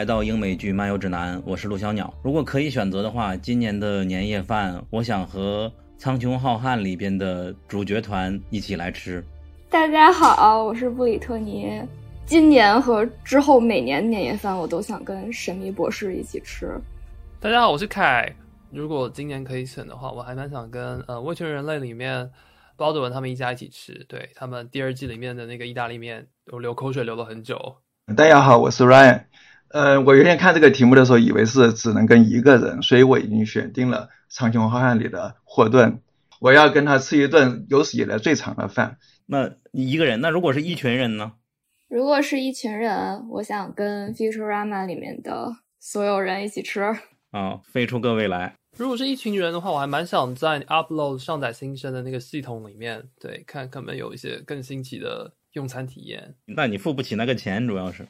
[0.00, 2.10] 来到英美剧漫游指南，我是陆小鸟。
[2.22, 5.68] 如果可以选择的话，今年的年夜饭，我想和
[6.00, 9.22] 《苍穹浩瀚》里边的主角团一起来吃。
[9.68, 11.82] 大家好，我是布里特尼。
[12.24, 16.72] 今年和之后每年年夜饭，我都想跟神秘博士一起吃。
[17.38, 18.34] 大家好，我是凯。
[18.70, 22.26] 如果今年可以选的话，我还蛮想跟呃《味全人类》里面
[22.74, 24.02] 包德文他们一家一起吃。
[24.08, 27.76] 对他们第二季里面的那个意大利面，我流口水流了很久。
[28.16, 29.24] 大家好，我是 Ryan。
[29.70, 36.00] 呃，我原先看这个题目的时候，以为是只能跟一个人，所以我已经选定了《苍穹浩瀚》里的霍顿，
[36.40, 38.98] 我要跟他吃一顿有史以来最长的饭。
[39.26, 41.32] 那一个人，那如果是一群人呢？
[41.88, 46.80] 如果是一群人，我想跟《Futurama》里面的所有人一起吃。
[47.30, 48.54] 啊，飞出个未来。
[48.76, 55.32] 如果是一群人的话，我还蛮想在 Upload 上载新生的那个系统里面，对，看可能有一些更新奇的。
[55.54, 58.06] 用餐体验，那你付不起那个钱，主要是。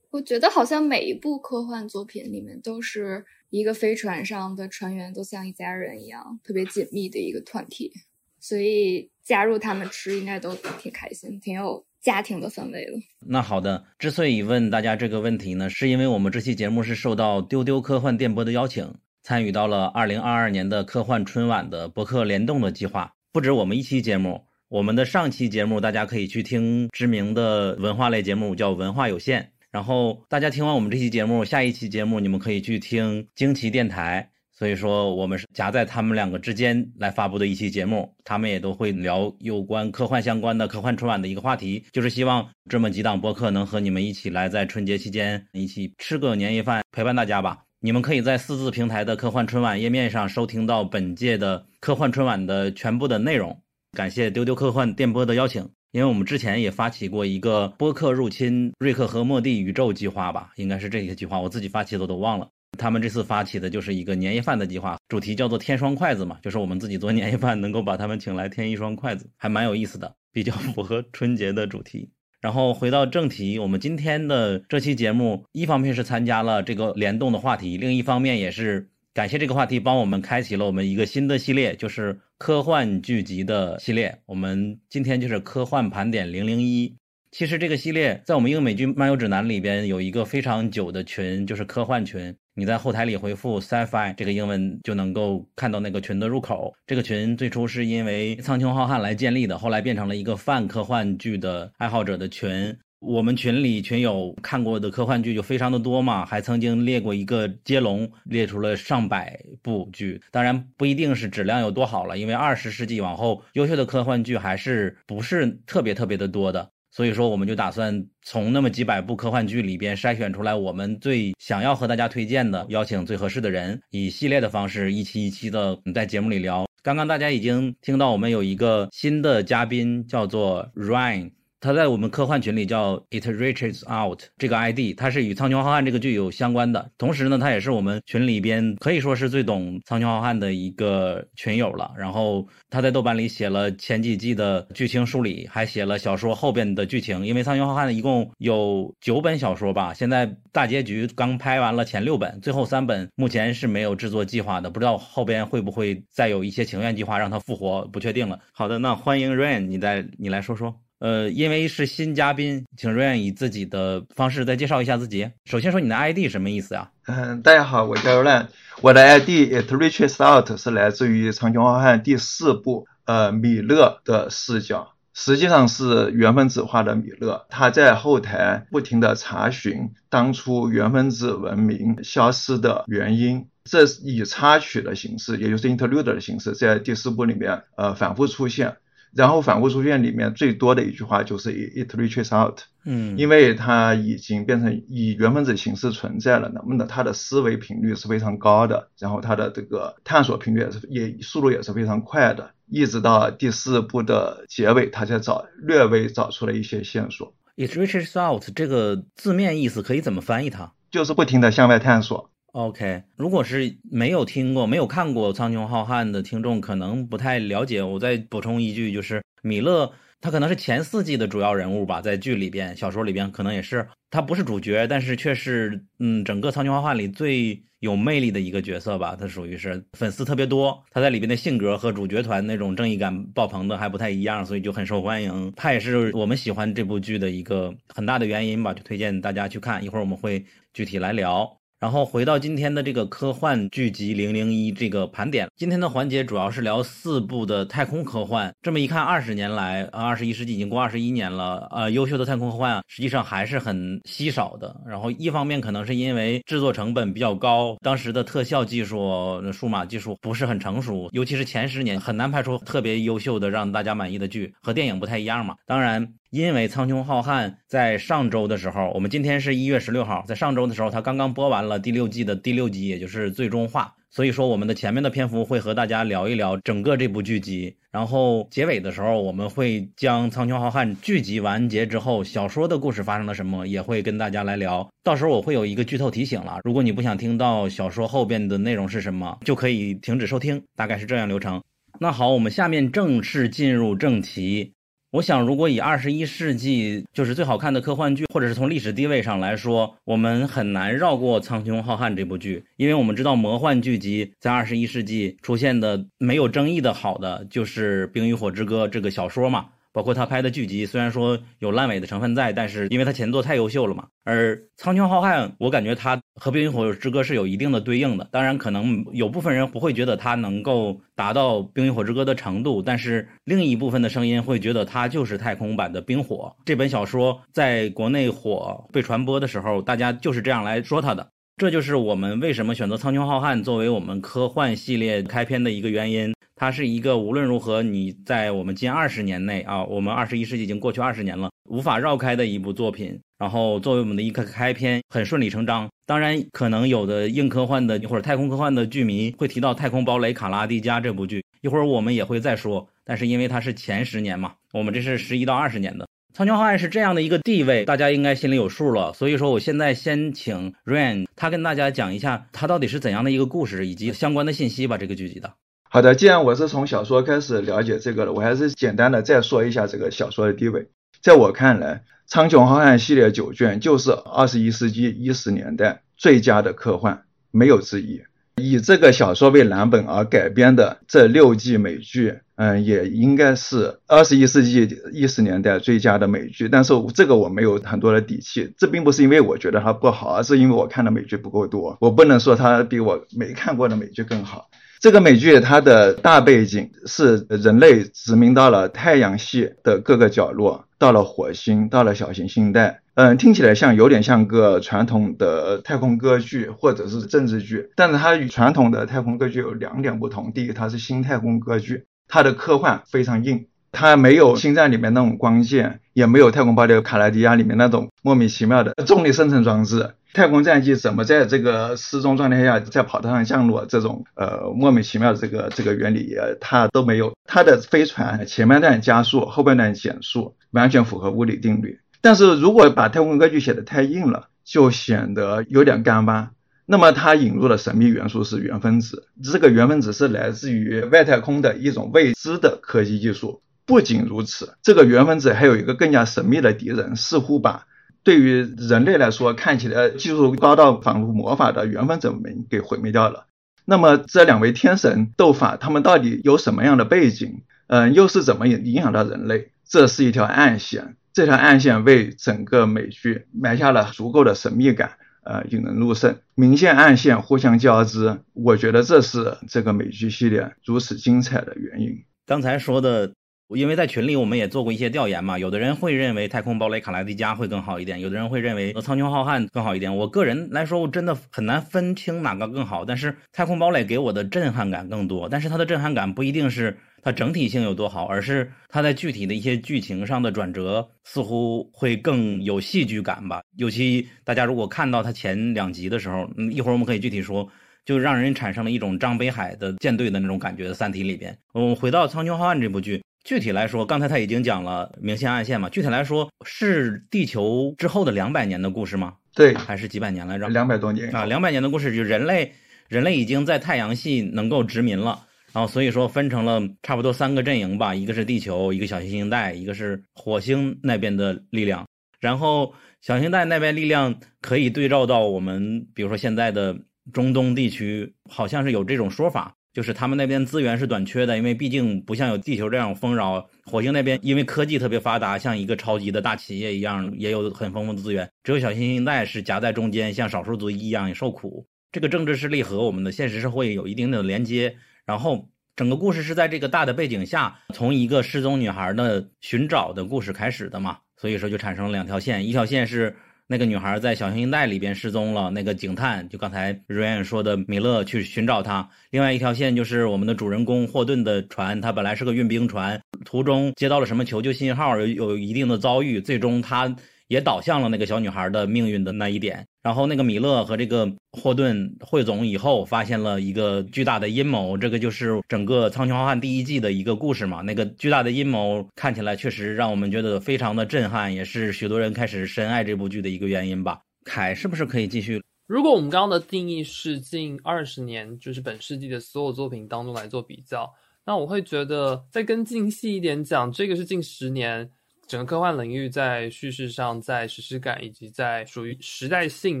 [0.10, 7.92] 我觉得好像每一部科幻作品里面都是一个飞船上的船员都像一家人一样，特别紧密的一个团体，
[8.40, 12.92] 所以加入他们吃应该都挺开心，挺有家庭的氛围的。
[13.26, 24.42] 那好的，之所以问大家这个问题呢，是因为我们这期节目是受到丢丢科幻电波的邀请，参与到了二零二二年的科幻春晚的博客联动的计划，不止我们一期节目。
[24.68, 29.42] 我们的上期节目，大家可以去听知名的文化类节目，叫《文化有限》。
[29.70, 34.30] 然后大家听完我们这期节目，下一期节目你们可以去听惊奇电台。
[34.52, 47.64] 所以说，我们是夹在他们两个之间来发布的一期节目，他们也都会聊有关科幻相关的科幻春晚的一个话题，就是希望这么几档播客能和你们一起来在春节期间一起吃个年夜饭，陪伴大家吧。
[47.80, 53.58] 你们可以在四字平台的科幻春晚页面上收听到本届的科幻春晚的全部的内容。
[53.92, 62.48] 感谢丢丢科幻电波的邀请，因为我们之前也发起过一个播客入侵瑞克和莫蒂宇宙计划吧，应该是这个计划，我自己发起的都忘了。
[62.78, 72.08] 他们这次发起的就是一个年夜饭的计划，主题叫做“添双筷子”嘛，就是我们自己做年夜饭，能够把他们请来添一双筷子，还蛮有意思的，比较符合春节的主题。
[72.40, 78.88] 然后回到正题，我们今天的这期节目，一方面是参加了这个联动的话题，另一方面也是。
[79.20, 84.18] 感谢这个话题帮我们开启了我们一个新的系列，就是科幻剧集的系列。
[84.24, 86.96] 我们今天就是科幻盘点零零一。
[87.30, 92.34] 其实这个系列在我们英美剧漫游指南里边有一个非常久的群，就是科幻群。
[92.54, 96.72] 你在后台里回复 sci-fi 这个英文就能够看到那个群的入口。
[96.86, 102.74] 这个群最初是因为苍穹浩瀚来建立的，后来变成了一个泛科幻剧的爱好者的群。
[103.00, 110.20] 我们群里群友看过的科幻剧就非常的多嘛，还曾经列过一个接龙，列出了上百部剧。
[110.30, 116.70] 当然不一定是质量有多好了，因为二十世纪往后优秀的科幻剧还是不是特别特别的多的。
[116.92, 126.66] 所以说，我们就打算从那么几百部科幻剧里边筛选出来我们最想要和大家推荐的，邀请最合适的人，以系列的方式一期一期的在节目里聊。
[126.82, 131.30] 刚刚大家已经听到我们有一个新的嘉宾，叫做 Ryan。
[131.60, 136.90] 他在我们科幻群里叫 It Reaches Out 这个 ID，他是与《苍穹浩瀚》这个剧有相关的。
[136.96, 141.92] 同时呢，他也是我们群里边可以说是最懂《苍穹浩瀚》的一个群友了。
[141.98, 147.26] 然后他在豆瓣里写了前几季的剧情梳理，还写了小说后边的剧情。
[147.26, 158.40] 因为《苍穹浩瀚》一共有九本小说吧，现在大结局刚拍完了前六本，最后三本目前是没有制作计划的，不知道后边会不会再有一些情愿计划让他复活，不确定了。
[158.52, 160.74] 好的，那欢迎 Rain，你再你来说说。
[161.00, 165.30] 呃，因为是新嘉宾，请 Ryan 以自己的方式再介绍一下自己。
[165.46, 166.90] 首先说你的 ID 什么意思呀？
[167.06, 168.48] 嗯，大家好，我叫 Ryan，
[168.82, 188.76] 我的 ID It Reaches Out 是来自于《长江浩瀚》第四部，呃，米勒的视角，实际上是原分子化的米勒，他在后台不停的查询当初原分子文明消失的原因，这以插曲的形式，也就是 interlude 的形式，在第四部里面，呃，反复出现。
[189.14, 207.34] 然后反复出现里面最多的一句话就是 it reaches out，嗯，因为它已经变成以原分子形式存在了，那么呢，它的思维频率是非常高的，然后它的这个探索频率也是也速度也是非常快的，一直到第四部的结尾，它才找略微找出了一些线索。
[207.56, 210.72] it reaches out 这个字面意思可以怎么翻译它？
[210.90, 212.30] 就是不停的向外探索。
[212.52, 217.80] OK，如果是没有听过、没有看过《苍穹浩瀚》的听众，可能不太了解。
[217.82, 223.86] 我再补充一句，就是米勒他可能是前四季的主要人物吧，在剧里边、小说里边可能也是。
[224.10, 229.14] 他不是主角，但是却是嗯，整个《苍穹浩瀚》里最有魅力的一个角色吧。
[229.14, 235.52] 他属于是粉丝特别多，他在里边的性格和主角团那种正义感爆棚的还不太一样，所以就很受欢迎。
[235.54, 239.84] 他也是我们喜欢这部剧的一个很大的原因吧，就推荐大家去看。
[239.84, 240.44] 一会儿我们会
[240.74, 241.59] 具体来聊。
[241.80, 248.54] 然后回到今天的这个科幻剧集《零零一》这个盘点，今天的环节主要是聊四部的太空科幻。
[248.60, 254.78] 这么一看，二十年来，二十一世纪已经过二十一年了，呃，优秀的太空科幻啊，实际上还是很稀少的。
[254.86, 265.56] 然后一方面可能是因为制作成本比较高，当时的特效技术、数码技术不是很成熟，尤其是前十年很难拍出特别优秀的让大家满意的剧，和电影不太一样嘛。
[265.66, 266.06] 当然。
[266.30, 273.92] 因为《苍穹浩瀚》在上周的时候，我们今天是一月十六号，在上周的时候，它刚刚播完了第六季的第六集，也就是最终话。
[274.10, 284.88] 所以说，我们的前面的篇幅会和大家聊一聊整个这部剧集，然后结尾的时候，我们会将《苍穹浩瀚》剧集完结之后，小说的故事发生了什么，也会跟大家来聊。
[285.02, 291.60] 到时候我会有一个剧透提醒了，如果你不想听到小说后边的内容是什么，就可以停止收听，大概是这样流程。
[291.98, 294.74] 那好，我们下面正式进入正题。
[295.12, 309.66] 我想，如果以二十一世纪就是最好看的科幻剧，或者是从历史地位上来说，我们很难绕过《苍穹浩瀚》这部剧，因为我们知道魔幻剧集在二十一世纪出现的没有争议的好的，就是《冰与火之歌》这个小说嘛。
[309.92, 314.06] 包括他拍的剧集，虽然说有烂尾的成分在，但是因为他前作太优秀了嘛。
[314.24, 318.28] 而《苍穹浩瀚》，我感觉它和《冰与火之歌》是有一定的对应的。
[318.30, 331.28] 当然，可能有部分人不会觉得它能够达到《冰与火之歌》的程度，但是另一部分的声音会觉得它就是太空版的《冰火》这本小说，在国内火被传播的时候，大家就是这样来说它的。
[331.56, 336.32] 这就是我们为什么选择《苍穹浩瀚》作为我们科幻系列开篇的一个原因。
[336.60, 343.18] 它是一个无论如何你在我们近二十年内啊，我们二十一世纪已经过去二十年了，无法绕开的一部作品。
[343.38, 345.88] 然后作为我们的一个开篇，很顺理成章。
[346.04, 352.86] 当然，可能有的硬科幻的或者太空科幻的剧迷会提到《太空堡垒卡拉蒂加》这部剧，一会儿我们也会再说。
[353.06, 356.04] 但是因为它是前十年嘛，我们这是十一到二十年的
[356.34, 359.14] 《苍穹浩瀚》是这样的一个地位，大家应该心里有数了。
[359.14, 364.98] 所以说，我现在先请 Rain 他跟大家讲一下，它到底是怎样的一个故事以及相关的信息吧。
[364.98, 365.50] 这个剧集的。
[365.92, 370.88] 好的，既然我是从小说开始了解这个的，我还是简单的再说一下这个小说的地位。
[371.20, 371.96] 在我看来，
[372.28, 378.20] 《苍穹浩瀚》系列九卷就是二十一世纪一十年代最佳的科幻，没有之一。
[378.62, 386.68] 以这个小说为蓝本而改编的这六季美剧，嗯，也应该是二十一世纪一十年代最佳的美剧。
[386.68, 394.69] 但是这个我没有很多的底气，这并不是因为我觉得它不好，而是因为我看的美剧不够多，我不能说它比我没看过的美剧更好。
[395.00, 403.00] 这个美剧它的大背景是人类殖民到了太阳系的各个角落，到了火星，到了小行星带。
[403.14, 410.52] 嗯，听起来像有点像个传统的太空歌剧或者是政治剧，但是它与传统的太空歌剧有两点不同。
[410.52, 413.68] 第一，它是新太空歌剧，它的科幻非常硬。
[413.92, 420.14] 它没有星战里面那种光剑，也没有太空堡垒卡莱迪亚里面那种莫名其妙的重力生成装置。
[420.32, 423.84] 太空战机怎么在这个失重状态下在跑道上降落？
[423.86, 427.32] 这种呃莫名其妙的这个这个原理，它都没有。
[427.46, 431.98] 它的飞船前半段加速，后半段减速，完全符合物理定律。
[432.20, 436.52] 但是如果把太空歌剧写的太硬了，就显得有点干巴。
[436.86, 443.62] 那么它引入的神秘元素是原分子，这个原分子是来自于外太空的一种未知的科技技术。
[443.90, 447.88] 不仅如此，这个原分子还有一个更加神秘的敌人，似乎把
[448.22, 453.46] 对于人类来说看起来技术高到仿佛魔法的原分子们给毁灭掉了。
[453.84, 457.62] 那么这两位天神斗法，他们到底有什么样的背景？
[457.88, 459.72] 嗯，又是怎么影影响到人类？
[459.84, 466.38] 这是一条暗线，这条暗线为整个美剧埋下了足够的神秘感，呃，引人入胜。
[466.54, 472.22] 明线暗线互相交织，我觉得这是这个美剧系列如此精彩的原因。
[472.46, 473.32] 刚才说的。
[473.76, 480.16] 因为在群里我们也做过一些调研嘛，有的人会认为《太空堡垒卡莱迪加》会更好一点，有的人会认为《苍穹浩瀚》更好一点。
[480.16, 483.04] 我个人来说，我真的很难分清哪个更好。
[483.04, 493.62] 但是《太空堡垒》给我的震撼感更多，但是它的震撼感不一定是它整体性有多好，而是它在具体的一些剧情上的转折似乎会更有戏剧感吧。
[493.76, 497.68] 尤其大家如果看到它前两集的时候，嗯，一会儿我们可以具体说，
[498.04, 500.90] 就让人产生了一种张北海的舰队的那种感觉的。
[500.94, 503.22] 《三体》里边，我们，回到《苍穹浩瀚》这部剧。
[503.44, 505.88] 具体来说，刚才他已经讲了明线暗线嘛。
[505.88, 509.34] 具体来说，是地球之后的两百年的故事吗？
[509.54, 510.68] 对，还是几百年来着？
[510.68, 512.72] 两百多年啊，两百年的故事，就人类，
[513.08, 515.46] 人类已经在太阳系能够殖民了。
[515.72, 522.04] 然后所以说分成了差不多三个阵营吧，一个是地球，一个小行星带，一个是火星那边的力量。
[522.40, 526.98] 然后小行星带那边力量可以对照到我们，比如说现在的
[527.32, 533.68] 中东地区，好像是有这种说法，就是他们那边资源是短缺的，因为毕竟不像有地球这样丰饶。
[533.84, 538.48] 火星那边因为科技特别发达，像一个超级的大企业一样，也有很丰富的资源。
[538.62, 541.86] 只有小行星带是夹在中间，像少数族裔一样也受苦。
[542.12, 544.96] 这个政治势力和我们的现实社会有一定的连接。
[545.26, 553.36] 然后，整个故事是在这个大的背景下，从一个失踪女孩的寻找的故事开始的嘛，所以说就产生了两条线，一条线是
[553.70, 567.14] 那个女孩在小行星带里边失踪了，那个警探就刚才瑞恩说的米勒去寻找她；另外一条线就是我们的主人公霍顿的船，他本来是个运兵船，途中接到了什么求救信号，有有一定的遭遇，最终他。
[567.50, 569.84] 也导向了那个小女孩的命运的那一点。
[570.02, 574.96] 然后那个米勒和这个霍顿汇总以后，发现了一个巨大的阴谋。
[574.96, 577.82] 这个就是整个《苍穹浩瀚》第一季的一个故事嘛。
[577.82, 584.20] 那个巨大的阴谋看起来确实让我们觉得非常的震撼，也是许多人开始深爱这部剧的一个原因吧。
[584.44, 585.62] 凯是不是可以继续？
[585.86, 591.12] 如果我们刚刚的定义是近二十年，就是本世纪的所有作品当中来做比较，
[591.44, 595.10] 那我会觉得再更精细一点讲，这个是近十年。
[595.50, 600.00] 整个科幻领域在叙事上、在实施感以及在属于时代性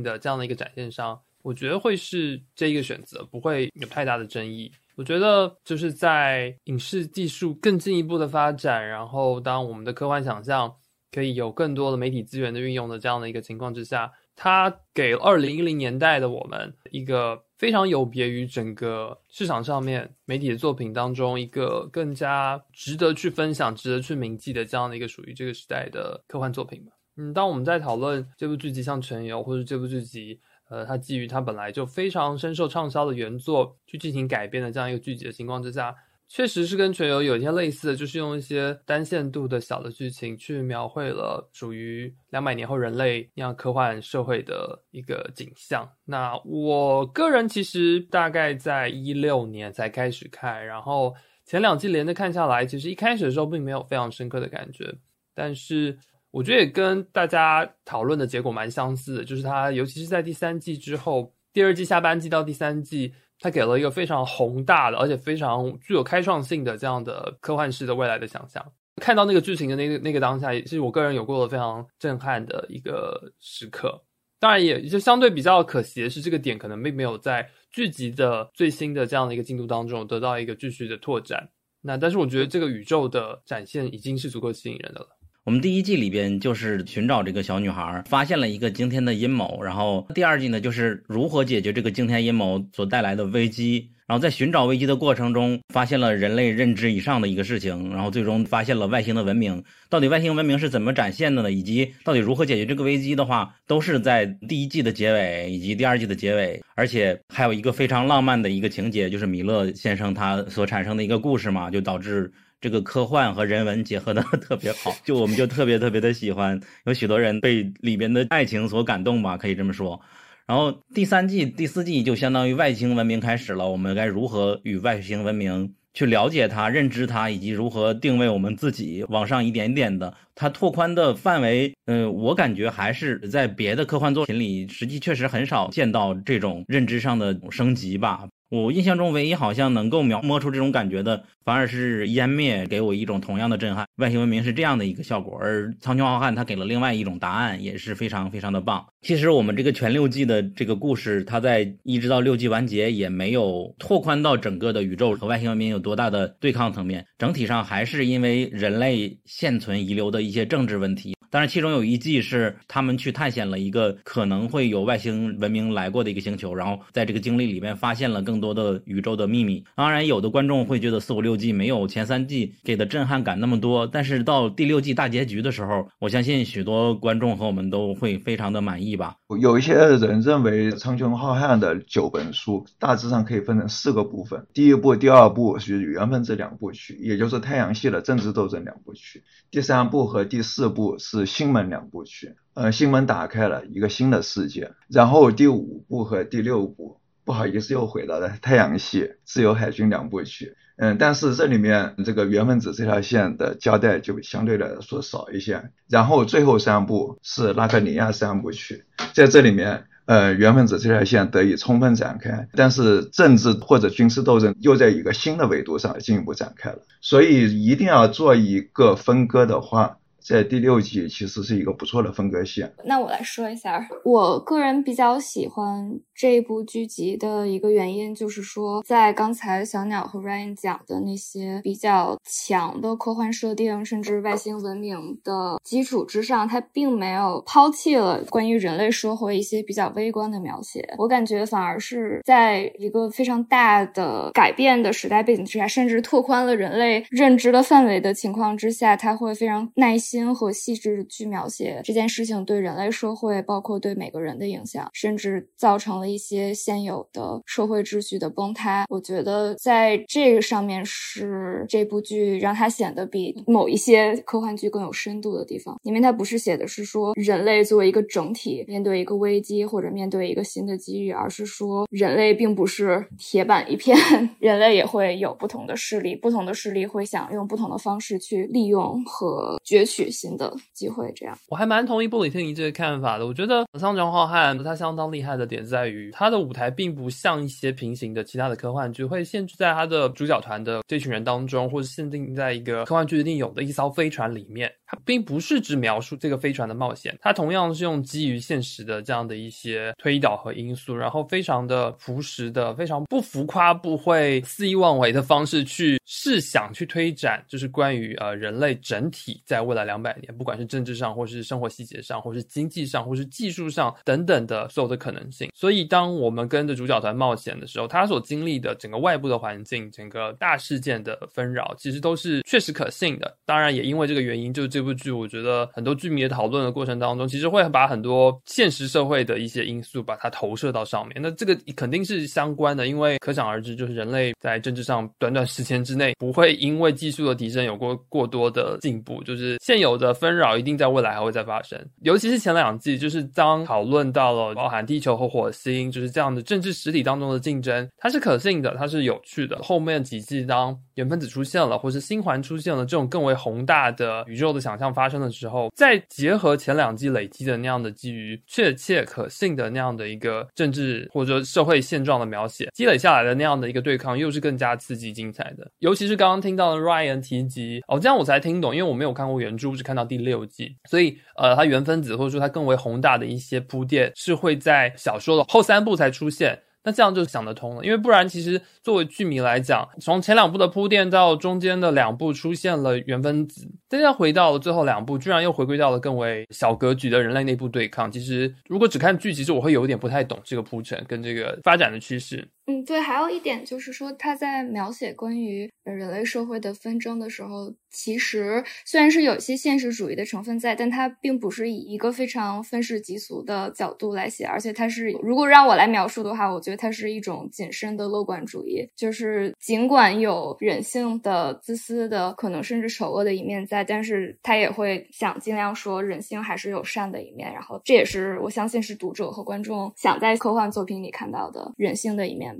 [0.00, 4.70] 的这样的一个展现上，我觉得会是这一个选择，不会有太大的争议。
[4.94, 10.72] 我觉得就是在影视技术更进一步的发展，然后当我们的科幻想象
[11.10, 14.12] 可以有更多的媒体资源的运用的这样的一个情况之下。
[14.36, 26.92] 它给二零一零年代的我们一个非常有别于整个市场上面媒体的作品当中一个更加值得去分享、值得去铭记的这样的一个属于这个时代的科幻作品吧。
[27.18, 30.40] 嗯，当我们在讨论这部剧集像《全游》或者这部剧集，
[30.70, 35.94] 呃，它基于它本来就非常深受畅销的原作去进行改编的这样一个剧集的情况之下。
[36.32, 45.90] 确实是跟全游有一些类似的，就是用一些单线度的小的剧情去描绘了属于两百年后人类那样科幻社会的一个景象。
[46.04, 51.12] 那我个人其实大概在一六年才开始看，然后
[51.44, 54.94] 前两季连着看下来，其实一开始的时候并没有非常深刻的感觉，
[55.34, 55.98] 但是
[56.30, 63.14] 我觉得也跟大家讨论的结果蛮相似的，就是它尤其是在第三季之后，第二季下半季到第三季。
[63.40, 68.64] 他给了一个非常宏大的，而且非常具有开创性的这样的科幻式的未来的想象。
[68.96, 74.04] 看到那个剧情的那个那个当下，也是我个人有过的非常震撼的一个时刻。
[74.38, 81.48] 当然，也就相对比较可惜的是，这个点可能并没有在剧集的最新的这样的一个进度当中得到一个继续的拓展。
[81.82, 85.19] 那但是我觉得这个宇宙的展现已经是足够吸引人的了。
[85.50, 89.60] 我们第一季里边就是寻找这个小女孩，发现了一个惊天的阴谋。
[89.60, 93.90] 然后第二季呢，就是如何解决这个惊天阴谋所带来的危机。
[94.06, 97.90] 然后在寻找危机的过程中，发现了人类认知以上的一个事情。
[97.90, 99.60] 然后最终发现了外星的文明。
[99.88, 101.50] 到底外星文明是怎么展现的呢？
[101.50, 106.62] 以及到底如何解决这个危机的话，都是在第一季的结尾以及第二季的结尾。
[106.76, 112.32] 而且还有一个非常浪漫的一个情节，就是米勒先生他所产生的一个故事嘛，就导致。
[112.60, 120.00] 这个科幻和人文结合的 特别好，就我们就特别特别的喜欢，有许多人被里边的爱情所感动吧，可以这么说。
[120.46, 138.26] 然后第三季、第四季就相当于外星文明开始了，我们该如何与外星文明去了解它、认知它，以及如何定位我们自己，往上一点点的，它拓宽的范围，嗯，我感觉还是在别的科幻作品里，实际确实很少见到这种认知上的升级吧。
[138.48, 143.86] 我印象中唯一好像能够描摸出这种感觉的，反而是湮灭给我一种同样的震撼。
[143.98, 148.84] 外星文明是这样的一个效果，而苍穹浩瀚它给了另外一种答案，也是非常非常的棒。
[149.02, 161.19] 其实我们这个全六季的这个故事，它在一直到六季完结，也没有拓宽到整个的宇宙和外星文明有多大的对抗层面，整体上还是因为人类现存遗留的一些政治问题。
[161.30, 169.64] 当然，其中有一季是他们去探险了一个可能会有外星文明来过的一个星球，然后在这个经历里面发现了更多的宇宙的秘密。
[169.76, 179.14] 当然，有的观众会觉得四五六季没有前三季给的震撼感那么多，但是到第六季大结局的时候，我相信许多观众和我们都会非常的满意吧。
[179.40, 189.20] 有一些人认为《苍穹浩瀚》的九本书大致上可以分成四个部分：第一部、第二部是缘分这两部曲，也就是太阳系的政治斗争两部曲；
[189.52, 194.72] 第三部和第四部是星门两部曲，呃，星门打开了一个新的世界。
[194.88, 200.56] 然后第五部和第六部，不好意思又回到了太阳系自由海军两部曲。
[200.82, 205.70] 嗯，但是这里面这个原分子这条线的交代就相对来说少一些。
[205.90, 216.78] 然后最后三部是拉克尼亚三部曲，在这里面，呃原分子这条线得以充分展开，但是政治或者军事斗争又在一个新的维度上进一步展开了。
[217.02, 219.98] 所以一定要做一个分割的话。
[220.22, 222.72] 在第六季其实是一个不错的分割线。
[222.84, 240.86] 那我来说一下，我个人比较喜欢这部剧集的一个原因，就是说，在刚才小鸟和 Ryan 讲的那些比较强的科幻设定，甚至外星文明的基础之上，它并没有抛弃了关于人类社会一些比较微观的描写。
[240.98, 250.09] 我感觉反而是在一个非常大的改变的时代背景之下，甚至拓宽了人类认知的范围的情况之下，它会非常耐心。
[250.10, 258.84] 心和细致去描写这件事情对人类社会，包括对每个人的影响，甚至造成了一些现有的社会秩序的崩塌。
[258.88, 273.96] 我觉得在这个上面是这部剧让它显得比某一些科幻剧更有深度的地方，因为它不是写的是说人类作为一个整体面对一个危机或者面对一个新的机遇，而是说人类并不是铁板一片，
[274.40, 279.99] 人类也会有不同的势力，不同的势力会想用不同的方式去利用和攫取。
[280.08, 283.26] 新的机会，这样我还蛮同意布里特尼这个看法的。
[283.26, 294.70] 我觉得《像张浩瀚》它相当厉害的点在于，它的舞台并不像一些平行的其他的科幻剧，会限制在它的主角团的这群人当中，或者限定在一个科幻剧一定有的一艘飞船里面。
[294.90, 315.48] 它并不是只描述这个飞船的冒险，它同样是用基于现实的这样的一些推导和因素，然后非常的朴实的、非常不浮夸、不会肆意妄为的方式去试想、去推展，就是关于呃人类整体在未来两百年，不管是政治上，或是生活细节上，或是经济上，或是技术上等等的所有的可能性。
[315.54, 323.36] 所以，当我们跟着主角团冒险的时候，他所经历的整个外部的环境、整个大事件的纷扰，其实都是确实可信的。
[323.46, 324.79] 当然，也因为这个原因，就这。
[324.80, 331.20] 这部剧，我觉得很多剧迷的讨论的过程当中，其实会把很多现实社会的一些因素把它投射到上面。
[331.20, 341.78] 那这个肯定是相关的，因为可想而知，就是人类在政治上短短时间之内不会因为技术的提升有过过多的进步，就是现有的纷扰一定在未来还会再发生。
[342.00, 349.58] 尤其是前两季，就是当讨论到了包含地球和火星，就是这样的政治实体当中的竞争，它是可信的，它是有趣的。
[349.58, 354.70] 后面几季当原分子出现了，或是星环出现了，这种更为宏大的宇宙的想。
[354.70, 365.68] 想象发生的时候，再结合前两季累积的那样的基于确切可信的那样的一个政治或者社会现状的描写，积累下来的那样的一个对抗，又是更加刺激精彩的。
[365.80, 376.56] 尤其是刚刚听到的 Ryan 提及哦，这样我才听懂，因为我没有看过原著，只看到第六季，所以呃，它原分子或者说它更为宏大的一些铺垫是会在小说的后三部才出现。
[376.82, 388.10] 那这样就想得通了，因为不然，其实作为剧迷来讲，从前两部的铺垫到中间的两部出现了原分子，再回到了最后两部，居然又回归到了更为小格局的人类内部对抗。
[388.10, 392.48] 其实如果只看剧，其实我会有点不太懂这个铺陈跟这个发展的趋势。
[392.70, 422.50] 嗯，对，还有一点就是说，他在描写关于人类社会的纷争的时候，其实虽然是有一些现实主义的成分在，但他并不是以一个非常愤世嫉俗的角度来写，而且他是如果让我来描述的话，我觉得它是一种谨慎的乐观主义，就是尽管有人性的自私的可能甚至丑恶的一面在，但是他也会想尽量说人性还是有善的一面，然后这也是我相信是读者和观众想在科幻作品里看到的人性的一面。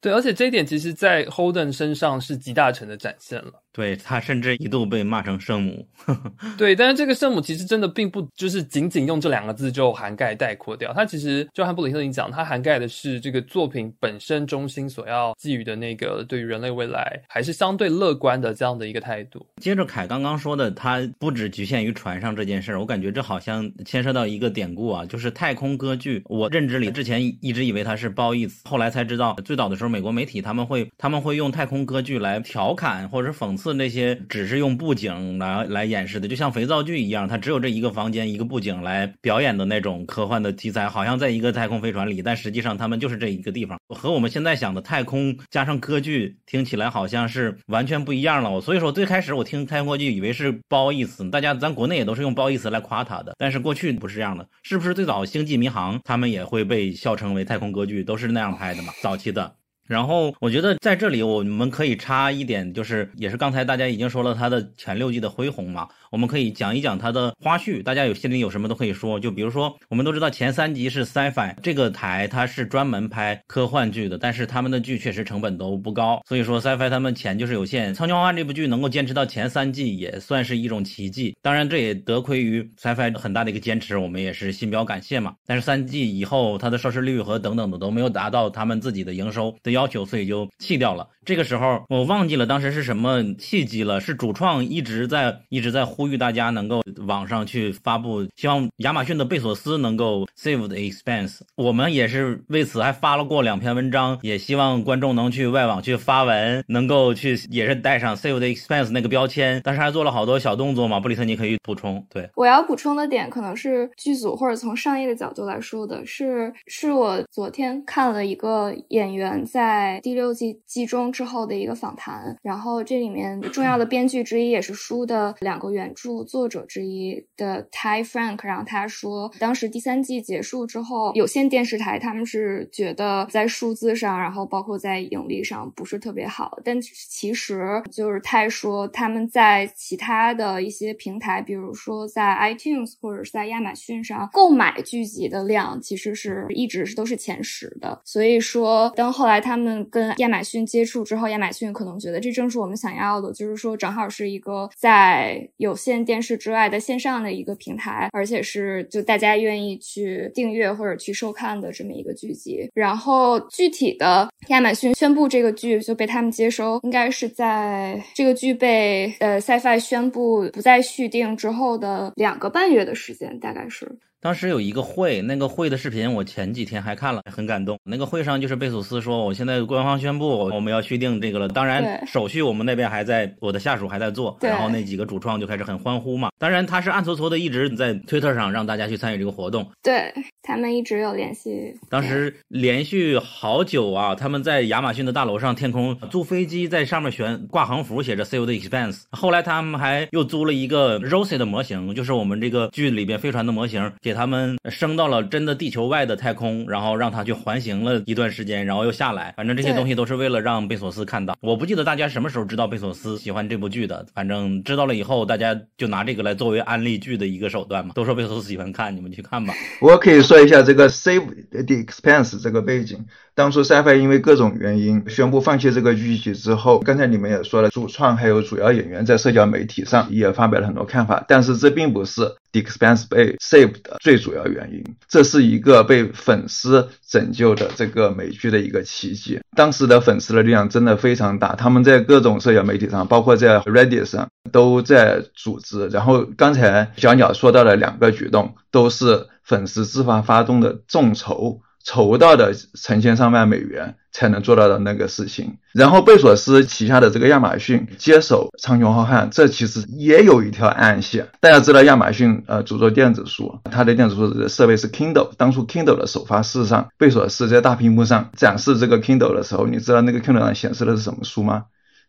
[0.00, 3.62] 对，而且这一点其实，在 Holden 身上是集大成的展现了。
[3.76, 5.86] 对他甚至一度被骂成圣母。
[6.56, 10.94] 对，但是这个圣母其实真的并不就是仅仅用这两个字就涵盖概括掉。
[10.94, 19.44] 它其实就和布里特林讲，它涵盖的是这个作品本身中心所要寄予的那个对于人类未来还是相对乐观的这样的一个态度。
[19.60, 26.22] 接着凯刚刚说的，它不只局限于船上这件事儿，我感觉这好像牵涉到一个典故啊，就是太空歌剧。
[26.24, 33.65] 我认知里之前一直以为它是褒义词，后来才知道，最早的时候美国媒体他们会他们会用太空歌剧来调侃或者讽刺。
[33.72, 48.50] 那些只是用布景来来演示的，就像肥皂剧一样，它只有这一个房间一个布景来表演的那种科幻的题材，好像在一个太空飞船里，但实际上他们就是这一个地方，和我们现在想的太空加上歌剧听起来好像是完全不一样了。
[48.50, 58.92] 我所以说最开始我听太空歌剧以为是褒义词，大家咱国内也都是用褒义词来夸它的，但是过去不是这样的，是不是最早星际迷航他们也会被笑称为太空歌剧，都是那样拍的嘛？
[59.02, 59.54] 早期的。
[59.86, 69.18] 然后我觉得在这里我们可以插一点，就是也是刚才大家已经说了他的前六季的恢宏嘛，我们可以讲一讲他的花絮，大家有心里有什么都可以说。
[69.18, 77.94] 就比如说，我们都知道前三集是 Sci-Fi 这个台，它是专门拍科幻剧的，但是他们的剧确实成本都不高，所以说 Sci-Fi 他们钱就是有限。
[77.96, 81.36] 《苍穹浩瀚》这部剧能够坚持到前三季，也算是一种奇迹。
[81.40, 85.34] 当然，这也得亏于 Sci-Fi 很大的一个坚持，我们也是心表感谢嘛。
[85.46, 91.06] 但是三季以后，它的收视率和等等的都没有达到他们自己的营收的要求，所以就弃掉了。
[91.24, 101.40] 这个时候我忘记了当时是什么契机了，是主创一直在一直在呼吁大家能够网上去发布，希望亚马逊的贝索斯能够 save the expense。
[101.56, 109.60] 我们也是为此还发了过两篇文章，也希望观众能去外网去发文，能够去也是带上 save the expense 那个标签。
[109.64, 112.06] 但是还做了好多小动作嘛，布里特尼可以补充。
[112.08, 121.10] 对，我要补充的点可能是剧组或者从商业的角度来说的是，是我昨天看了一个演员在在第六季季中。
[121.16, 151.02] 之后的一个访谈，然后这里面重要的编剧之一也是书的两个原著作者之一的 Ty Frank，然后他说，当时第三季结束之后，有线电视台他们是觉得在数字上，然后包括在盈利上不是特别好，但其实就是泰说他们在其他的一些平台，比如说在 iTunes 或者是在亚马逊上购买剧集的量，其实是一直是都是前十的，所以说当后来他他们跟亚马逊接触。
[151.02, 162.68] 之后，亚马逊可能觉得这正是我们想要的，就是说正好是一个在有线电视之外的线上的一个平台，而且是就大家愿意去订阅或者去收看的这么一个剧集。
[162.74, 173.98] 然后具体的，亚马逊宣布这个剧就被他们接收，应该是在这个剧被呃 Sci-Fi 宣布不再续订之后的两个半月的时间，大概是。
[174.26, 177.78] 当时有一个会，那个会的视频我前几天还看了，很感动。
[177.84, 181.46] 那个会上就是贝索斯说，我现在官方宣布我们要续订这个了。
[181.46, 184.36] 当然手续我们那边还在，我的下属还在做。
[184.40, 186.30] 然后那几个主创就开始很欢呼嘛。
[186.40, 189.64] 当然他是暗搓搓的一直在推特上让大家去参与这个活动。
[189.80, 190.12] 对
[190.42, 191.72] 他们一直有联系。
[191.88, 199.02] 当时连续好久啊，他们在亚马逊的大楼上天空租飞机，在上面悬挂横幅，写着 “Save the expense”。
[199.12, 204.15] 后来他们还又租了一个 Rosie 的模型，就是我们这个剧里边飞船的模型，给。
[204.16, 209.34] 他们升到了真的地球外的太空，然后让他去环行了一段时间，然后又下来。
[209.36, 211.36] 反正这些东西都是为了让贝索斯看到。
[211.40, 217.92] 我不记得大家什么时候知道贝索斯喜欢这部剧的，反正知道了以后，大家就拿这个来作为安利剧的一个手段嘛。
[217.94, 219.52] 都说贝索斯喜欢看，你们去看吧。
[219.80, 223.04] 我可以说一下这个 Save the Expense 这个背景。
[223.34, 232.22] 当初 Sci-Fi 因为各种原因宣布放弃这个剧集之后，刚才你们也说了，主创还有主要演员在社交媒体上也发表了很多看法，但是这并不是
[232.62, 239.40] Expanse 被 save 的最主要原因，这是一个被粉丝拯救的这个美剧的一个奇迹。
[239.56, 245.88] 当时的粉丝的力量真的非常大，他们在各种社交媒体上，包括在 Reddit 上都在组织。
[245.88, 251.60] 然后刚才小鸟说到的两个举动，都是粉丝自发发动的众筹。
[251.86, 261.28] 筹到的成千上万美元才能做到的那个事情，然后贝索斯旗下的这个亚马逊接手《苍穹浩瀚》，这其实也有一条暗线。
[261.40, 265.30] 大家知道亚马逊呃主做电子书，它的电子书的设备是 Kindle。
[265.36, 271.66] 当初 Kindle 的首发式上，贝索斯在大屏幕上展示这个 Kindle 的时候，你知道那个 Kindle 上显示的是什么书吗？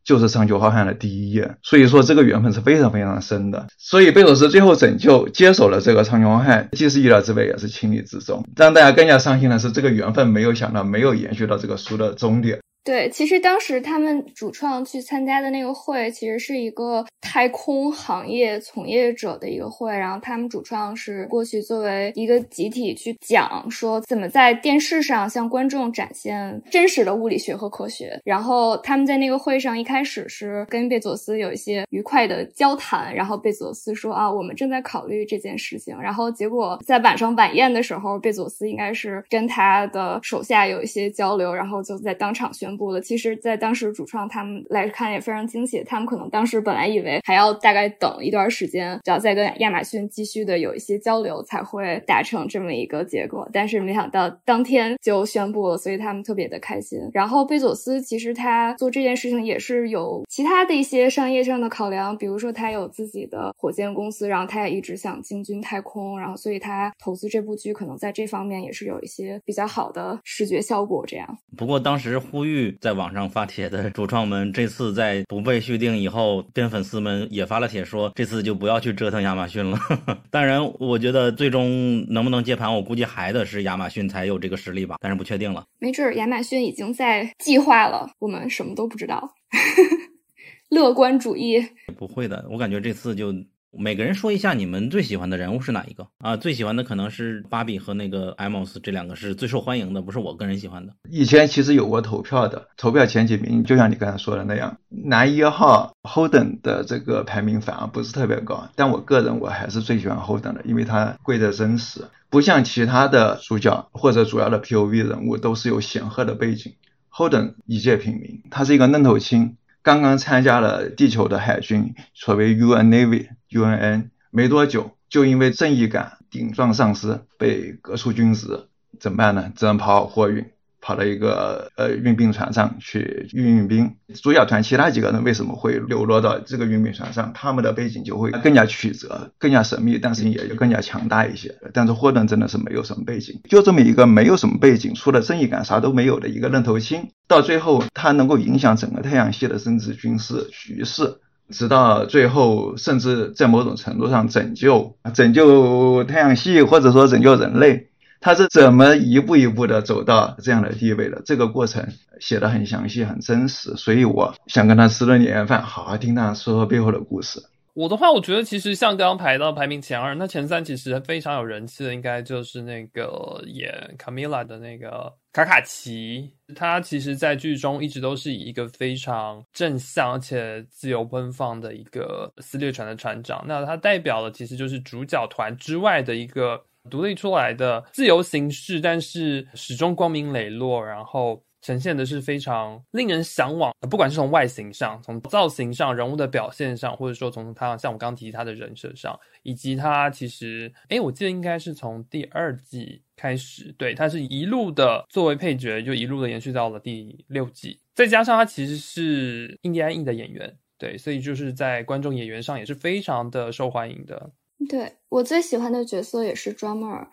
[0.08, 3.68] 就是《苍穹浩瀚》的第一页，所以说这个缘分是非常非常深的。
[3.78, 8.42] 所以贝佐斯最后拯救接手了这个《苍穹浩瀚》，既是意料之外，也是情理之中。
[8.56, 12.60] 让大家更加伤心的是，这个缘分没有想到没有延续到这个书的终点。
[12.88, 19.92] 对，其实当时他们主创去参加的那个会，其实是一个太空行业从业者的一个会。
[19.92, 28.18] 然后他们主创是过去作为一个集体去讲说怎么在电视上向观众展现真实的物理学和科学。
[28.24, 33.14] 然后他们在那个会上一开始是跟贝佐斯有一些愉快的交谈。
[33.14, 35.94] 然后贝佐斯说啊，我们正在考虑这件事情。
[36.00, 42.77] 然后结果在晚上晚宴的时候，贝佐斯应该是跟他的手下有一些交流，然后就在当场宣布。
[42.78, 45.84] 布了，其实，在当时主创他们来看也非常惊喜。
[45.84, 53.50] 他们可能当时本来以为还要大概等一段时间，只要再跟亚马逊继续的有一些交流，才会达成这么一个结果。
[53.52, 57.00] 但是没想到当天就宣布了，所以他们特别的开心。
[57.14, 71.06] 然后贝佐斯其实他做这件事情也是有其他的一些商业上的考量，比如说他有自己的火箭公司，然后他也一直想进军太空，然后所以他投资这部剧可能在这方面也是有一些比较好的视觉效果。
[71.08, 71.38] 这样。
[71.56, 72.67] 不过当时呼吁。
[72.68, 79.80] 续在网上发帖的主创们，这次在不被续订以后，跟粉丝们也发了帖说，这次就不要去折腾亚马逊了。
[80.30, 85.66] 当然，我觉得最终能不能接盘，我估计还得是亚马逊才有这个实力吧，但是不确定了。
[85.80, 89.34] 没准亚马逊已经在计划了，我们什么都不知道。
[90.70, 91.66] 乐观主义
[91.98, 93.34] 不会的，我感觉这次就。
[93.72, 96.38] 每个人说一下你们最喜欢的人物是哪一个啊？
[96.38, 100.94] 最喜欢的可能是芭比和那个艾莫斯这两个是最受欢迎的，不是我个人喜欢的。
[101.10, 116.74] 以前其实有过投票的，投票前几名就像你刚才说的那样，男一号 Holden 的这个排名反而不是特别高，但我个人我还是最喜欢 Holden 的，因为他贵在真实，不像其他的主角或者主要的 POV 人物都是有显赫的背景
[117.12, 119.58] ，Holden 一介平民，他是一个嫩头青。
[119.84, 128.68] 刚刚参加了地球的海军，所谓 U N Navy U N N 没多久就因为正义感顶撞上司，被革除军职，
[129.00, 129.52] 怎么办呢？
[129.56, 130.46] 只能跑货运。
[130.80, 137.34] 跑到一个呃运兵船上去运运兵，主角团其他几个人为什么会流落到这个运兵船上？
[137.34, 141.54] 他们的背景就会更加曲折、更加神秘，但是也更加强大一些。
[141.74, 151.18] 但是霍顿真的是没有什么背景，就这么一个没有什么背景、除了正义感啥都没有的一个愣头青，到最后他能够影响整个太阳系的政治军事局势，
[151.50, 157.88] 直到最后甚至在某种程度上拯救拯救太阳系，或者说拯救人类。
[158.20, 161.22] 他是怎么一步一步的走到这样的地位的？
[161.24, 161.88] 这个过程
[162.20, 167.44] 写的很详细、很真实，所以我想跟他吃顿年夜饭，好好听他说说背后的故事。
[167.78, 176.34] 我的话，我觉得其实像刚刚排到排名前二，那前三其实非常有人气的，应该就是那个演卡米拉的那个卡卡奇。
[176.56, 183.46] 他其实，在剧中一直都是以一个非常正向而且自由奔放的一个撕裂船的船长。
[183.48, 186.60] 那他代表的其实就是主角团之外的一个。
[186.90, 193.74] 独立出来的自由形式，但是始终光明磊落，然后呈现的是非常令人向往。
[193.90, 207.82] 不管是从外形上、从造型上、人物的表现上，或者说从他像我刚刚提他的人设上，以及他其实，哎，我记得应该是从第二季开始，对，他是一路的作为配角，就一路的延续到了第六季。
[207.94, 214.32] 再加上他其实是印第安裔的演员，对，所以就是在观众演员上也是非常的受欢迎的。
[214.70, 217.08] 对我最喜欢的角色也是 Drummer，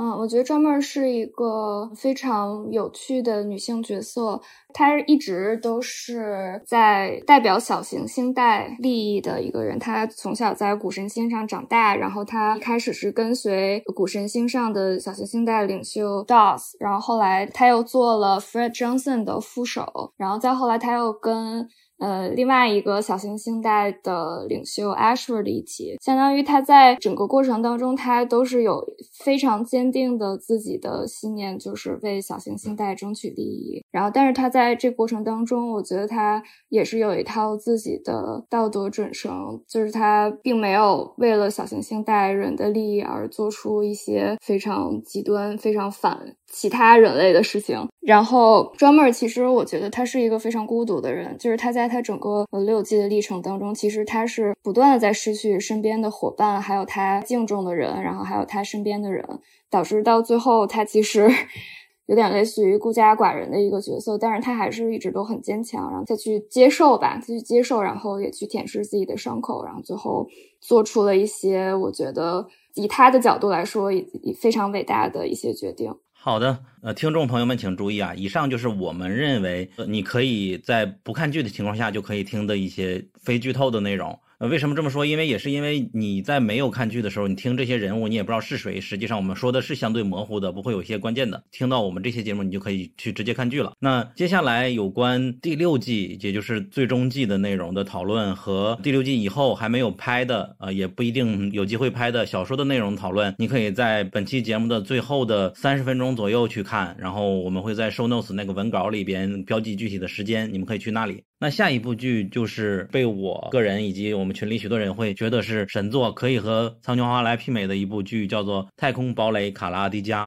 [0.00, 4.40] 嗯，我觉得专门是一个非常有趣的女性角色，
[4.72, 9.76] 她一直都是在代表小行星带利益的一个人。
[9.76, 21.68] 她从小在古神星上长大，然后她开始是跟随古神星上的小行星带领袖 Dos，然后后来她又做了 Fred Johnson 的副手，然后再后来她又跟。
[21.98, 28.86] 呃，另外一个小行星带的领袖 Ashford 一起，相当于他在整个过程当中，他都是有
[29.24, 33.82] 非常坚定的自己的信念，就是为小行星带争取利益。
[33.90, 47.88] 然后，但是他在这过程当中，我觉得他也是有一套自己的道德准绳，就是他并没有为了小行星带人的利益而做出一些非常极端、非常反其他人类的事情。
[48.00, 51.88] 然后，Drummer 其实我觉得他是一个非常孤独的人，就是他在。
[51.88, 59.24] 他整个呃六季的历程当中，其实他是不断的在失去身边的伙伴，还有他敬重的人，然后还有他身边的人，
[59.70, 61.30] 导致到最后他其实
[62.04, 64.18] 有点类似于孤家寡人的一个角色。
[64.18, 70.28] 但是他还是一直都很坚强，然后再去接受吧，再去接受，然后也去舔舐自己的伤口，然后最后
[70.60, 75.94] 做出了一些我觉得以他的角度来说，以非常伟大的一些决定。
[76.20, 84.18] 好的，呃，听众朋友们请注意啊，以上就是我们认为你可以在不看剧的情况下就可以听的一些非剧透的内容。
[84.38, 85.04] 呃，为什么这么说？
[85.04, 88.80] 因为也是因为你在没有看剧的时候，你听这些人物，你也不知道是谁。
[88.80, 91.42] 实际上，我们说的是相对模糊的，不会有一些关键的。
[91.50, 93.72] 听到我们这些节目，你就可以去直接看剧了。
[93.80, 106.96] 那接下来有关第六季，也就是最终季的内容的讨论，和第六季以后还没有拍的，呃，也不一定有机会拍的小说的内容讨论，你可以在本期节目的最后的三十分钟左右去看。
[106.96, 111.24] 然后我们会在 show notes 那个文稿里边标记具体的时间，你们可以去那里。
[111.40, 120.24] 那下一部剧就是被我个人以及我们群里许多人会觉得是神作，可以和《苍穹花》来媲美的一部剧，叫做《太空堡垒卡拉迪加》。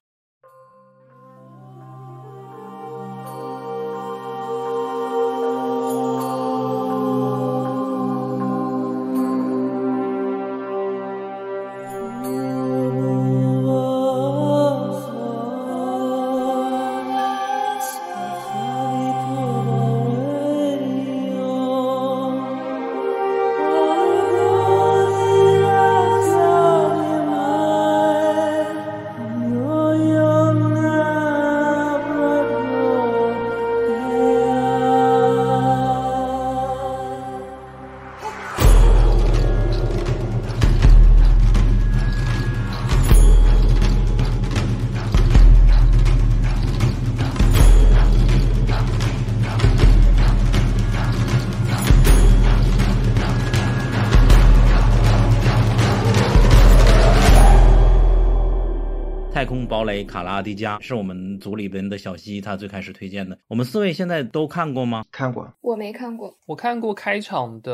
[59.41, 63.35] 太空堡垒卡拉迪加》，是我们组里边的小西他最开始推荐的。
[63.47, 65.03] 我们四位现在都看过吗？
[65.11, 66.31] 看过，我没看过。
[66.45, 67.71] 我看过开场的，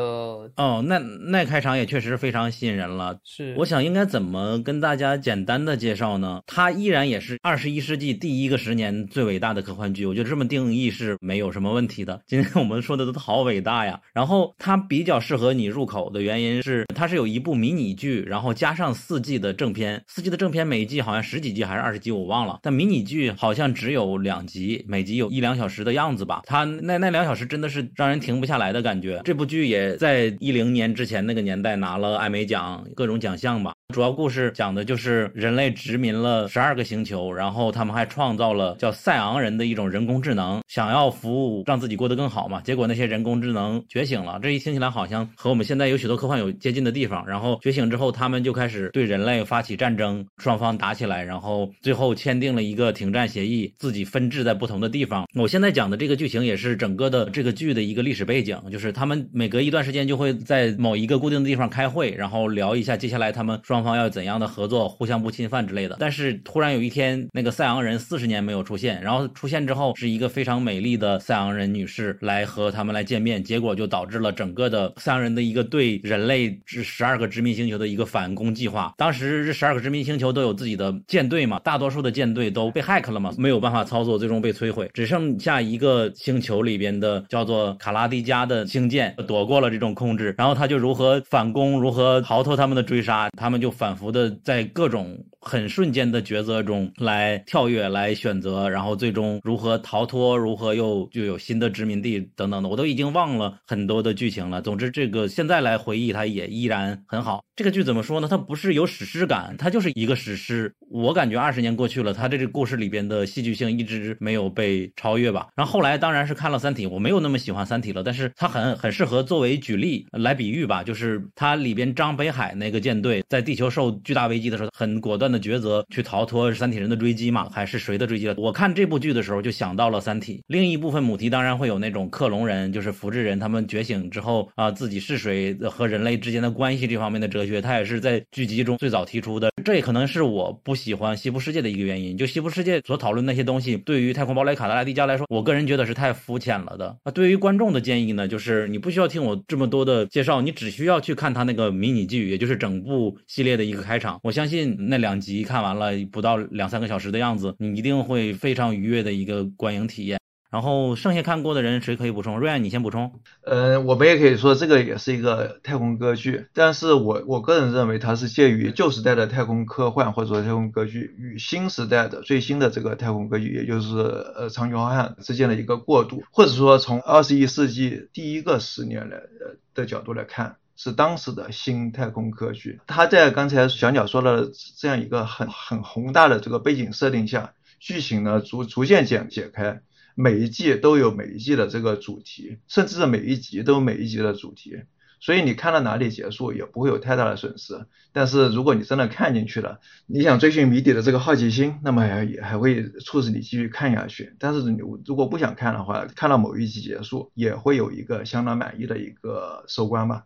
[0.56, 3.18] 哦，那那开场也确实非常吸引人了。
[3.22, 6.40] 是我想应该怎么跟大家简单的介绍呢？
[6.46, 12.18] 它依然也是二十一世纪第一个十年最伟大的科幻剧，我觉得这么定义是没有什么问题的。
[12.26, 14.00] 今天我们说的都好伟大呀。
[14.14, 20.02] 然后它比较适合你入口的原因是，它是有一部迷你剧，然后加上四季的正片。
[20.06, 22.60] 四季的正片每一季好像十几还是二十集，我忘了。
[22.62, 26.42] 但迷你剧好像只有两集，每集有一两小时的样子吧。
[26.46, 29.20] 它那那两小时真的是让人停不下来的感觉。
[29.24, 33.72] 这部剧也在一零年之前那个年代拿了艾美奖各种奖项吧。
[33.94, 42.60] 主要故事讲的就是人类殖民了十二个星球，然后他们还创造了叫赛昂人的一种人工智能，想要服务让自己过得更好嘛。
[42.60, 47.26] 结果那些人工智能觉醒了，这一听起来好像和我们现在有许多科幻有接近的地方。
[47.26, 55.26] 然后觉醒之后，他们就开始对人类发起战争，双方打起来，然后后最后签订了一个停战协议，自己分治在不同的地方。
[55.34, 65.96] 我现在讲的这个剧情也是整个的这个剧的一个历史背景，就是他们每隔一段时间就会在某一个固定的地方开会，然后聊一下接下来他们双方要怎样的合作，互相不侵犯之类的。
[65.98, 78.92] 但是突然有一天，那个赛昂人四十年没有出现，然后出现之后是一个非常美丽的赛昂人女士来和他们来见面，结果就导致了整个的赛昂人的一个对人类这十二个殖民星球的一个反攻计划。
[78.96, 104.60] 当时这十二个殖民星球都有自己的舰队对嘛，大多数的舰队都被 hack 了嘛，没有办法操作，最终被摧毁，只剩下一个星球里边的叫做卡拉迪加的星舰躲过了这种控制，然后他就如何反攻，如何逃脱他们的追杀，他们就反复的在各种很瞬间的抉择中来跳跃，来选择，然后最终如何逃脱，如何又就有新的殖民地等等的，我都已经忘了很多的剧情了。
[104.60, 107.44] 总之，这个现在来回忆，它也依然很好。
[107.54, 108.26] 这个剧怎么说呢？
[108.28, 110.72] 它不是有史诗感，它就是一个史诗。
[110.90, 115.48] 我感感觉二十年过去了，他这个故事里边的戏剧性一直没有被超越吧。
[115.54, 120.82] 然后后来当然是看了《三体》，我没有那么喜欢《三体》了，但是它很很适合作为举例来比喻吧。
[120.82, 128.34] 就是它里边张北海那个舰队在地球受巨大危机的时候，很果断的抉择去逃脱三体人的追击嘛，还是谁的追击了？
[128.38, 130.38] 我看这部剧的时候就想到了《三体》。
[130.46, 139.52] 另一部分母题当然会有那种克隆人，就是复制人，他们觉醒之后啊，自己是谁和人类之间的关系这方面的哲学，它也是在剧集中最早提出的。
[139.62, 142.16] 这也可能是我不喜欢西部世界的一个原因。
[142.16, 146.96] 就西部世界所讨论那些东西，对于太空堡垒卡达拉迪加来说，我个人觉得是太肤浅了的。
[147.04, 154.18] 那，对于观众的建议呢，就是你不需要听我这么多的介绍，你只需要去看他那个迷你剧，也就是整部系列的一个开场。
[154.22, 160.17] 我相信那两集看完了不到两三个小时的样子，你一定会非常愉悦的一个观影体验。
[160.50, 162.38] 然后剩下看过的人谁可以补充？
[162.38, 163.20] 瑞安，你先补充。
[163.42, 182.80] 呃，我们也可以说这个也是一个太空歌剧，但是我我个人认为它是介于旧时代的太空科幻或者说太空歌剧与新时代的最新的这个太空歌剧，也就是呃长久浩瀚之间的一个过渡，或者说从二十一世纪第一个十年来呃的角度来看，是当时的新太空歌剧。
[182.86, 189.82] 它在刚才小鸟说的这样一个很很宏大的这个背景设定下，剧情呢逐逐渐解解开。
[190.20, 194.82] 每一季都有每一季的这个主题，甚至是每一集都有每一集的主题，
[195.20, 197.86] 所以你看到哪里结束也不会有太大的损失。
[198.12, 204.34] 但是如果你真的看进去了，你想追寻谜底的这个好奇心，那么也还会促使你继续看下去。
[204.40, 210.24] 但是你如果不想看的话，看到某一集结束也会有一个相当满意的一个收官吧。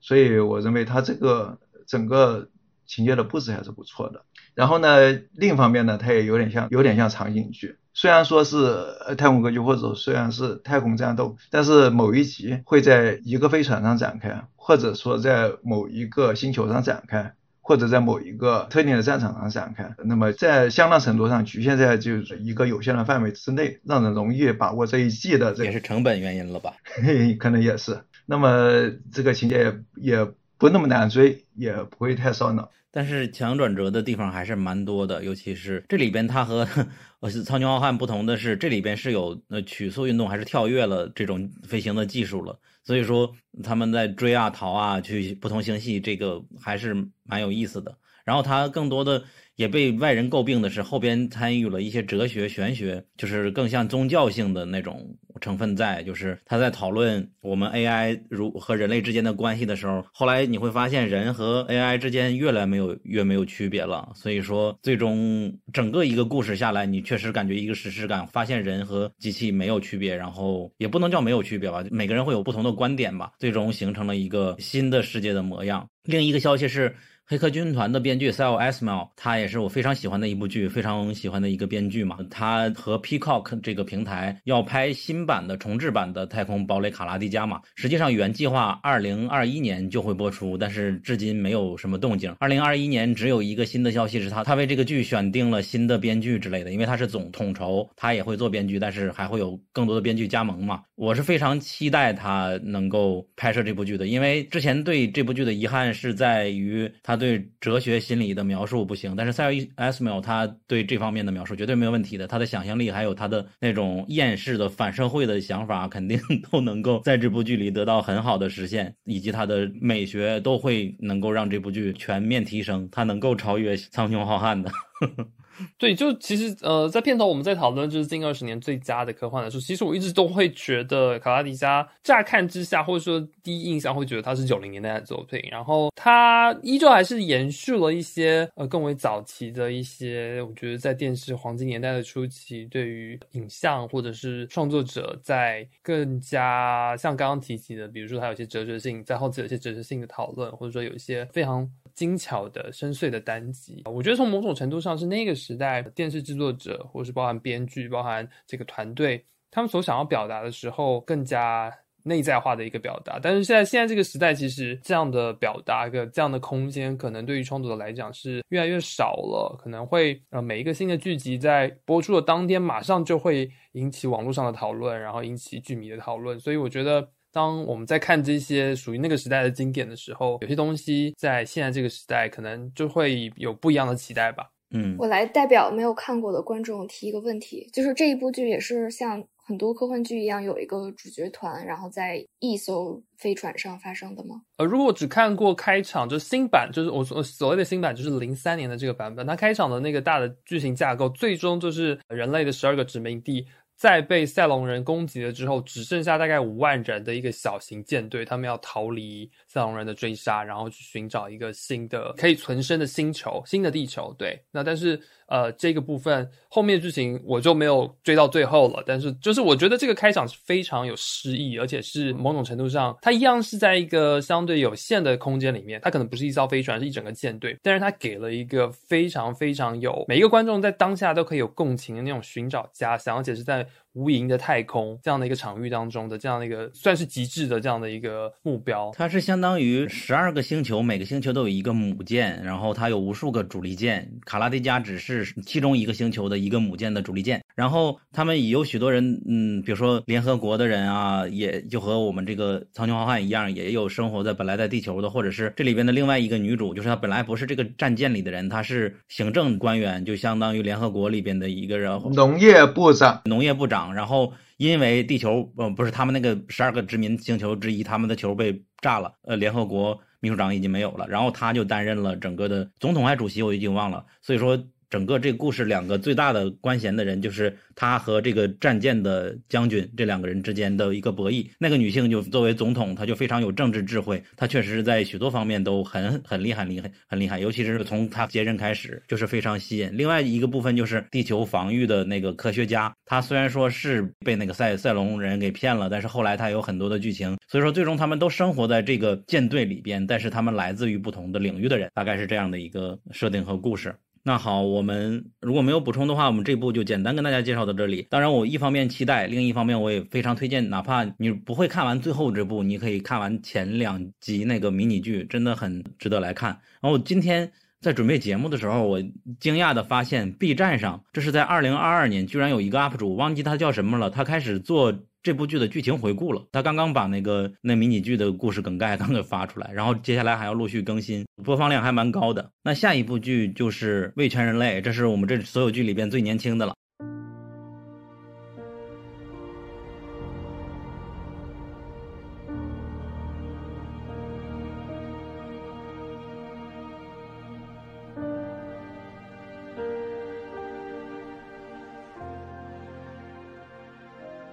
[0.00, 2.50] 所以我认为它这个整个
[2.84, 4.24] 情节的布置还是不错的。
[4.54, 7.76] 然后呢，另一方面呢，它也有点像有点像场景剧。
[7.92, 8.86] 虽然说是
[9.18, 19.92] 太空歌剧，或者虽然是太空战斗，但是某一集会在一个飞船上展开，或者说在某一个星球上展开，或者在某一个特定的战场上展开。
[20.04, 25.52] 那么在相当程度上局限在就是一个有限的范围之内，让人容易把握这一季的。
[25.52, 26.74] 这也是成本原因了吧？
[27.40, 28.00] 可能也是。
[28.24, 29.58] 那么这个情节
[29.96, 30.28] 也也
[30.60, 32.70] 不那么难追，也不会太烧脑。
[32.90, 36.68] 但是强转折的地方还是蛮多的，尤其是这里边它和
[37.20, 43.32] 呃《苍穹浩瀚》不同的是，这里边是有呃曲速运动还是跳跃了这种飞行的技术了，所以说
[43.62, 46.94] 他们在追啊逃啊去不同星系，这个还是
[47.24, 47.96] 蛮有意思的。
[48.22, 49.24] 然后它更多的。
[49.60, 56.02] 也被外人诟病的是，后边参与了一些哲学、玄学，就是更像宗教性的那种成分在。
[56.02, 64.10] 就是他在讨论我们 AI 如和人类之间的关系的时候，后来你会发现人和 AI 之间越来没有越没有区别了。
[64.14, 75.86] 所以说，最终整个一个故事下来，你确实感觉一个史诗感，发现人和机器没有区别，然后也不能叫没有区别吧，每个人会有不同的观点吧，最终形成了一个新的世界的模样。
[76.04, 76.96] 另一个消息是。
[77.30, 82.18] 黑客军团的编剧 Sal Esmail，他也是我非常喜欢的一部剧，非常喜欢的一个编剧嘛。
[82.28, 87.60] 他和 Peacock 这个平台要拍新版的重制版的《太空堡垒卡拉迪加》嘛。
[87.76, 92.34] 实际上原计划二零二一年就会播出，但是至今没有什么动静。
[92.40, 100.82] 二零二一年只有一个新的消息是他他为这个剧选定了新的编剧之类的，因为他是总统筹，他也会做编剧，但是还会有更多的编剧加盟嘛。
[100.96, 107.19] 我是非常期待他能够拍摄这部剧的，因为之前对这部剧的遗憾是在于他。
[107.20, 112.26] 对哲学心理的描述不行，但是塞尔伊埃斯缪他对这方面的描述绝对没有问题的。
[112.26, 116.18] 他的想象力还有他的那种厌世的反社会的想法，肯定
[116.50, 124.72] 都能够在这部剧里得到很好的实现，以及他的美学都会能够让这部剧全面提升，他能够超越《苍穹浩瀚》的。
[125.78, 151.70] 对，就其实呃，在片头我们在讨论就是近二十年最佳的科幻的时候，其实我一直都会觉得卡拉迪加乍看之下或者说第一印象会觉得它是九零年代的作品，然后它依旧还是延续了一些呃更为早期的一些，我觉得在电视黄金年代的初期，对于影像或者是创作者在更加像刚刚提及的，比如说它有些哲学性，在后期有些哲学性的讨论，或者说有一些非常。
[152.00, 161.70] 精巧的、深邃的单集，我觉得从某种程度上是那个时代电视制作者，或是包含编剧、包含这个团队，他们所想要表达的时候更加
[162.04, 163.20] 内在化的一个表达。
[163.22, 169.54] 但是现在，现在这个时代，其实这样的表达、一个这样的空间，可能对于创作者来讲是越来越少了。
[169.62, 176.40] 可能会呃，每一个新的剧集在播出的当天，马上就会引起网络上的讨论，然后引起剧迷的讨论。
[176.40, 177.10] 所以我觉得。
[177.32, 184.50] 当我们在看这些属于那个时代的经典的时候，有些东西在现在这个时代可能就会有不一样的期待吧。
[184.72, 194.42] 嗯，我来代表没有看过的观众提一个问题，就是这一部剧也是像很多科幻剧一样有一个主角团，然后在一艘飞船上发生的吗？
[194.58, 203.44] 呃，如果我只看过开场，就新版，就是我所所谓的新版，就是零三年的这个版本，它开场的那个大的剧情架构，最终就是人类的十二个殖民地。
[203.80, 214.14] 在被赛隆人攻击了之后，只剩下大概五万人的一个小型舰队，他们要逃离赛隆人的追杀，然后去寻找一个新的可以存生的星球，新的地球。
[214.16, 215.00] 对，那但是。
[215.30, 233.64] 呃，这个部分后面剧情我就没有追到最后了，但是就是我觉得这个开场是非常有诗意，而且是某种程度上，它一样是在一个相对有限的空间里面，它可能不是一艘飞船，是一整个舰队，但是它给了一个非常非常有每一个观众在当下都可以有共情的那种寻找家乡，而且是在
[233.94, 238.90] 无垠的太空这样的一个场域当中的这样的一个算是极致的这样的一个目标。
[238.94, 245.20] 它是相当于十二个星球，每个星球都有一个母舰，然后它有无数个主力舰，卡拉迪加只是。
[245.44, 263.79] 其中一个星球的一个母舰的主力舰，然后他们也有许多人，嗯，比如说联合国的人啊，也就和我们这个苍穹浩瀚一样，也有生活在本来在地球的，或者是这里边的另外一个女主，就是她本来不是这个战舰里的人，她是行政官员，就相当于联合国里边的一个人，农业部长，农业部长。
[263.94, 274.58] 然后因为地球，呃，不是他们那个十二个殖民星球之一，他们的球被炸了，呃，联合国秘书长已经没有了，然后他就担任了整个的总统还主席，我已经忘了，所以说。
[274.90, 281.46] 整个这个故事，两个最大的官衔的人就是他和这个战舰的将军这两个人之间的一个博弈。
[281.58, 287.38] 那个女性就作为总统，她就非常有政治智慧，她确实是在许多方面都很很厉害，厉害很厉害。
[287.38, 289.88] 尤其是从她接任开始，就是非常吸引。
[289.96, 303.94] 另外一个部分就是地球防御的那个科学家，他虽然说是被那个赛赛隆人给骗了，但是后来他有很多的剧情，所以说最终他们都生活在这个舰队里边，但是他们来自于不同的领域的人，大概是这样的一个设定和故事。
[304.22, 308.06] 那好，我们如果没有补充的话，我们这部就简单跟大家介绍到这里。
[308.10, 316.60] 当然，我一方面期待，另一方面我也非常推荐，哪怕你不会看完最后这部，你可以看完前两集那个迷你剧，真的很值得来看。
[316.82, 317.50] 然后今天
[317.80, 319.02] 在准备节目的时候，我
[319.38, 324.94] 惊讶的发现，B 站上这是在二零二二年，居然有一个 UP 主，忘记他叫什么了，他开始做。
[325.22, 332.50] 这部剧的剧情回顾了，他刚刚把那个那迷你剧的故事梗概 刚给发出来，然后接下来还要陆续更新，播放量还蛮高的。
[332.62, 336.74] 那下一部剧就是《未全人类》，这是我们这所有剧里边最年轻的了。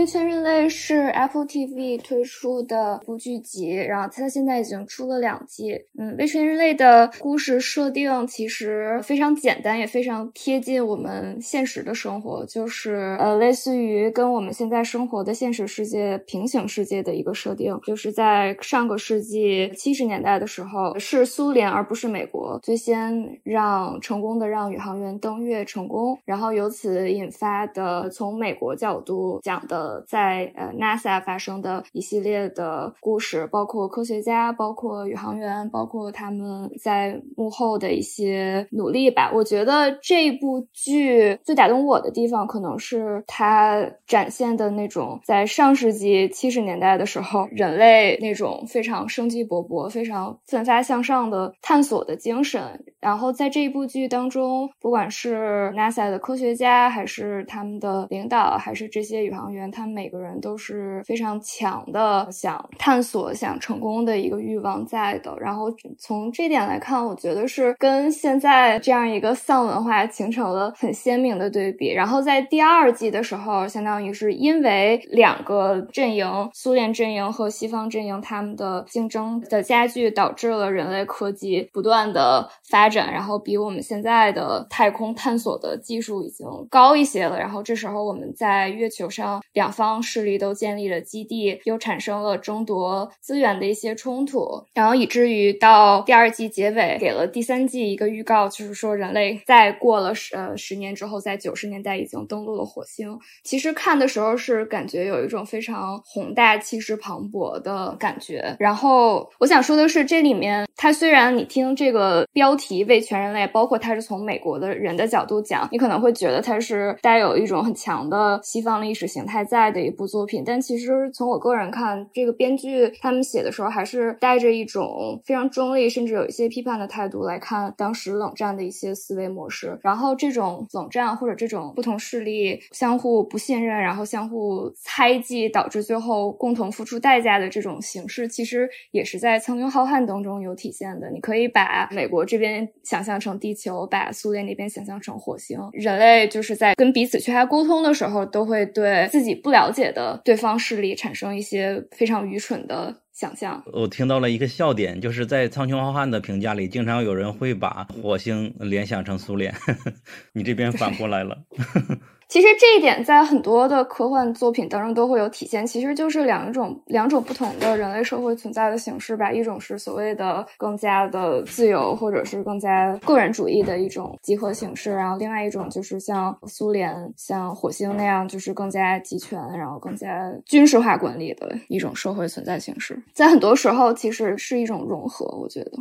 [0.00, 5.74] 微圈人类》是 Apple TV 推出的部剧集，然后它现在已经出了两季。
[5.98, 17.78] 嗯，《微圈人类》的故事设定其实非常简单，也非常贴近我们现实的生活，就是呃，类似于跟我们现在生活的现实世界平行世界的一个设定。
[17.84, 29.89] 就是在上个世纪七十年代的时候，是苏联而不是美国最先让成功的让宇航员登月成功，然后由此引发的从美国角度讲的。
[30.06, 39.30] 在呃 NASA 发生的一系列的故事，包括科学家，包括宇航员，包括他们在幕后的一些努力吧。
[39.34, 52.84] 我觉得这部剧最打动我的地方，可能是它展现的那种在上世纪七十年代的时候，人类那种非常生机勃勃、非常奋发向上的探索的精神。
[53.00, 65.34] 然后在这一部剧当中，不管是 NASA 的科学家，还是他们的领导，还是这些宇航员，他们每个人都是非常强的想探索、想成功的一个欲望在的。
[65.40, 71.92] 然后从这点来看，我觉得是跟现在这样一个丧文化形成了很鲜明的对比。
[71.92, 87.38] 然后在第二季的时候，相当于是因为两个阵营——苏联阵营和西方阵营——他们的竞争的加剧，导致了人类科技不断的发展，然后比我们现在的太空探索的技术已经高一些了。
[87.38, 89.70] 然后这时候我们在月球上两。
[89.70, 103.16] 方势力都建立了基地，又产生了争夺资源的一些冲突，然后以至于到第二季结尾给了第三季一个预告，就是说人类在过了十呃十年之后，在九十年代已经登陆了火星。
[103.44, 108.56] 其实看的时候是感觉有一种非常宏大、气势磅礴的感觉。
[108.58, 119.70] 然后我想说的是，这里面它虽然你听这个标题为全人类，包括他是从美国的人的角度讲，你可能会觉得它是带有一种很强的西方历史形态在。
[119.70, 129.78] 的一部作品，但其实从我个人看，这个编剧他们写的时候，还是带着一种非常中立，甚至有一些批判的态度来看当时冷战的一些思维模式。
[129.82, 141.10] 然后这种冷战或者这种不同势力相互不信任，然后相互猜忌，导致最后共同付出代价的这种形式，其实也是在《苍穹浩瀚》当中有体现的。
[141.10, 145.56] 你可以把美国这边想象成地球，把苏联那边想象成火星。
[145.72, 149.60] 人类就是在跟彼此缺乏沟通的时候，都会对自己不了。
[149.60, 153.62] 了解的对方势力产生一些非常愚蠢的想象。
[153.74, 159.54] 我听到了一个笑点，就是在《苍穹浩瀚》的评价里，经常有人会把火星联想成苏联，
[160.32, 161.36] 你这边反过来了。
[162.30, 169.32] 其实这一点在很多的科幻作品当中都会有体现，其实就是两种两种不同的人类社会存在的形式吧。
[169.32, 182.96] 一种是所谓的更加的自由，或者是更加个人主义的一种集合形式，然后另外一种就是像苏联、像火星那样，就是更加集权，然后更加军事化管理的一种社会存在形式。
[183.12, 185.26] 在很多时候，其实是一种融合。
[185.36, 185.72] 我觉得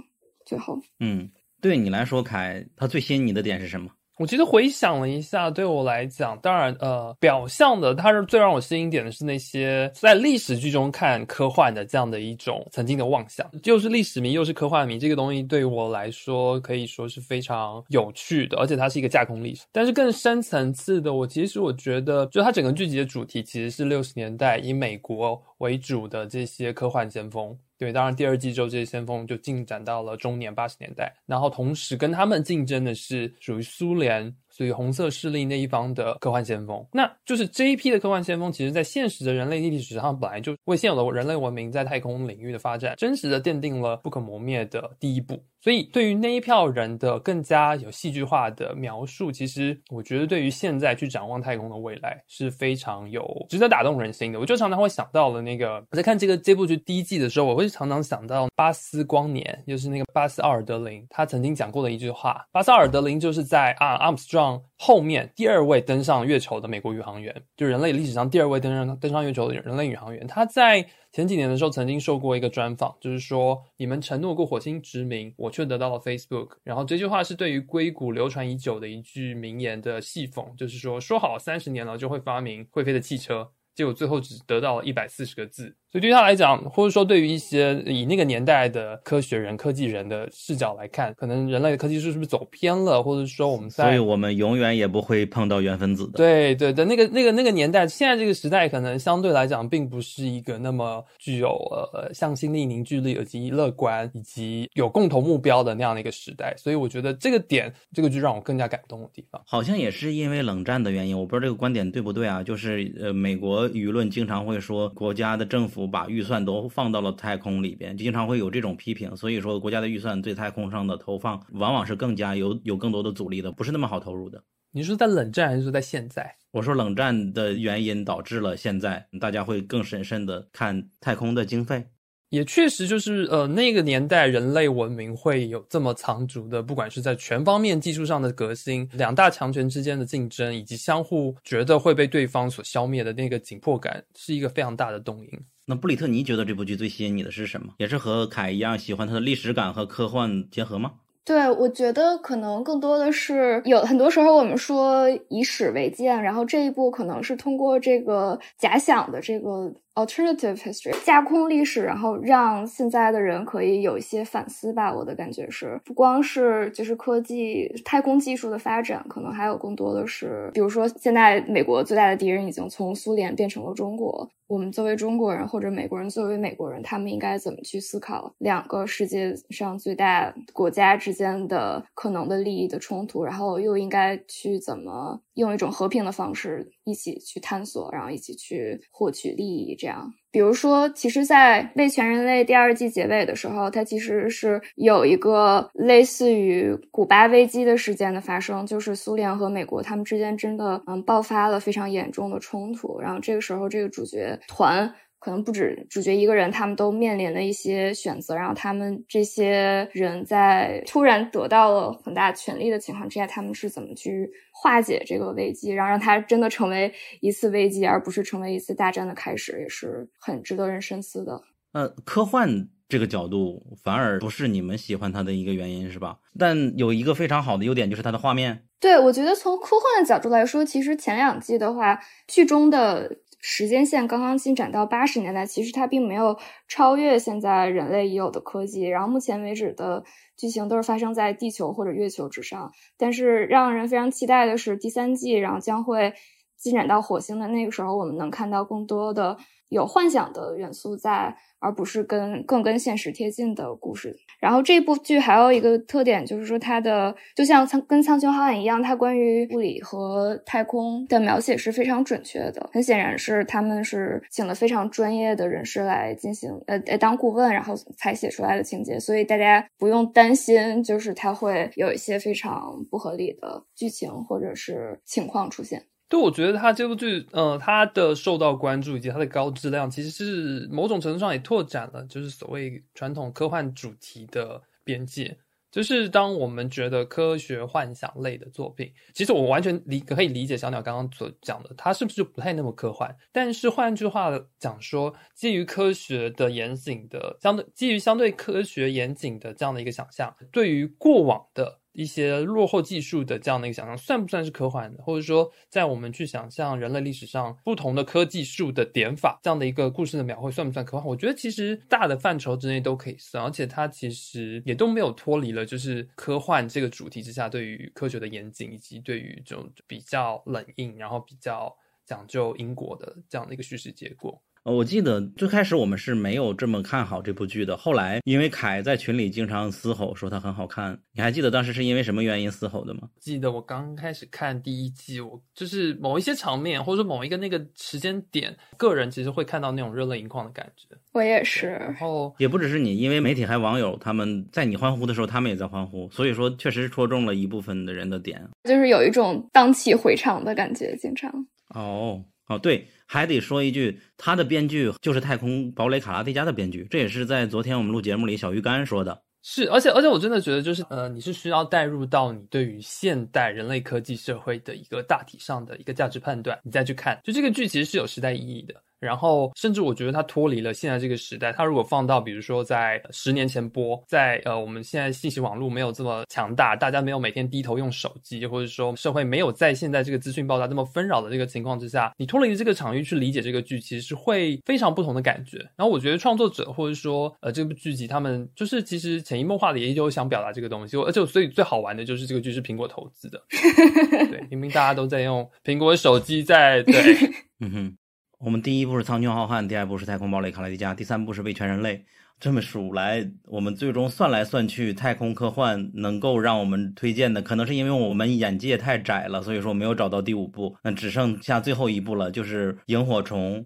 [0.48, 1.30] 最后，嗯，
[1.62, 3.92] 对你来说，凯，他最吸引你的点是什么？
[4.20, 19.64] 我其实回想了一下，对我来讲，当然，呃，表象的，它是最让我吸引点的是那些在历史剧中看科幻的这样的一种曾经的妄想，又是历史迷又是科幻迷，这个东西对我来说可以说是非常有趣的，而且它是一个架空历史。
[19.72, 27.58] 但是更深层次的，我其实我觉得，就它整个剧集的主题其实是六十年代以美国为主的这些科幻先锋。
[27.80, 34.32] 对，当然第二季之后，这些先锋就进展到了中年八十年代，然后同时跟他们竞争的是属于苏联。
[34.52, 45.42] 属于红色势力那一方的科幻先锋，那就是这一批的科幻先锋，其实在现实的人类历史上，本来就为现有的人类文明在太空领域的发展，真实的奠定了不可磨灭的第一步。
[45.62, 54.40] 所以，对于那一票人的更加有戏剧化的描述，其实我觉得对于现在去展望太空的未来是非常有值得打动人心的。
[54.40, 62.46] 我就常常会想到了那个我在看这个这部剧第一季的时候，我会常常想到巴斯光年，就是那个巴斯奥尔德林，他曾经讲过的一句话。
[62.52, 64.62] 巴斯奥尔德林就是在啊阿姆斯壮。
[64.82, 70.26] 后面第二位登上月球的美国宇航员，就人类历史上第二位登上登上月球的人类宇航员。
[70.26, 76.52] 他在前几年的时候曾经受过一个专访，就是说你们承诺过火星殖民，我却得到了 Facebook。
[76.64, 83.52] 然后这句话是对于硅谷流传已久的一句名言的戏讽，就是说说好三十年了就会发明会飞的汽车。
[83.74, 85.76] 结果最后只得到了一百四十个字。
[85.92, 96.12] 所以对他来讲，或者说对于一些以那个年代的科学人、科技人的视角来看，可能人类的科技是不是走偏了，或者说我们在，所以我们永远也不会碰到原分子的。
[96.18, 101.50] 对对的，那个那个那个年代，现在这个时代可能相对来讲，并不是一个那么具有
[101.94, 106.54] 呃向心力、凝聚力以及乐观以及有共同目标的那样的一个时代。
[106.56, 109.42] 所以我觉得这个点，这个就让我更加感动的地方。
[109.48, 112.44] 好像也是因为冷战的原因，我不知道这个观点对不对啊？
[112.44, 115.79] 就是呃，美国舆论经常会说国家的政府。
[115.88, 119.16] 把预算都放到了太空里边，经常会有这种批评。
[119.16, 124.44] 所以说，国家的预算对太空上的投放，往往是更加有有更多的阻力的，不是那么好投入的。
[124.72, 126.36] 你说在冷战还是说在现在？
[126.52, 131.86] 我说冷战的原因导致了现在大家会更审慎的看太空的经费。
[132.30, 145.40] 也确实就是呃，那个年代人类文明会有这么长足的，不管是在全方面技术上的革新，两大强权之间的竞争，以及相互觉得会被对方所消灭的那个紧迫感，是一个非常大的动因。
[145.70, 147.76] 那布里特尼觉得这部剧最吸引你的是什么？
[147.78, 150.94] 也是和凯一样喜欢它的历史感和科幻结合吗？
[151.24, 159.72] 对，我觉得可能更多的是有很多时候我们说以史为鉴，然后这一部可能是通过这个假想的这个。
[159.96, 164.94] Alternative history 架空历史，然后让现在的人可以有一些反思吧。
[164.94, 174.30] 我的感觉是，不光是就是科技、太空技术的发展，可能还有更多的是，比如说现在美国最大的敌人已经从苏联变成了中国。
[174.48, 183.24] 我们作为中国人，或者美国人作为美国人，他们应该怎么去思考两个世界上最大国家之间的可能的利益的冲突？
[183.24, 189.76] 然后又应该去怎么用一种和平的方式一起去探索，然后一起去获取利益？
[189.80, 204.94] 这样，比如说，其实，在《为全人类》第二季结尾的时候，它其实是有一个类似于古巴危机的事件的发生，就是苏联和美国他们之间真的嗯爆发了非常严重的冲突，然后这个时候这个主角团。
[205.20, 208.34] 可能不止主角一个人，他们都面临了一些选择。
[208.34, 221.42] 然后他们这些人在突然得到了很大权力的情况之下，他们是怎么去化解这个危机，然后让它真的成为一次危机，而不是成为一次大战的开始，也是很值得人深思的。
[221.74, 226.18] 呃，科幻这个角度反而不是你们喜欢它的一个原因，是吧？
[226.40, 228.64] 但有一个非常好的优点，就是它的画面。
[228.80, 233.18] 对，我觉得从科幻的角度来说，其实前两季的话，剧中的。
[233.40, 236.38] 时间线刚刚进展到八十年代，其实它并没有
[236.68, 238.84] 超越现在人类已有的科技。
[238.84, 240.04] 然后目前为止的
[240.38, 242.72] 剧情都是发生在地球或者月球之上。
[242.98, 246.14] 但是让人非常期待的是第三季，然后将会
[246.58, 249.38] 进展到火星的那个时候，我们能看到更多的
[249.70, 251.38] 有幻想的元素在。
[251.60, 254.16] 而不是跟更跟现实贴近的故事。
[254.40, 262.70] 然后这部剧还有一个特点，就是说它的就像苍跟《苍穹浩瀚》一样，它关于物理和太空的描写是非常准确的。
[262.72, 269.00] 很显然是他们是请了非常专业的人士来进行呃当顾问，然后才写出来的情节。
[269.00, 275.84] 所以大家不用担心，就是它会有一些非常不合理的剧情或者是情况出现。
[276.10, 285.38] 对，我觉得他这部剧，呃，他的受到关注以及他的高质量，其实是某种程度上也拓展了，就是所谓传统科幻主题的边界。
[285.72, 293.16] 就是当我们觉得科学幻想类的作品，其实我完全理可以理解小鸟刚刚所讲的，它是不是就不太那么科幻？
[293.32, 301.79] 但是换句话讲说，基于科学的严谨的相对，基于相对科学严谨的这样的一个想象，对于过往的。
[302.00, 304.90] 一些落后技术的这样的一个想象，算不算是科幻？
[305.00, 311.06] 或者说，在我们去想象人类历史上不同的科技术的点法这样的一个故事的描绘，算不算科幻？
[311.06, 321.76] 我觉得其实大的范畴之内都可以算，而且它其实也都没有脱离了就是科幻这个主题之下对于科学的严谨，以及对于这种比较冷硬，然后比较
[322.06, 324.42] 讲究因果的这样的一个叙事结果。
[324.70, 327.76] 呃，我记得最开始我们是没有这么看好这部剧的。
[327.76, 333.10] 后来因为凯在群里经常嘶吼说它很好看，你还记得当时是因为什么原因嘶吼的吗？
[333.20, 340.96] 记得我刚开始看第一季，我就是某一些场面，或者说某一个那个时间点，个人其实会看到那种热泪盈眶的感觉。
[341.14, 341.70] 我也是。
[341.70, 351.34] 然后也不只是你，因为媒体还网友他们在你欢呼的时候，他们也在欢呼，所以说确实戳中了一部分的人的点，就是有一种荡气回肠的感觉，经常。
[351.74, 352.24] 哦。
[352.50, 359.20] 哦，对，还得说一句，他的编剧就是《太空堡垒卡拉蒂加》的编剧，这也是在昨天我们录节目里小鱼干说的。
[359.42, 368.76] 是，而且而且我真的觉得，就是呃，你是需要带入到你对于现代人类科技社会的一个大体上的一个价值判断，你再去看，就这个剧其实是有时代意义的。
[369.00, 371.52] 然后，甚至我觉得它脱离了现在这个时代。
[371.52, 385.58] 它如果放到，比如说在十年前播，在呃我们现在信息网络没有这么强大，大家没有每天低头用手机，或者说社会没有在现在这个资讯爆炸这么纷扰的这个情况之下，你脱离这个场域去理解这个剧，其实是会非常不同的感觉。
[385.76, 390.98] 然后我觉得创作者或者说呃这部剧集，他们就是其实潜移默化的也有想表达这个东西。
[390.98, 393.42] 而且所以最好玩的就是这个剧是苹果投资的，
[394.30, 397.16] 对，明明大家都在用苹果手机在对，
[397.62, 397.98] 嗯哼。
[398.42, 401.98] 我们第一部是《苍穹浩瀚》，第二部是《太空堡垒卡莱迪加》，第三部是《为全人类》。
[402.40, 410.74] 这么数来，我们最终算来算去，太空科幻能够让我们推荐的，可能是因为我们眼界太窄了，所以说没有找到第五部。
[410.84, 413.60] 那只剩下最后一部了，就是《萤火虫》。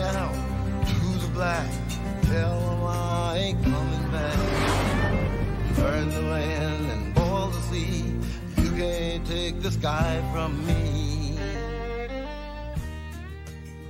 [0.00, 0.34] Get out
[0.86, 1.66] who's the black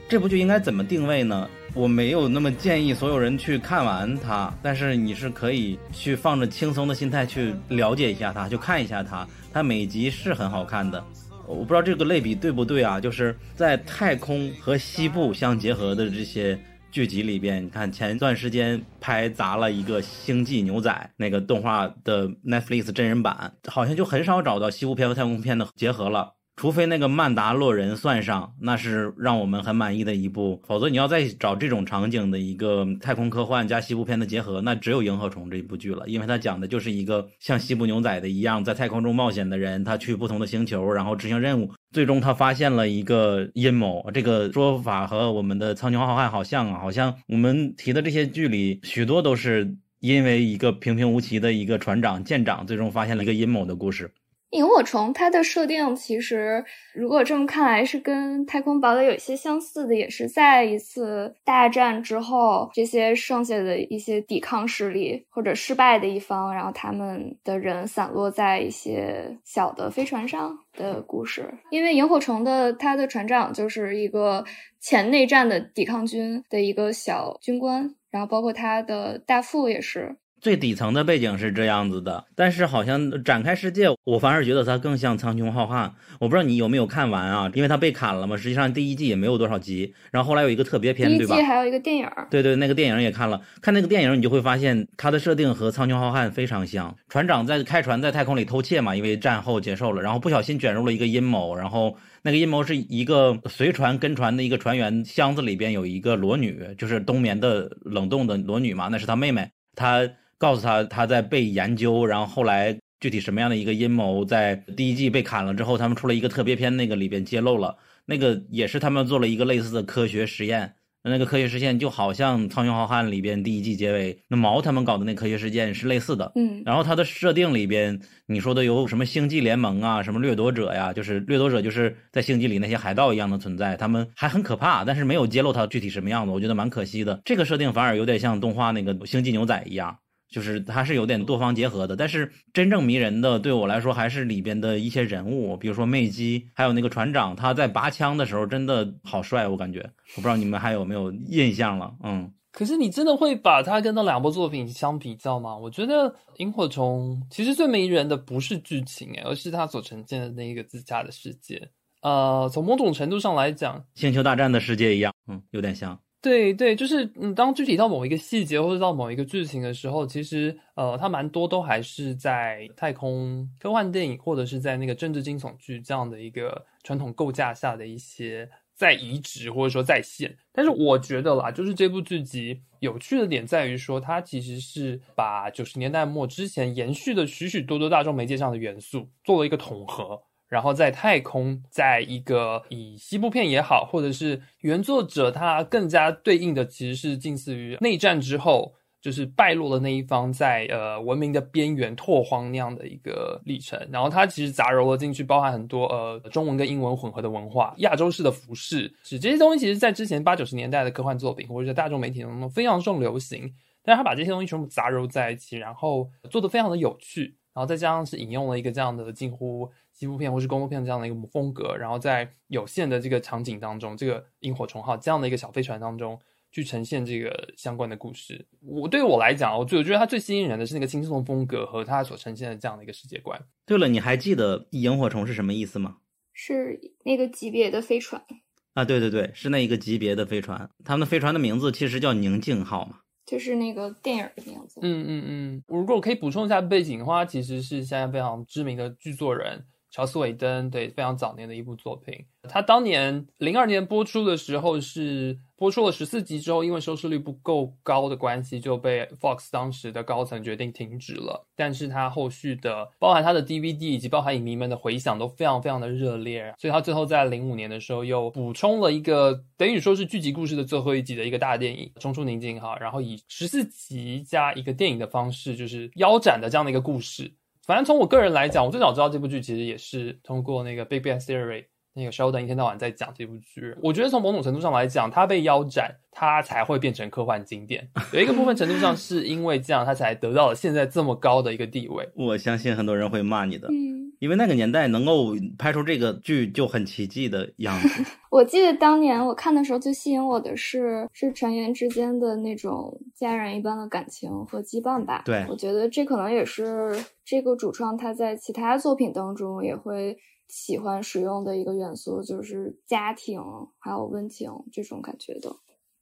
[0.09, 1.49] 这部剧应该怎么定位呢？
[1.75, 9.27] 我没有那么建议所有人去看完它，但是你是可以去放着轻松的心态去了解一下它，去看一下它。
[9.53, 11.05] 它每集是很好看的。
[11.51, 13.01] 我不知道这个类比对不对啊？
[13.01, 16.59] 就是在太空和西部相结合的这些
[16.93, 26.35] 剧集里边，你看前一段时间拍砸了一个《星际牛仔》那个动画的 Netflix 真人版，好像就很少找到西部片和太空片的结合了。
[26.61, 30.61] 除非那个曼达洛人算上，那是让我们很满意的一部。
[30.67, 36.07] 否则你要再找这种场景的一个太空科幻加西部片的结合，那只有《萤火虫》这一部剧了。
[36.07, 41.73] 因为它讲的就是一个像西部牛仔的一样，在太空中冒险的人，他去不同的星球，然后执行任务。
[41.93, 44.07] 最终他发现了一个阴谋。
[44.13, 54.13] 这个说法和我们的《苍穹浩瀚》好像啊，好像我们提的这些剧里，许多都是因为一个平平无奇的一个船长舰长，最终发现了一个阴谋的故事。
[54.51, 71.49] 萤火虫它的设定其实，如果这么看来是跟太空堡垒有一些相似的，也是在一次大战之后，这些剩下的一些抵抗势力或者失败的一方，然后他们的人散落在一些小的飞船上的故事。
[71.71, 74.45] 因为萤火虫的它的船长就是一个
[74.81, 80.17] 前内战的抵抗军的一个小军官，然后包括他的大副也是。
[80.41, 85.89] 最底层的背景是这样子的，但是好像展开世界，我反而觉得它更像《苍穹浩瀚》。
[86.19, 87.51] 我不知道你有没有看完啊？
[87.55, 88.37] 因为它被砍了嘛。
[88.37, 91.35] 实际上第一季也没有多少集，然后后来有一个特别篇，对吧？
[91.35, 92.09] 第一季还有一个电影。
[92.31, 93.41] 对对，那个电影也看了。
[93.61, 96.97] 看那个电影，你就会发现它的设定和《苍穹浩瀚》非常像。
[97.11, 101.55] 船长在开船在太空里偷窃嘛，因为战后结束了，然后不小心卷入了一个阴谋。
[101.55, 110.09] 然后那个阴谋是一个随船跟船的一个船员箱子里边有一个裸女，就是冬眠的冷冻的裸女嘛，那是他妹妹，他。
[110.41, 117.77] 告诉他他在被研究，然后后来具体什么样的一个阴谋，在第一季被砍了之后，他们出了一个特别篇，那个里边揭露了，
[118.07, 120.73] 那个也是他们做了一个类似的科学实验。
[121.03, 126.31] 那个科学实验就好像《苍穹浩瀚》里边第一季结尾那毛他们搞的那科学实验是类似的。
[126.35, 137.19] 嗯，然后它的设定里边你说的有什么星际联盟啊，什么掠夺者呀，就是掠夺者就是在星际里那些海盗一样的存在，他们还很可怕，但是没有揭露它具体什么样子，我觉得蛮可惜的。
[137.25, 139.97] 这个设定反而有点像动画那个星际牛仔一样。
[140.31, 149.81] 就是它是有点多方结合的，但是真正迷人的对我来说还是里边的一些人物，比如说魅姬，还有那个船长，他在拔枪的时候真的好帅，我感觉。
[150.17, 152.33] 我不知道你们还有没有印象了，嗯。
[152.53, 155.57] 可是你真的会把它跟那两部作品相比较吗？
[155.57, 161.71] 我觉得《萤火虫》其实最迷人的不是剧情，而是它所呈现的那一个自家的世界。
[162.03, 165.97] 呃，从某种程度上来讲，星球大战的世界一样，嗯，有点像。
[166.23, 180.37] 对对，就是嗯，当具体到某一个细节或者到某一个剧情的时候，其实呃，它蛮多都还是在太空科幻电影或者是在那个政治惊悚剧这样的一个传统构架下的一些再移植或者说再现。
[180.53, 190.21] 但是我觉得啦，就是这部剧集有趣的点在于说，它其实是把九十年代末之前延续的许许多多大众媒介上的元素做了一个统合。
[190.51, 203.79] 然后在太空，在一个以西部片也好，或者是原作者他更加对应的，其实是近似于内战之后，就是败落的那一方在呃文明的边缘拓荒那样的一个历程。
[203.93, 213.55] 然后它其实杂糅了进去，包含很多呃中文跟英文混合的文化，亚洲式的服饰，是这些东西，其实在之前八九十年代的科幻作品或者是大众媒体当中非常受流行。
[213.83, 217.37] 但是他把这些东西全部杂糅在一起，然后做的非常的有趣。
[217.53, 219.69] 然后再加上是引用了一个这样的近乎
[220.01, 226.19] 纪录片或是公路片这样的一个风格，然后在有限的这个场景当中，这个萤火虫号这样的一个小飞船当中
[226.51, 228.47] 去呈现这个相关的故事。
[228.63, 233.39] 我对于我来讲，我最我觉得它最吸引人的是那个轻松的风格和它所呈现的这样的一个世界观。
[233.67, 235.99] 对了，你还记得萤火虫是什么意思吗？
[236.33, 238.25] 是那个级别的飞船
[238.73, 240.71] 啊，对对对，是那一个级别的飞船。
[240.83, 243.01] 他们的飞船的名字其实叫宁静号嘛。
[243.27, 244.81] 就是那个电影的名字。
[244.83, 252.25] 嗯嗯嗯，如果我可以补充一下背景的话，其实是现在非常知名的剧作人乔斯韦登，对，非常早年的一部作品。
[252.49, 255.39] 他当年零二年播出的时候是。
[255.61, 261.47] 播出了十四集之后，因为收视率不够高的关系，就被 Fox 当时的高层决定停止了。
[261.55, 277.31] 但是它后续的，包含它的 DVD 以及包含影迷们的回响都非常非常的热烈，所以他最后在零五年的时候又补充了一个等于说是剧集故事的最后一集的一个大电影《冲出宁静号》，然后以十四集加一个电影的方式，就是腰斩的这样的一个故事。
[277.71, 281.67] 反正从我个人来讲，我最早知道这部剧其实也是通过那个 Big Bang Theory。
[281.93, 287.89] 那个 Sheldon 一天到晚在讲这部剧，我觉得从某种程度上来讲，它被腰斩，它才会变成科幻经典。
[288.13, 292.09] 有一个部分程度上是因为这样，它才得到了现在这么高的一个地位。
[292.15, 298.05] 我相信很多人会骂你的，嗯，因为那个年代能够拍出这个剧就很奇迹的样子。
[298.31, 305.23] 我记得当年我看的时候，最吸引我的是是成员之间的那种家人一般的感情和羁绊吧。
[305.25, 310.17] 对，我觉得这可能也是这个主创他在其他作品当中也会。
[310.51, 313.41] 喜欢使用的一个元素就是家庭，
[313.79, 315.49] 还有温情这种感觉的，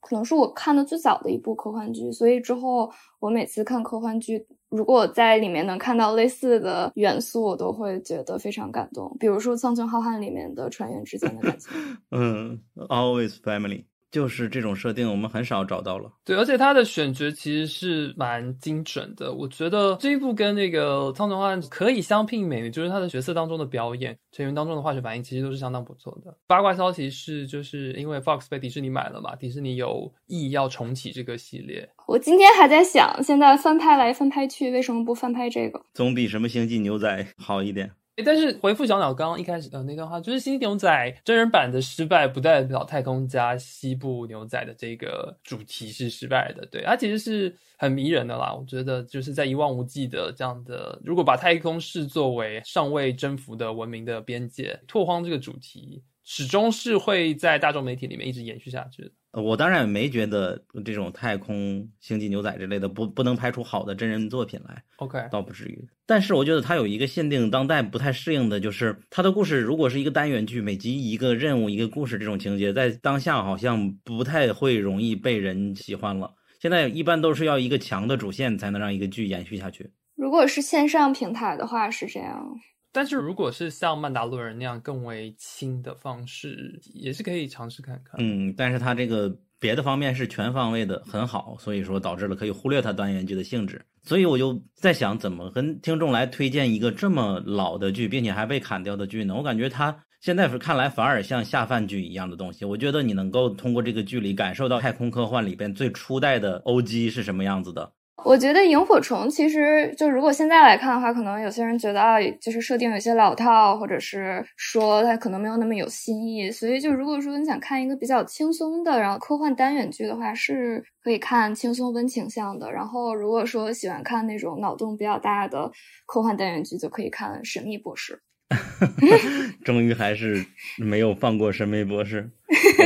[0.00, 2.90] 可能是我看的最早的一部科幻剧，所以之后
[3.20, 9.14] 我每次看科幻剧，如果在里面能看到类似的元素，我都会觉得非常感动。
[9.20, 11.70] 比如说《苍穹浩瀚》里面的船员之间的感情，
[12.10, 13.84] 嗯，Always Family。
[14.10, 16.10] 就是这种设定，我们很少找到了。
[16.24, 19.32] 对，而且他的选角其实是蛮精准的。
[19.32, 26.34] 我觉得这一部跟那个《苍穹浩瀚》可以相媲美的，就是他的角色当中的表演、成员当中的化学反应，其实都是相当不错的。
[26.46, 31.88] 八卦消息是，就是因为 Fox 被迪士尼买了嘛，迪士尼有意要重启这个系列。
[32.06, 35.84] 我今天还在想，现在翻拍来翻拍去，为什么不翻拍这个？
[35.92, 37.90] 总比什么星际牛仔好一点。
[38.24, 40.88] 但是回复小鸟刚刚一开始的那段话，就是《星际牛仔》
[41.24, 46.66] 真人版的失败，不代表太空加西部牛仔的这个主题是失败的。
[46.66, 48.52] 对，它其实是很迷人的啦。
[48.52, 56.02] 我觉得就是在一望无际的这样的，如果把太空视作为尚未征服的文明的边界，拓荒这个主题。
[56.30, 59.10] 始终是会在大众媒体里面一直延续下去的。
[59.32, 64.82] 我当然也没觉得这种太空星际牛仔之类的不不能拍出好的真人作品来。
[64.96, 65.86] OK，倒不至于。
[66.06, 76.34] 但是我觉得它有一个限定，当代不太适应的就是它的故事，如果是一个单元剧，每集一个任务一个故事这种情节，在当下好像不太会容易被人喜欢了。
[76.60, 79.90] 现在一般都是要一个强的主线才能让一个剧延续下去。
[80.16, 82.56] 如果是线上平台的话是这样。
[82.92, 88.16] 但是如果是像曼达洛人那样更为轻的方式，也是可以尝试看看。
[88.18, 93.80] 嗯，但是它这个别的方面是全方位的很好，所以说导致了可以忽略它单元剧的性质。
[94.02, 99.34] 所以我就在想，怎么跟听众来推荐一个这么老的剧，并且还被砍掉的剧呢？
[99.34, 102.64] 我感觉它现在看来反而像下饭剧一样的东西。
[102.64, 107.92] 我觉得你能够通过这个剧里感受到太空科幻里边最初代的 O.G 是什么样子的。
[108.24, 116.50] 我觉得萤火虫其实就如果现在来看的话，可能有些人觉得啊，就是设定有些老套，或者是说它可能没有那么有新意。
[116.50, 122.70] 所以就如果说你想看一个比较轻松的，然后科幻单元剧的话，是可以看轻松温情向的。
[122.72, 125.70] 然后如果说喜欢看那种脑洞比较大的
[126.04, 128.14] 科幻单元剧，就可以看《神秘博士》。
[129.64, 130.44] 终于还是
[130.76, 132.30] 没有放过《神秘博士》。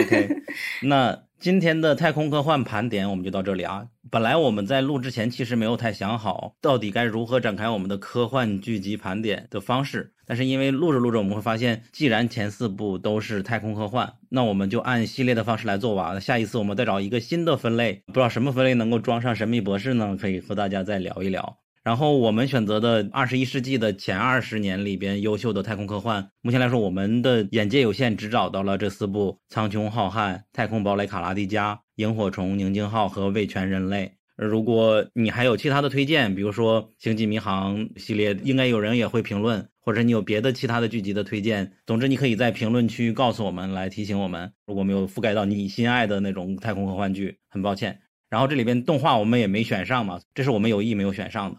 [0.04, 0.42] OK，
[0.84, 1.18] 那。
[1.42, 3.88] 今天的太空科幻盘点我们就到这里啊。
[4.12, 16.20] 本来我们在录之前其实没有太想好到底该如何展开我们的科幻剧集盘点的方式，但是因为录着录着我们会发现，既然前四部都是太空科幻，那我们就按系列的方式来做吧。
[16.20, 20.16] 下一次我们再找一个新的分类，不知道什么分类能够装上神秘博士呢？
[20.16, 21.58] 可以和大家再聊一聊。
[21.84, 34.12] 然后我们选择的二十一世纪的前二十年里边优秀的太空科幻，目前来说我们的眼界有限，只找到了这四部：苍穹浩瀚、太空堡垒卡拉蒂加、萤火虫、宁静号和味全人类。
[34.36, 44.52] 如果你还有其他的推荐，比如说星际迷航系列，应该有人也会评论，或者你有别的其他的剧集的推荐，总之你可以在评论区告诉我们，来提醒我们。
[44.66, 47.98] 如果没有覆盖到你心爱的那种太空科幻剧，很抱歉。
[48.30, 51.58] 然后这里边动画我们也没选上嘛，这是我们有意没有选上的。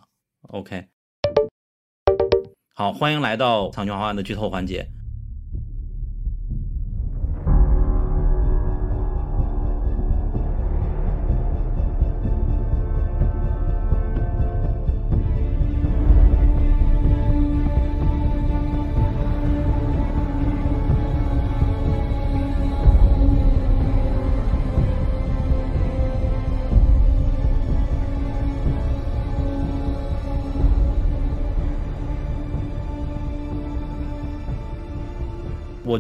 [0.54, 0.86] OK，
[2.76, 4.88] 好，欢迎来到《苍穹浩瀚》的剧透环节。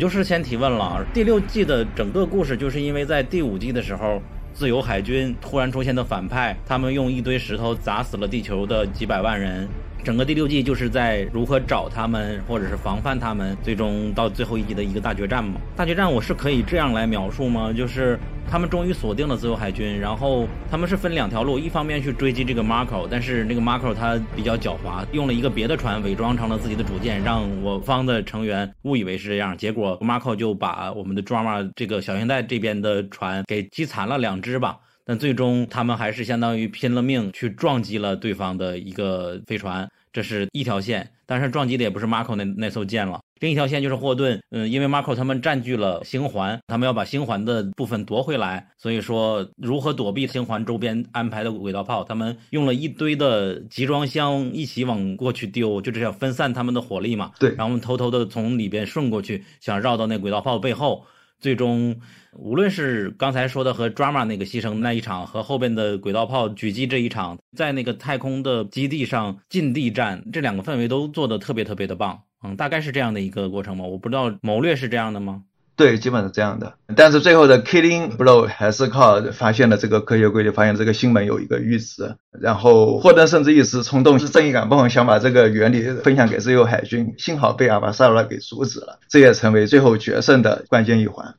[0.03, 1.01] 就是先提问了。
[1.13, 4.21] 第六季的整个故事，就是因为在第五季的时候，
[4.53, 9.65] 自由海军突然出现的反派，他们用一堆石头砸死了地球的几百万人。
[10.03, 15.61] 整个第六季就是在如何找他们，或者是防范他们，最终到最后一集的一个大决战嘛。
[15.77, 17.71] 大决战我是可以这样来描述吗？
[17.71, 34.79] 就是他们终于锁定了自由海军，然后他们是分两条路，一方面去追击这个 Marco，但是那个 Marco 他比较狡猾，用了一个别的船伪装成了自己的主舰，让我方的成员误以为是这样，结果 Marco 就把我们的 Drama 这个小现代这边的船给击残了两只吧。
[35.05, 41.09] 但最终他们还是相当于拼了命去撞击了对方的一个飞船，这是一条线。
[41.25, 43.19] 但是撞击的也不是 Marco 那那艘舰了。
[43.39, 48.67] 另一条线就是霍顿，嗯，因为 Marco 他们占据了星环，他们要把星环的部分夺回来。
[48.77, 52.03] 所以说，如何躲避星环周边安排的轨道炮？
[52.03, 57.31] 他们用了一堆的集装箱一起往过去丢，就这样分散他们的火力嘛。
[57.39, 61.05] 对，然后我们偷偷的从里边顺过去，想绕到那轨道炮背后。
[61.43, 61.99] 最终，
[62.31, 72.17] 无论是刚才说的和 drama 那个牺牲那一场，和后边的轨道炮狙击这一场，在那个太空的基地上近地战，这两个氛围都做的特别特别的棒。
[72.43, 73.83] 嗯，大概是这样的一个过程吗？
[73.83, 75.43] 我不知道谋略是这样的吗？
[75.75, 76.73] 对，基本是这样的。
[76.95, 91.33] 但是最后的 killing blow 还是靠发现了这个科学规律，发现这个星门有一个阈值，然后霍顿甚至一时冲动，是正义感爆想把这个原理分享给自由海军，幸好被阿巴萨罗给阻止了，这也成为最后决胜的关键一环。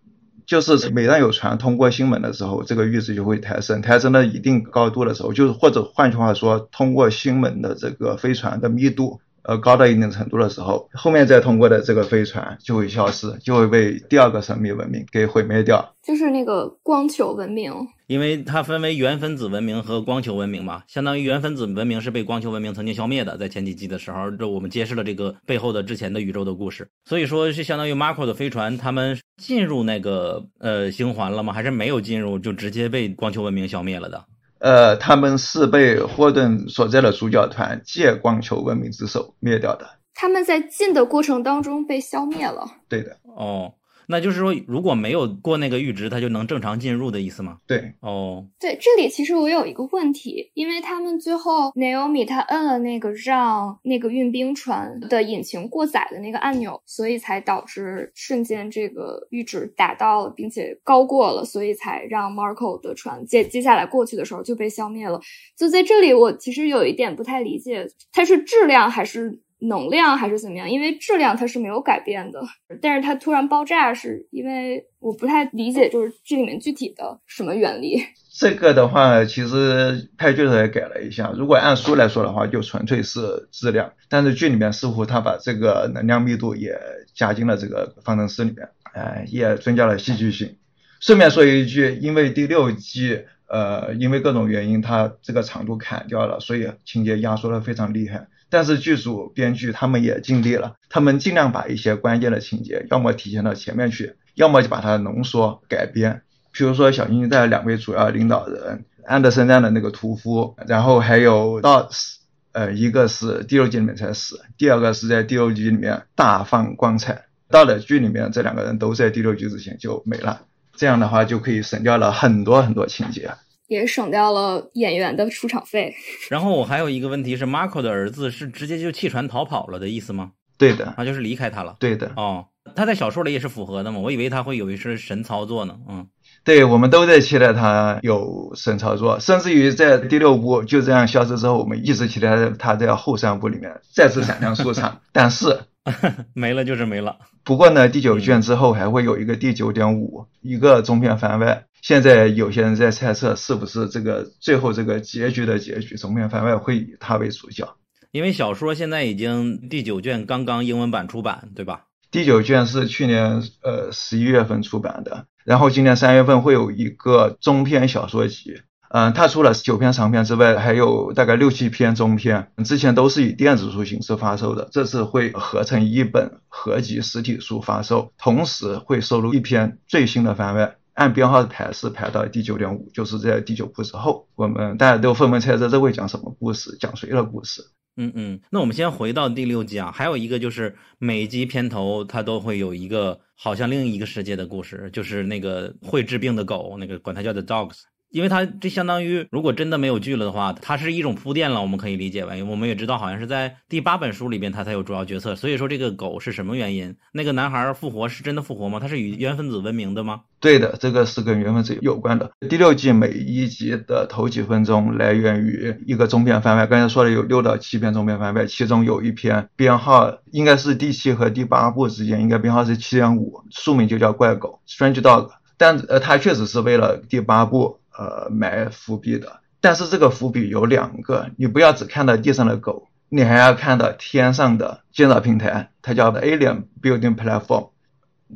[0.47, 9.21] 就是每当有船通过星门的时候，这个阈值就会抬升，抬升到一定高度的时候，就是或者换句话说，通过星门的这个飞船的密度。
[9.45, 17.73] 呃，高到一定程度的时候，后面再通过的这个飞船就会消失，就会被第二个神秘文明给毁灭掉，就是那个光球文明。
[18.07, 26.87] 因为它分为原分子文明和光球文明嘛，相当于原分子文明是被光球文明曾经消灭的，在前几季的时候，这我们揭示了这个背后的之前的宇宙的故事。
[27.07, 31.53] 所以说是相当于 Marco 的飞船，他们进入那个呃星环了吗？
[31.53, 34.25] 还是没有进入，就直接被光球文明消灭了的？
[34.65, 39.87] 呃，他们是被霍顿所在的主角团借光球文明之手灭掉的。
[40.15, 42.65] 他们在进的过程当中被消灭了。
[42.89, 43.15] 对的。
[43.37, 43.75] 哦。
[44.09, 47.59] 那就是说，如果没有过那个阈值，它就能正常进入的意思吗？
[47.67, 65.21] 对，哦，对，这里其实我有一个问题，因为他们最后 Naomi 他摁了那个让那个运兵船的引擎过载的那个按钮，所以才导致瞬间这个阈值达到了，并且高过了，所以才让 Marco 的船接接下来过去的时候就被消灭了。
[65.57, 69.41] 就在这里，我其实有一点不太理解，它是质量还是？
[69.61, 70.69] 能量还是怎么样？
[70.69, 72.41] 因为质量它是没有改变的，
[72.83, 78.03] 但是它突然爆炸，是因为我不太理解，就是这里面具体的什么原理。
[78.37, 81.33] 这个的话，其实拍剧的时候也改了一下。
[81.37, 86.77] 如果按书来说的话，就纯粹是质量，但是剧里面似乎他把这个能量密度也
[87.15, 90.57] 加进了这个方程式里面，哎，也增加了戏剧性。
[91.01, 98.27] 顺便说一句，因为第六季，呃，因为各种原因，它这个长度砍掉了，所以情节压缩的非常厉害。
[98.55, 106.23] 但是剧组编剧他们也尽力了，他们尽量把一些关键的情节，要么体现到前面去，要么就把它浓缩改编。
[106.53, 112.21] 比如说小行星带两位主要领导人安德森站的那个屠夫，然后还有到死，
[112.53, 117.25] 呃，一个是第六集里面才死，第二个是在第六集里面大放光彩。
[117.51, 120.43] 到了剧里面，这两个人都在第六集之前就没了，
[120.77, 123.33] 这样的话就可以省掉了很多很多情节。
[123.75, 125.95] 也省掉了演员的出场费。
[126.31, 130.33] 然后我还有一个问题是，Marco 的儿子是直接就弃船逃跑了的意思吗？
[130.57, 131.77] 对的，他就是离开他了。
[131.81, 132.13] 对的。
[132.17, 132.47] 哦，
[132.77, 133.99] 他在小说里也是符合的嘛？
[133.99, 135.77] 我以为他会有一些神操作呢。
[135.89, 136.07] 嗯，
[136.45, 145.01] 对，我们都在期待他有神操作，甚至于在第六部就这样消失之后，我们一直期待他在后三部里面再次闪亮出场。
[145.13, 145.65] 但是
[146.35, 147.19] 没了就是没了。
[147.45, 151.67] 不过呢，第九卷之后还会有一个第九点五，一个中篇番外。
[151.83, 157.77] 现在有些人在猜测，是不是这个最后这个结局的结局，中篇番外会以他为主角？
[158.11, 161.85] 因为小说现在已经第九卷刚刚英文版出版，对吧？
[162.11, 168.63] 第九卷是去年呃十一月份出版的，然后今年三月份会有一个中篇小说集。
[168.95, 180.77] 嗯，它除了九篇长篇之外，还有大概六七篇中篇，之前都是以电子书形式发售的，这次会合成一本合集实体书发售，同时会收录一篇最新的番外。
[180.93, 187.63] 按编号的排是排到第九点五，就是在第九部之后，我们大家都纷纷猜测这会讲什么故事，讲谁的故事？
[187.97, 197.81] 嗯嗯，那我们先回到第六集啊，还有一个就是每集片头它都会有一个好像另一个世界的故事，就是那个会治病的狗，那个管它叫 The Dogs。
[198.15, 206.95] 因为它这相当于如果真的没有剧了的话，它是一种铺垫了，我们可以理解为，我们也知道好像是在第八本书里边它才有主要角色，所以说这个狗是什么原因？
[207.11, 208.79] 那个男孩复活是真的复活吗？
[208.79, 210.21] 他是与原分子文明的吗？
[210.39, 212.31] 对的，这个是跟原分子有关的。
[212.49, 225.31] 第六季每一集的头几分钟来源于一个中篇番外，刚才说的有六到七篇中篇番外，其中有一篇编号应该是第七和第八部之间，应该编号是七点五，书名就叫怪狗 （Strange Dog）。
[225.57, 229.41] 但呃，它确实是为了第八部呃埋伏笔的。
[229.61, 237.71] 但是这个伏笔有两个，你不要只看到地上的狗，你还要看到天上的建造平台，它叫 Alien Building Platform。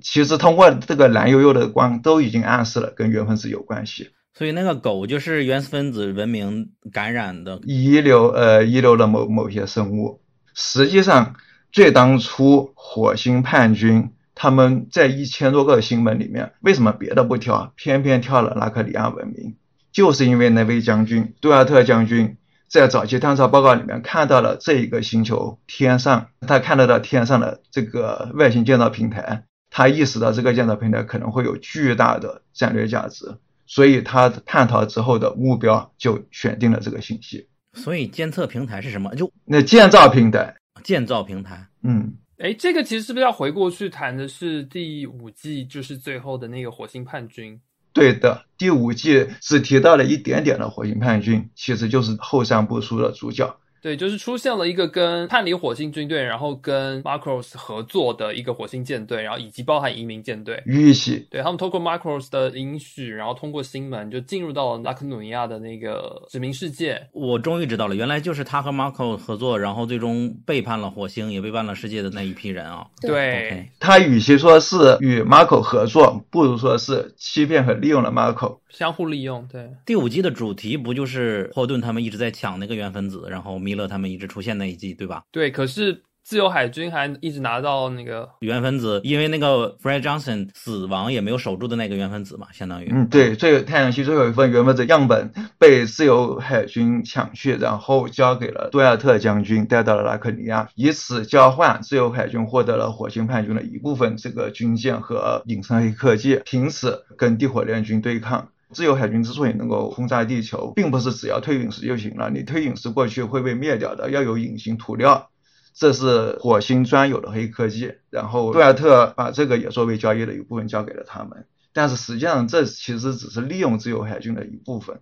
[0.00, 4.10] 其实通过这个蓝幽幽的光，都已经暗示了跟原分子有关系。
[4.34, 10.20] 所以那个狗就是原分子文明感染的遗留呃遗留的某某些生物。
[10.54, 11.34] 实际上，
[11.72, 19.56] 最当初火星叛军他们在一千多个星门里面，为什么别的不挑，偏偏挑了拉克里亚文明？
[19.90, 22.36] 就是因为那位将军杜亚特将军
[22.68, 29.42] 在早期探测报告里面看到了这一个星球天上，他看得到天上的这个外星建造平台。
[29.70, 37.48] 他意识到这个建造平台可能会有巨大的战略价值，所以他探讨之后的目标就选定了这个信息。
[37.72, 39.12] 所以监测平台是什么？
[39.16, 41.66] 就那建造平台，建造平台。
[41.82, 47.60] 嗯，哎，这个其实是不是要回过去谈的是第五季，就是最后的那个火星叛军？
[47.92, 53.58] 对的，第五季只提到了一点点的火星叛军，其实就是后三部书的主角。
[53.80, 60.62] 对，就是出现了一个跟叛离火星军队，然后跟 Macross 合作的一个火星舰队，然后以及包含移民舰队。
[60.66, 67.08] 预习，对他们通过 Macross 的允许，然后通过星门就进入到了拉克努尼亚的那个殖民世界。
[67.12, 72.86] 我终于知道了，原来就是他和 Marco 合作，然后最终背叛了火星，也背叛了世界的那一批人啊。
[73.00, 78.58] 对，他与其说是与 Marco 合作，不如说是欺骗和利用了 Marco。
[78.70, 79.70] 相互利用，对。
[79.86, 85.22] 第五季的主题不就是霍顿他们一直在抢那个原分子，然后米勒他们一直出现那一季，对吧？
[85.30, 86.02] 对，可是。
[86.24, 92.90] 自由海军还一直拿到那个原分子，因为那个 Fred Johnson 死亡也没有守住的那个原分子嘛，相当于。
[92.92, 108.50] 嗯，对，最太阳系最后一份原分子样本被自由海军抢去，然后交给了杜亚特将军，带到了拉克尼亚，以此交换，自由海军获得了火星叛军的一部分这个军舰和隐身黑科技，凭此跟地火联军对抗。
[108.72, 115.30] 自由海军之所以能够轰炸地球，并不是只要推陨石就行了，你推陨石过去会被灭掉的，要有隐形涂料。
[115.74, 125.00] 这是火星专有的黑科技，然后杜亚特把这个也作为交易的一部分交给了他们，但是实际上这其实只是利用自由海军的一部分，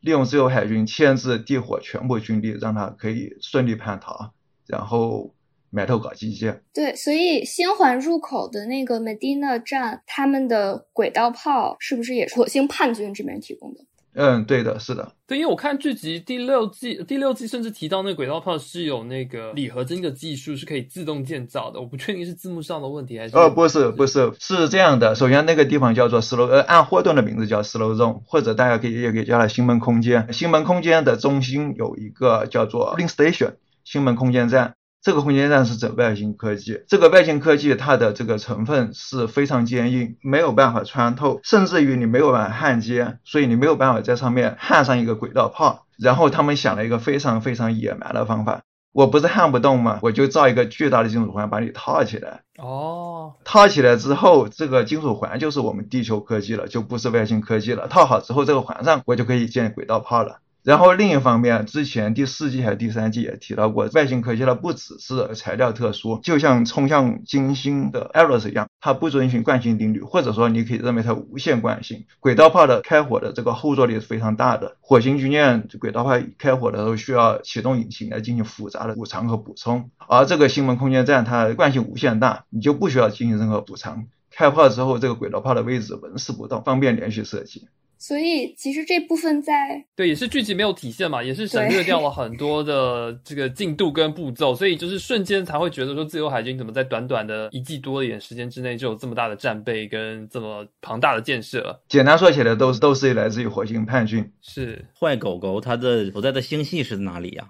[0.00, 4.32] 利用自由海军牵制地火全部军力，让他可以顺利叛逃，
[4.66, 5.34] 然后
[5.70, 6.62] 埋头搞基建。
[6.72, 13.80] 对，所以星环入口的那个 Medina 站，他们的轨道炮是不是也是火星叛军这边提供的？
[14.14, 21.78] 嗯，对的，是的，对，因为我看剧集第六季，第六季甚至提到那个轨道炮是有那个铝合金的技术，是可以自动建造的。
[21.78, 23.36] 我不确定是字幕上的问题还是……
[23.36, 25.14] 哦，不是，不是，是这样的。
[25.14, 30.32] 首先，那个地方叫做 Slow，呃，按霍顿的名字叫 Slow Zone，或者大家可以也可以叫它星门空间。
[30.32, 33.52] 星门空间的中心有一个叫做 Link Station，
[33.84, 34.74] 星门空间站。
[35.08, 45.86] 这个空间站是整外星科技，这个外星科技它的这个成分是非常坚硬，没有办法穿透，甚至于你没有办法焊接，所以你没有办法在上面焊上一个轨道炮。
[45.98, 48.60] 然后他们想了一个非常非常野蛮的方法，
[48.92, 49.98] 我不是焊不动吗？
[50.02, 52.42] 我就造一个巨大的金属环把你套起来。
[52.58, 57.88] 哦，套起来之后，这个金属环就是我们地球科技了，就不是外星科技了。
[57.88, 60.40] 套好之后，这个环上我就可以建轨道炮了。
[60.68, 72.04] 然后另一方面，之前第四季还是第三季也提到过，外星科技它不只是材料特殊，就像冲向金星的 Eros 一样，它不遵循惯性定律，或者说你可以认为它无限惯性。
[72.20, 84.04] 轨道炮的开火的这个后坐力是非常大的，火星军舰轨道炮开火的时候需要启动引擎来进行复杂的补偿和补充，而这个星门空间站它惯性无限大，你就不需要进行任何补偿。
[84.30, 87.68] 开炮之后，这个轨道炮的位置纹丝不动，方便连续射击。
[87.98, 101.80] 所以其实这部分在对也是剧集没有体现嘛，也是省略掉了很多的 这个进度跟步骤，所以就是瞬间才会觉得说自由海军怎么在短短的一季多一点时间之内就有这么大的战备跟这么庞大的建设。
[101.88, 104.32] 简单说起来，都是都是来自于火星叛军。
[104.40, 107.48] 是坏狗狗它的所在的星系是哪里呀？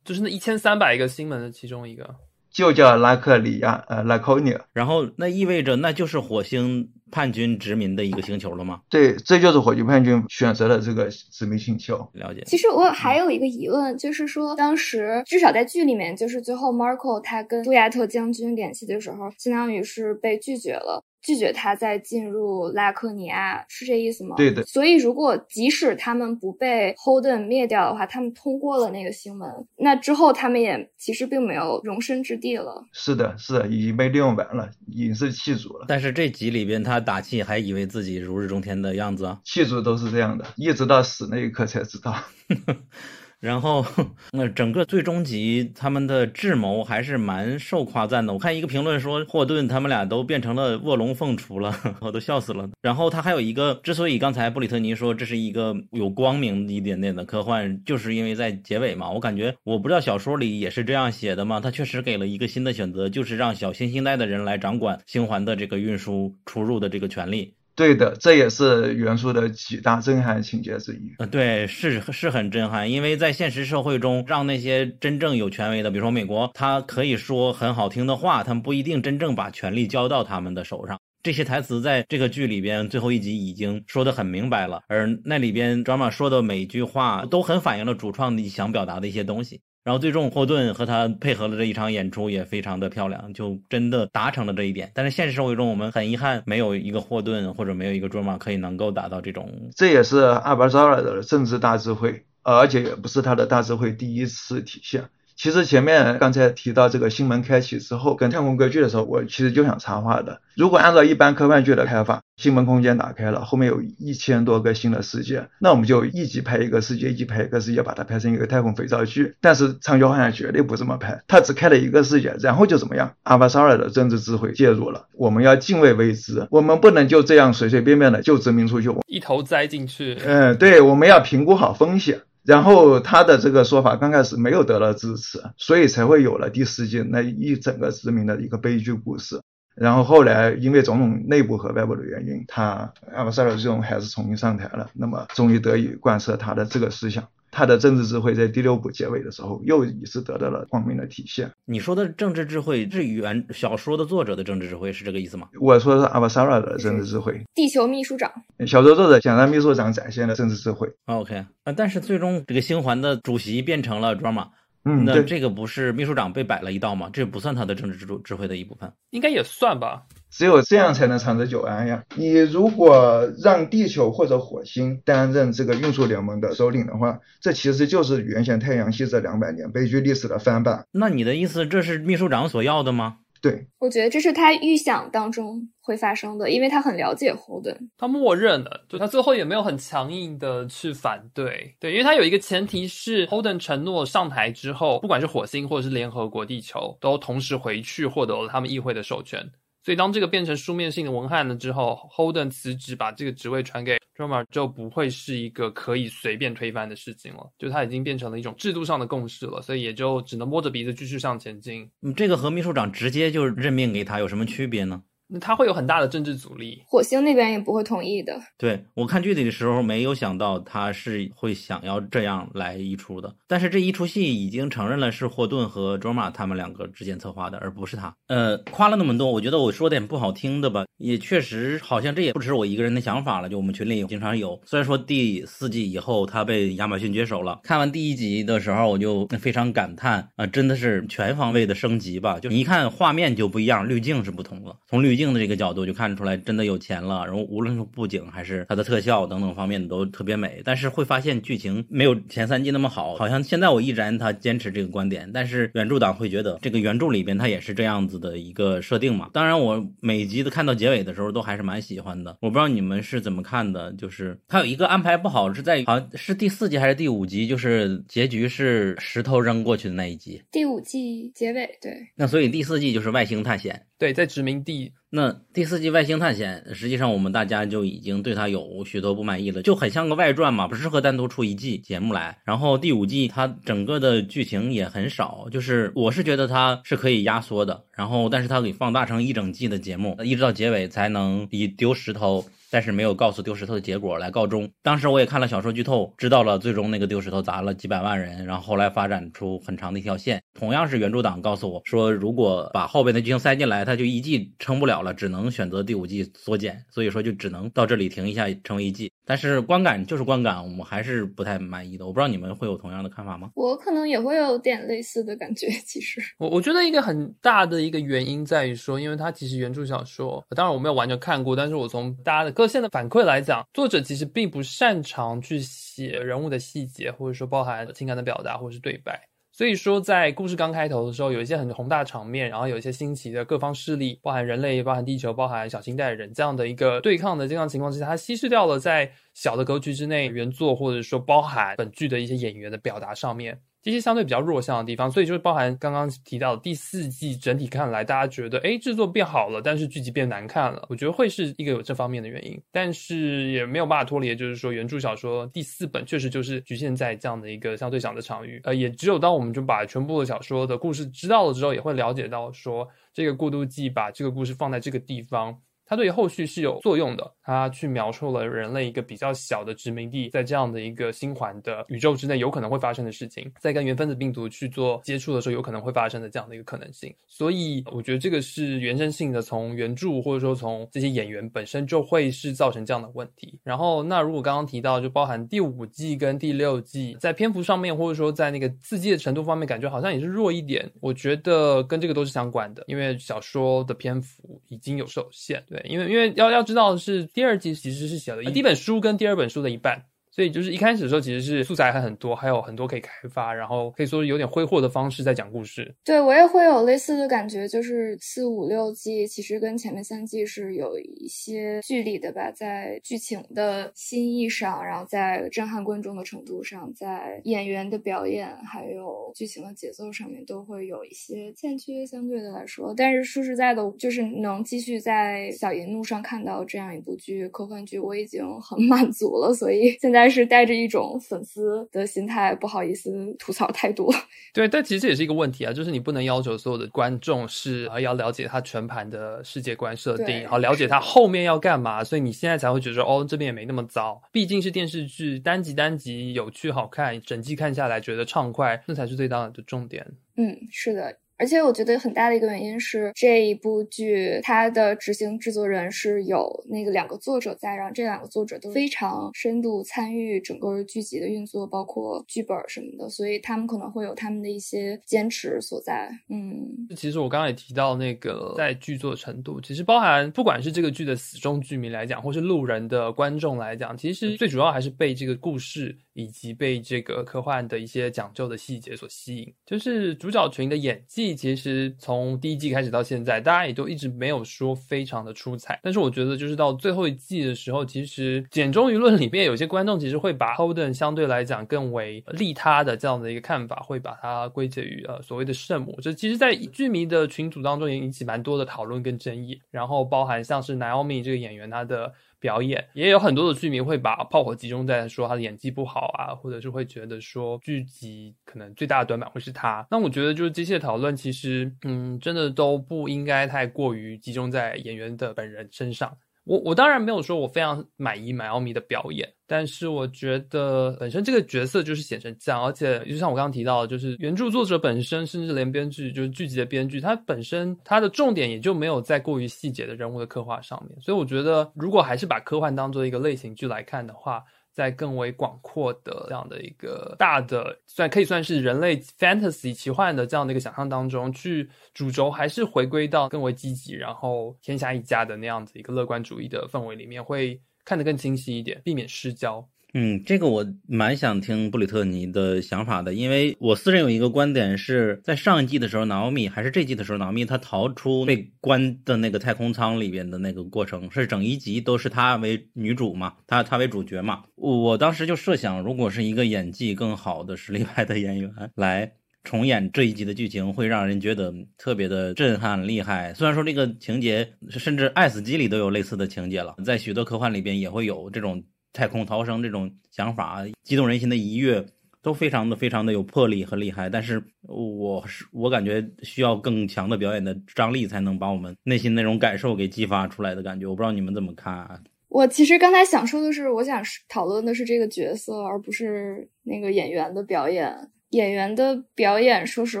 [0.02, 2.16] 就是那一千三百个星门的其中一个。
[2.50, 4.64] 就叫拉克里亚，呃，拉科尼尔。
[4.72, 8.80] 然后那意味着那就是火星叛军殖民的一个星球了吗？
[8.88, 12.08] 对，这就是火炬叛军选择了这个殖民星球。
[12.14, 12.42] 了解。
[12.46, 21.04] 其实我还有一个疑问，就是说当时至少在剧里面，就是最后 Marco 他跟杜亚特将军联系的时候，相当于是被拒绝了。
[21.22, 24.36] 拒绝他再进入拉克尼亚，是这意思吗？
[24.36, 24.62] 对的。
[24.64, 32.86] 所以如果即使他们不被 Holden 灭掉的话，他们通过了那个星门，那之后他们也其实并没有容身之地了。
[32.92, 35.84] 是的，是的，已经被利用完了，已经是弃主了。
[35.88, 42.14] 但是这集里边他打气还以为自己如日中天的样子啊，弃主都是这样的，一直到死那一刻才知道。
[43.40, 43.84] 然后，
[44.32, 48.32] 那整个最终集他们的智谋还是蛮受夸赞的。
[48.34, 52.68] 我看一个评论说，霍顿他们俩都变成了卧龙凤雏了， 我都笑死了。
[52.82, 59.10] 然后他还有一个，之所以刚才布里特尼说这是一个有光明一点点的科幻，就是因为在结尾嘛。
[59.10, 61.60] 我感觉我不知道小说里也是这样写的吗？
[61.60, 67.54] 他确实给了一个新的选择，就是让小行星带的人来掌管星环的这个运输出入的这个权利。
[67.80, 71.14] 对的，这也是原著的几大震撼情节之一。
[71.16, 81.00] 呃，对，是是很震撼，因为在现实社会中，让那些真正有权威的，比如说美国，他可以说很好听的话，他们不一定真正把权力交到他们的手上。
[81.22, 89.62] 这些台词在这个剧里边最后一集已经说得很明白了，而那里边 drama 说的每一句话都很反映了主创你想表达的一些东西。
[89.82, 94.90] 然后最终霍顿和他配合了这一场演出也非常的漂亮，就真的达成了这一点。
[94.94, 99.70] 但是现实生活中，我们很遗憾没有一个霍顿或者没有一个卓玛可以能够达到这种。
[99.74, 105.04] 这也是阿巴扎尔的政治大智慧，而且也不是他的大智慧第一次体现。
[105.42, 110.42] 其实前面刚才提到这个星门开启之后跟太空歌剧的时候，我其实就想插话的。
[110.54, 119.34] 如果按照一般科幻剧的开法，星门空间打开了，后面有一千多个新的世界，那我们就一集拍一个世界，一集拍一个世界，把它拍成一个太空肥皂剧。
[119.40, 123.14] 但是长焦好像绝对不这么拍，它只开了一个世界，然后就怎么样？
[123.22, 130.18] 阿巴沙尔的政治智慧介入了，我们要敬畏未知，我们不能就这样随随便便的就殖民出去，一头栽进去。
[130.22, 132.20] 嗯，对，我们要评估好风险。
[132.42, 139.40] 然后他的这个说法刚开始没有得到支持，所以才会有了第四季那一整个殖民的一个悲剧故事。
[139.76, 147.24] 然后后来因为种种内部和外部的原因，他阿巴塞尔这种还是重新上台了，那么终于得以贯彻他的这个思想。
[147.50, 151.50] 他的政治智慧在第六部结尾的时候又一次得到了光明的体现。
[151.64, 155.48] 你说的政治智慧是原小说的作者的政治智慧是这个意思吗？
[155.60, 157.40] 我说的是阿巴萨拉的政治智慧。
[157.54, 158.30] 地球秘书长，
[158.66, 160.88] 小说作者想让秘书长展现的政治智慧。
[161.06, 164.48] OK 啊，但是最终这个星环的主席变成了 drama。
[164.84, 167.10] 嗯，那这个不是秘书长被摆了一道吗？
[167.12, 170.04] 这不算他的政治智智慧的一部分，应该也算吧。
[170.30, 172.02] 只有这样才能长治久安呀！
[172.14, 180.86] 你如果让地球或者火星担任这个运输联盟的首领的话，这其实就是原先太阳系这两百年悲剧历史的翻版。
[180.92, 183.18] 那你的意思，这是秘书长所要的吗？
[183.42, 199.50] 对，我觉得这是他预想当中会发生的，因为他很了解 Holden，他默认了，就他最后也没有很强硬的去反对，对，因为他有一个前提是 Holden 承诺上台之后，不管是火星或者是联合国地球，都同时回去获得了他们议会的授权。
[199.82, 211.90] 所以当这个变成书面性的文案了之后，Holden 辞职把这个职位传给 Drummer 就不会是一个可以随便推翻的事情了，就它已经变成了一种制度上的共识了，所以也就只能摸着鼻子继续向前进。
[212.02, 215.02] 嗯，这个和秘书长直接就任命给他有什么区别呢？
[215.32, 218.38] 那他会有很大的政治阻力，火星那边也不会同意的。
[218.58, 223.34] 对我看剧里的时候，没有想到他是会想要这样来一出的。
[223.46, 228.14] 但是这一出戏已经承认了是霍顿和卓玛他们两个之间策划的，而不是他。
[228.28, 233.48] 呃，夸了那么多，我觉得我说点不好听的吧，也确实好像这也不只是我一个人的想法了。
[233.48, 242.38] 就我们群里经常有，虽然说第四季以后他被亚马逊接手了，看完第一集的时候我就非常感叹啊，真的是全方位的升级吧。
[242.40, 247.26] 就你一看画面就不一样，滤镜是不同了，从滤镜的这个角度就看出来真的有钱了。
[247.26, 253.16] 然后无论是布景还是它的特效等等方面都特别美，但是会发现剧情没有前三季那么好。
[253.16, 259.28] 好像现在我依然他坚持这个观点，但是原著党会觉得这个原著里边它也是这样子的一个设定嘛。
[259.34, 262.36] 当然我每集的看到结尾的时候都还是蛮喜欢的。
[262.40, 270.42] 我不知道你们是怎么看的，就是它有一个安排不好是在好像是第四集还是第五集，就是结局是石头扔过去的那一集。
[270.50, 273.86] 第五季结尾对，那所以第四季就是外星探险。
[273.98, 274.92] 对，在殖民地。
[275.12, 282.38] 那第四季外星探险，实际上我们大家就已经对它有许多不满意了，就很像个外传嘛，不适合单独出一季节目来。
[282.44, 294.70] 然后第五季它整个的剧情也很少，就是我是觉得它是可以压缩的，然后但是它给放大成一整季的节目，一直到结尾才能以丢石头但是没有告诉丢石头的结果来告终。
[294.82, 300.42] 当时我也看了小说剧透，知道了最终那个丢石头砸了几百万人，然后后来发展出很长的一条线。
[300.54, 309.10] 同样是原著党告诉我说，如果把后边的剧情塞进来，他就一季撑不了了，只能选择第五季缩减，所以说就只能到这里停一下，成为一季。
[309.30, 312.04] 但是观感就是观感，我们还是不太满意的。
[312.04, 313.48] 我不知道你们会有同样的看法吗？
[313.54, 315.68] 我可能也会有点类似的感觉。
[315.86, 329.29] 其实，我我觉得一个很大的一个原因在于说，因为它其实原著小说，当然我没有完全看过，但是我从大家的各线的反馈来讲，作者其实并不擅长去写人物的细节，或者说包含情感的表达或者是对白。
[329.60, 343.60] 所以说，在故事刚开头的时候，有一些很宏大场面，然后有一些新奇的各方势力，包含人类、包含地球、包含小星带人这样的一个对抗的这样情况之下，它稀释掉了在小的格局之内原作或者说包含本剧的一些演员的表达上面。
[343.82, 365.58] 这些相对比较弱项的地方，所以就是包含刚刚提到的第四季整体看来，大家觉得哎制作变好了，但是剧集变难看了，我觉得会是一个有这方面的原因，但是也没有办法脱离，就是说原著小说第四本确实就是局限在这样的一个相对小的场域，呃，也只有当我们就把全部的小说的故事知道了之后，也会了解到说这个过渡季把这个故事放在这个地方。
[365.90, 367.34] 它对于后续是有作用的。
[367.42, 377.12] 它去描述了人类一个比较小的殖民地，在这样的一个星环的宇宙之内有可能会发生的事情，在跟原分子病毒去做接触的时候，有可能会发生的这样的一个可能性。
[377.26, 383.58] 所以，我觉得这个是原生性的，从原著或者说从这些演员本身就会是造成这样的问题。
[383.64, 390.88] 然后，那如果刚刚提到，就包含第五季跟第六季在篇幅上面，或者说在那个刺激的程度方面，感觉好像也是弱一点。
[391.00, 395.79] 我觉得跟这个都是相关的，因为小说的篇幅已经有受限，对。
[395.84, 400.04] 因为因为要要知道是，第二季其实是写了第一本书跟第二本书的一半。
[400.32, 405.92] 所以就是一开始的时候，其实是素材还很多，还有很多可以开发，然后可以说是有点挥霍的方式在讲故事。
[406.04, 422.94] 对我也会有类似的感觉，就是四五六季其实跟前面三季是有一些距离的吧，在剧情的新意上，然后在震撼观众的程度上，在演员的表演还有剧情的节奏上面都会有一些欠缺，相对的来说。
[422.96, 429.52] 但是说实在的，就是能继续在小银幕上看到这样一部剧，科幻剧，我已经很满足了。
[429.52, 430.19] 所以现在。
[430.20, 434.14] 但是带着一种粉丝的心态，不好意思吐槽太多。
[434.52, 444.20] 对，但其实这也是一个问题啊，就是你不能要求所有的观众是啊要了解他全盘的世界观设定，好了解他后面要干嘛，所以你现在才会觉得哦，这边也没那么糟。
[444.30, 450.06] 毕竟是电视剧，单集单集有趣好看，整季看下来觉得畅快，那才是最大的重点。
[450.36, 451.16] 嗯，是的。
[451.40, 466.10] 而且我觉得很大的一个原因是这一部剧它的执行制作人是有那个两个作者在，然后这两个作者都非常深度参与整个剧集的运作，包括剧本什么的，所以他们可能会有他们的一些坚持所在。
[466.28, 475.96] 嗯，其实我刚刚也提到那个在剧作程度，其实包含不管是这个剧的死忠剧迷来讲，或是路人的观众来讲，其实最主要还是被这个故事。
[476.12, 485.78] 以及被这个科幻的一些讲究的细节所吸引，就是主角群的演技，其实从第一季开始到现在，大家也都一直没有说非常的出彩。
[485.82, 495.98] 但是我觉得，就是到最后一季的时候，其实简中舆论里面有些观众其实会把 Holden 相对来讲更为利他的这样的一个看法，会把它归结于呃所谓的圣母。
[496.02, 499.60] 这其实，在剧迷的群组当中也引起蛮多的讨论跟争议。
[499.70, 502.12] 然后包含像是 Naomi 这个演员，他的。
[502.40, 509.86] 表演也有很多的剧迷会把炮火集中在说他的演技不好啊，或者是会觉得说剧集可能最大的短板会是他。
[509.90, 516.16] 那我觉得就是这些讨论其实，嗯，真的都不应该太过于集中在演员的本人身上。
[516.50, 534.42] 我我当然没有说我非常满意买奥米的表演，但是我觉得本身这个角色就是写成这样，而且就像我刚刚提到的，就是原著作者本身，甚至连编剧就是剧集的编剧，他本身他的重点也就没有在过于细节的人物的刻画上面，所以我觉得如果还是把科幻当做一个类型剧来看的话。
[534.72, 549.68] 在更为广阔的这样的一个大的，算可以算是人类 fantasy 奇幻的这样的一个想象当中，去主轴还是回归到更为积极，然后天下一家的那样子一个乐观主义的氛围里面，会看得更清晰一点，避免失焦。
[549.92, 564.44] 嗯，这个我蛮想听布里特尼的想法的，因为我私人有一个观点是在上一季的时候，纳奥米还是这季的时候，纳奥米他逃出被关的那个太空舱里边的那个过程，是整一集都是他为女主嘛，他他为主角嘛。
[564.54, 569.10] 我当时就设想，如果是一个演技更好的实力派的演员来
[569.42, 573.34] 重演这一集的剧情，会让人觉得特别的震撼厉害。
[573.34, 578.62] 虽然说这个情节甚至《爱死机》里都有类似的情节了，在许多科幻里边也会有这种。
[578.92, 581.84] 太空逃生这种想法，激动人心的一跃，
[582.22, 584.08] 都非常的非常的有魄力和厉害。
[584.10, 590.86] 但是，我是我感觉需要更强的表演的张力，才能把我们内心那种感受给激发出来的感觉。
[590.86, 592.00] 我不知道你们怎么看啊？
[592.28, 598.10] 我其实刚才想说的是，我想讨论的是这个角色，而不是那个演员的表演。
[598.30, 600.00] 演员的表演，说实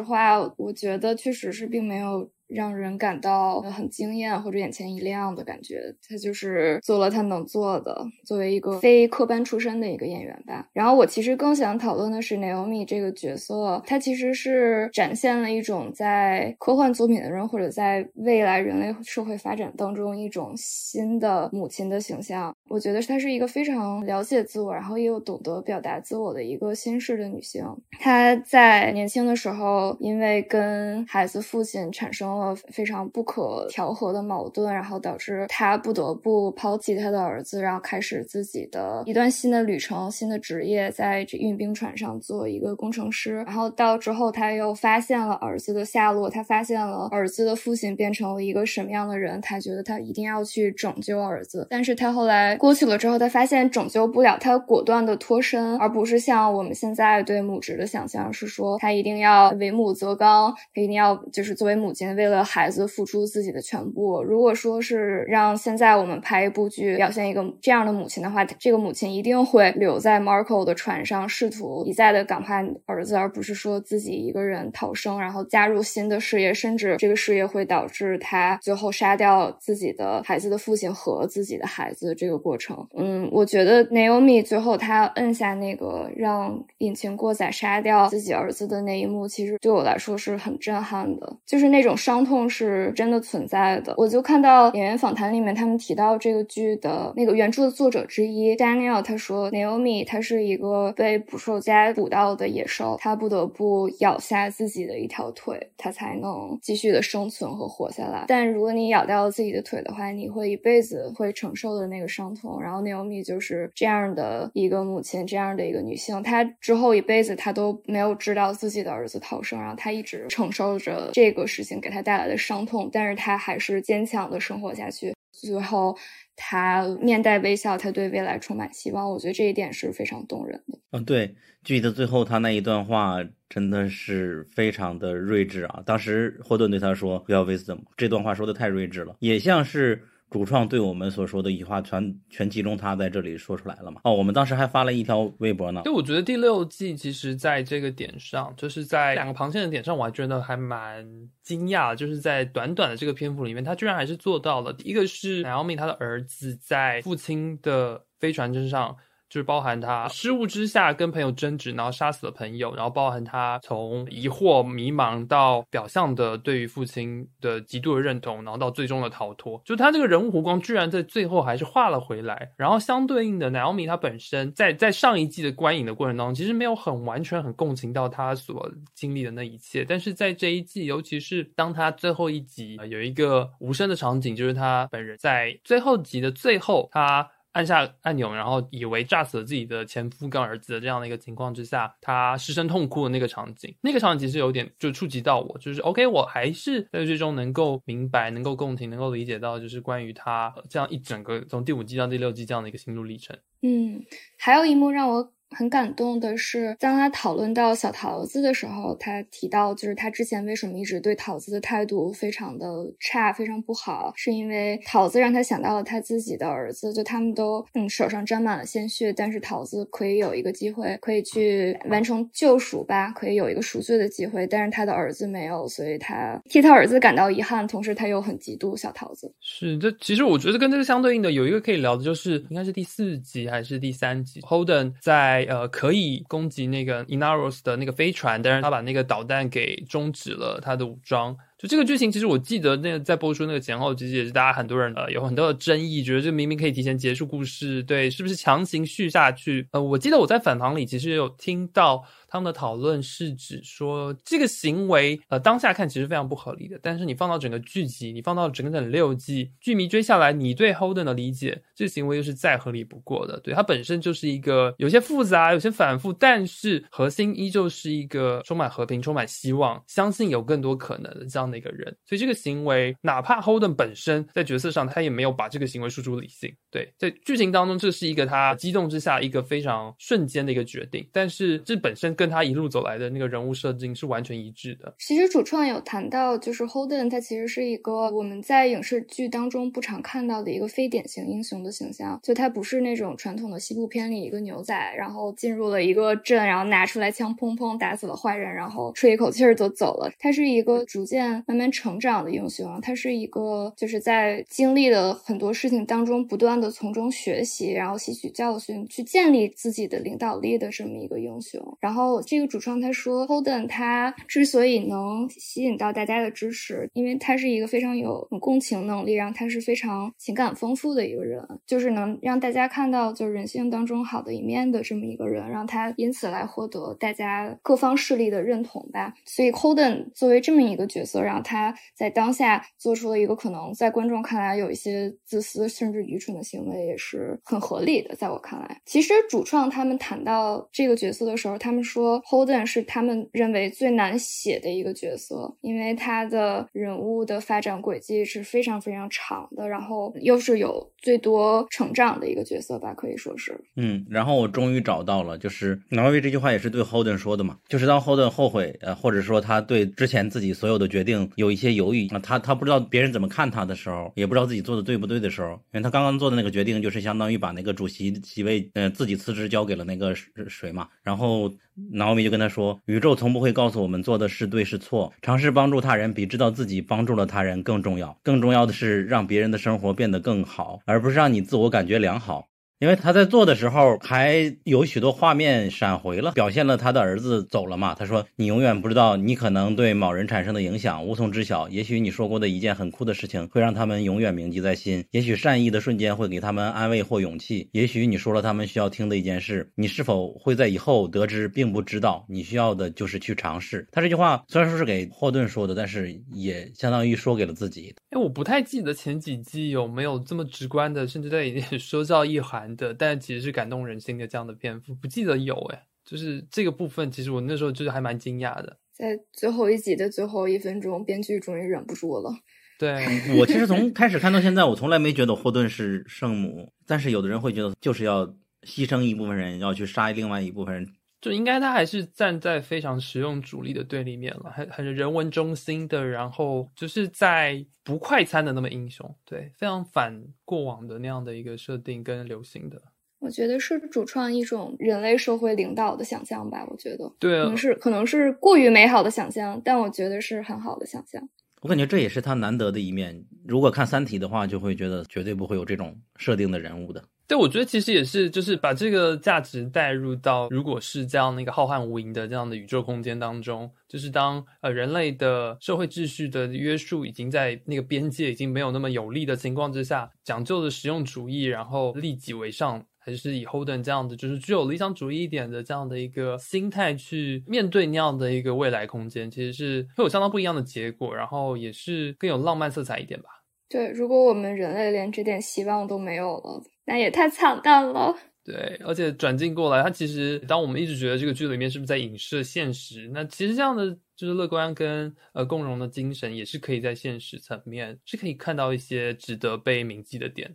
[0.00, 2.30] 话，我觉得确实是并没有。
[2.50, 10.68] 让人感到很惊艳或者眼前一亮的感觉，他就是做了他能做的，作为一个非科班出身的一个演员吧。
[10.72, 22.54] 然后我其实更想讨论的是 Naomi 这个角色，他其实是展现了一种在科幻作品的人或者在未来人类社会发展当中一种新的母亲的形象。
[22.68, 27.64] 我觉得她是一个非常了解自我，然后也有懂得表达自我的一个新式的女性。
[27.98, 43.36] 她在年轻的时候，因为跟孩子父亲产生非常不可调和的矛盾，然后导致他不得不抛弃他的儿子，然后开始自己的一段新的旅程、新的职业，在这运兵船上做一个工程师。
[43.46, 51.66] 然后到之后，他又发现了儿子的下落，他发现了儿子的父亲变成了一个什么样的人，他觉得他一定要去拯救儿子。
[51.70, 62.40] 但是他后来过去了之后，他发现拯救不了，他果断的脱身，而不是像我们现在对母职的想象是说他一定要为母则刚，他一定要就是作为母亲为了的。
[62.50, 64.22] 孩子付出自己的全部。
[64.22, 82.86] 如果说是让现在我们拍一部剧，表现一个这样的母亲的话，这个母亲一定会留在 Marco 的船上，试图一再的感化儿子，而不是说自己一个人逃生，然后加入新的事业，甚至这个事业会导致他最后杀掉自己的孩子的父亲和自己的孩子这个过程。
[82.96, 92.50] 嗯，我觉得 Naomi 最后他摁下那个让引擎过载杀掉自己儿子的那一幕，其实对我来说是很震撼的，就是那种伤伤痛。
[92.50, 93.94] 是真的存在的。
[93.96, 108.24] 我就看到演员访谈里面，他们提到这个剧的那个原著的作者之一 Daniel，他说 Naomi 他是一个被捕兽夹捕到的野兽，他不得不咬下自己的一条腿，他才能继续的生存和活下来。
[108.26, 112.60] 但如果你咬掉了自己的腿的话，你会一辈子会承受的那个伤痛。
[112.60, 122.36] 然后 Naomi 就是这样的一个母亲，这样的一个女性，她之后一辈子她都没有知道自己的儿子逃生，然后她一直承受着这个事情给她带来的。
[122.36, 125.14] 伤痛，但是他还是坚强的生活下去。
[125.30, 125.96] 最后，
[126.34, 129.10] 他面带微笑，他对未来充满希望。
[129.10, 130.78] 我觉得这一点是非常动人的。
[130.92, 133.18] 嗯，对，剧的最后，他那一段话
[133.48, 135.82] 真的是非常的睿智啊！
[135.84, 140.02] 当时霍顿对他说：“不要 wisdom。”这段话说的太睿智了，也像是。
[140.30, 144.00] 主创对我们所说的一句话全全集中他在这里说出来了嘛？
[144.04, 145.82] 哦，我们当时还发了一条微博呢。
[145.82, 151.04] 对我觉得第六季其实在这个点上，就是在两个螃蟹的点上，我还觉得还蛮
[151.42, 154.74] 惊讶，就是在短短的这个篇幅里面，他居然还是做到了。
[154.84, 158.96] 一个是 Naomi 他的儿子在父亲的飞船身上。
[159.30, 169.62] 就是包含他失误之下跟朋友争执，然后杀死了朋友，然后包含他从疑惑、迷茫到表象的对于父亲的极度的认同，然后到最终的逃脱。
[169.64, 172.50] 就他这个人物弧光居然在最后还是画了回来。
[172.56, 179.84] 然后相对应的，Naomi 他本身在在上一季的观影的过程当中，其实没有很完全很共情到他所经历的那一切。
[179.88, 187.30] 但是在这一季，尤其是当他最后一集有一个无声的场景，就是他本人在最后集的最后，他。
[187.52, 203.36] 按下按钮，然后以为炸死了自己的前夫跟儿子的这样的一个情况之下，他失声痛哭的那个场景，那个场景是有点就触及到我，就是 OK，我还是在最终能够明白、能够共情、能够理解到，就是关于他这样一整个从第五季到第六季这样的一个心路历程。
[203.62, 204.04] 嗯，
[204.38, 205.32] 还有一幕让我。
[205.56, 212.66] 很感动的是，当他讨论到小桃子的时候，他提到就是他之前为什么一直对桃子的态度非常的
[213.00, 229.34] 差，非常不好，是因为桃子让他想到了他自己的儿子，就他们都嗯手上沾满了鲜血，但是桃子可以有一个机会，可以去完成救赎吧，可以有一个赎罪的机会，但是他的儿子没有，所以他替他儿子感到遗憾，同时他又很嫉妒小桃子。
[229.40, 235.39] 是，这其实我觉得跟这个相对应的有一个可以聊的就是，应该是第四集还是第三集，Holden 在。
[235.46, 241.36] 呃，可以攻击那个 Inaros 的那个飞船，但是他把那个导弹给终止了他的武装。
[241.60, 249.68] 就这个剧情，其实我记得那个在播出那个前后，其实也是大家很多人呃有很多的争议，觉得这明明可以提前结束故事，对，是不是强行续下去？
[249.72, 263.38] 呃，我记得我在反旁里其实有听到他们的讨论，是指说这个行为呃当下看其实非常不合理的，但是你放到整个剧集，你放到整整六季，剧迷追下来，你对 Holden 的理解，这个行为又是再合理不过的。
[263.40, 271.49] 对，它本身就是一个有些复杂、有些反复，但是核心依旧是一个充满和平、充满希望、相信有更多可能的这样。
[271.50, 271.96] 的一个人。
[272.06, 284.94] 所以这个行为，哪怕 Holden 本身在角色上他也没有把这个行为输出理性，对，在剧情当中这是一个他激动之下一个非常瞬间的一个决定，但是这本身跟他一路走来的那个人物设定是完全一致的。
[284.98, 300.10] 其实主创有谈到，就是 Holden 他其实是一个我们在影视剧当中不常看到的一个非典型英雄的形象，就他不是那种传统的西部片里一个牛仔，然后进入了一个镇，然后拿出来枪砰砰打死了坏人，然后吹一口气儿就走了。
[300.18, 311.60] 他是一个逐渐慢慢成长的英雄，他是一个就是在经历了很多事情当中不断的从中学习，然后吸取教训，去建立自己的领导力的这么一个英雄。
[311.80, 329.14] 然后这个主创他说，Holden 他之所以能吸引到大家的支持，因为他是一个非常有共情能力，然后他是非常情感丰富的一个人，就是能让大家看到就是人性当中好的一面的这么一个人，让他因此来获得大家各方势力的认同吧。
[329.24, 338.16] 所以 Holden 作为这么一个角色，然后他在当下做出了一个可能在观众看来有一些自私甚至愚蠢的行为，也是很合理的。
[338.16, 353.56] 在我看来，其实主创他们谈到这个角色的时候，他们说 Holden 是他们认为最难写的一个角色，因为他的人物的发展轨迹是非常非常长的，然后又是有最多成长的一个角色吧，可以说是。
[353.76, 371.52] 嗯，然后我终于找到了，就是挪威这句话也是对 Holden 说的嘛，就是当 Holden 后悔，呃，或者说他对之前自己所有的决定有一些犹豫，那他他不知道别人怎么看他的时候，也不知道自己做的对不对的时候，因为他刚刚做的那个决定就是相当于把那个主席席位，呃，自己辞职交给了那个谁嘛，然后。
[371.92, 378.14] 脑米就跟他说：“宇宙从不会告诉我们做的是对是错，尝试帮助他人比知道自己帮助了他人更重要。
[378.22, 382.48] 更重要的是让别人的生活变得更好，而不是让你自我感觉良好。”
[382.80, 387.94] 因为他在做的时候还有许多画面闪回了，表现了他的儿子走了嘛。
[387.94, 391.68] 他说：“你永远不知道你可能对某人产生的影响，无从知晓。
[391.68, 395.04] 也许你说过的一件很酷的事情会让他们永远铭记在心。
[395.10, 397.68] 也许善意的瞬间会给他们安慰或勇气。
[397.72, 402.24] 也许你说了他们需要听的一件事，你是否会在以后得知并不知道？
[402.30, 407.94] 你需要的就是去尝试。”他这句话虽然说是给霍顿说的，但是也相当于说给了自己。
[408.08, 411.46] 哎，我不太记得前几季有没有这么直观的，甚至在
[411.76, 412.69] 说教意涵。
[412.76, 418.78] 的，但其实是感动人心的这样的篇幅，不记得有哎，就是这个部分，其实我那时候就是还蛮惊讶的。
[418.92, 422.30] 在最后一集的最后一分钟，编剧终于忍不住了。
[422.78, 423.04] 对
[423.38, 428.26] 我其实从开始看到现在，我从来没觉得霍顿是圣母，但是有的人会觉得就是要
[428.62, 430.86] 牺牲一部分人，要去杀另外一部分人。
[431.20, 442.80] 就应该他还是站在非常实用主力的对立面了，很很人文中心的，然后就是在不快餐的那么英雄，对，非常反过往的那样的一个设定跟流行的。
[443.18, 451.22] 我觉得是主创一种人类社会领导的想象吧，我觉得，对，可能是可能是过于美好的想象，但我觉得是很好的想象。
[451.60, 453.22] 我感觉这也是他难得的一面。
[453.46, 457.04] 如果看《三体》的话，就会觉得绝对不会有这种设定的人物的。
[457.30, 483.28] 对，我觉得其实也是，就是把这个价值带入到，如果是这样的一个浩瀚无垠的这样的宇宙空间当中，就是当呃人类的社会秩序的约束已经在那个边界已经没有那么有利的情况之下，讲究的实用主义，然后利己为上，还是以 Holden 这样的，就是具有理想主义一点的这样的一个心态去面对那样的一个未来空间，其实是会有相当不一样的结果，然后也是更有浪漫色彩一点吧。
[483.68, 486.60] 对，如果我们人类连这点希望都没有了。
[486.90, 488.12] 那也太惨淡了。
[488.42, 500.52] 对，而且转进过来，它其实当我们一直觉得这个剧里面是不是在影射现实，那其实这样的就是乐观跟呃共荣的精神，也是可以在现实层面是可以看到一些值得被铭记的点。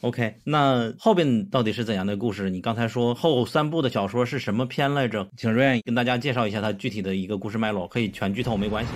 [0.00, 2.50] OK，那后边到底是怎样的故事？
[2.50, 5.28] 你刚才说后三部的小说是什么篇来着？
[5.36, 8.90] 请瑞愿跟大家介绍一下它具体的一个故事脉络，可以全剧透没关系。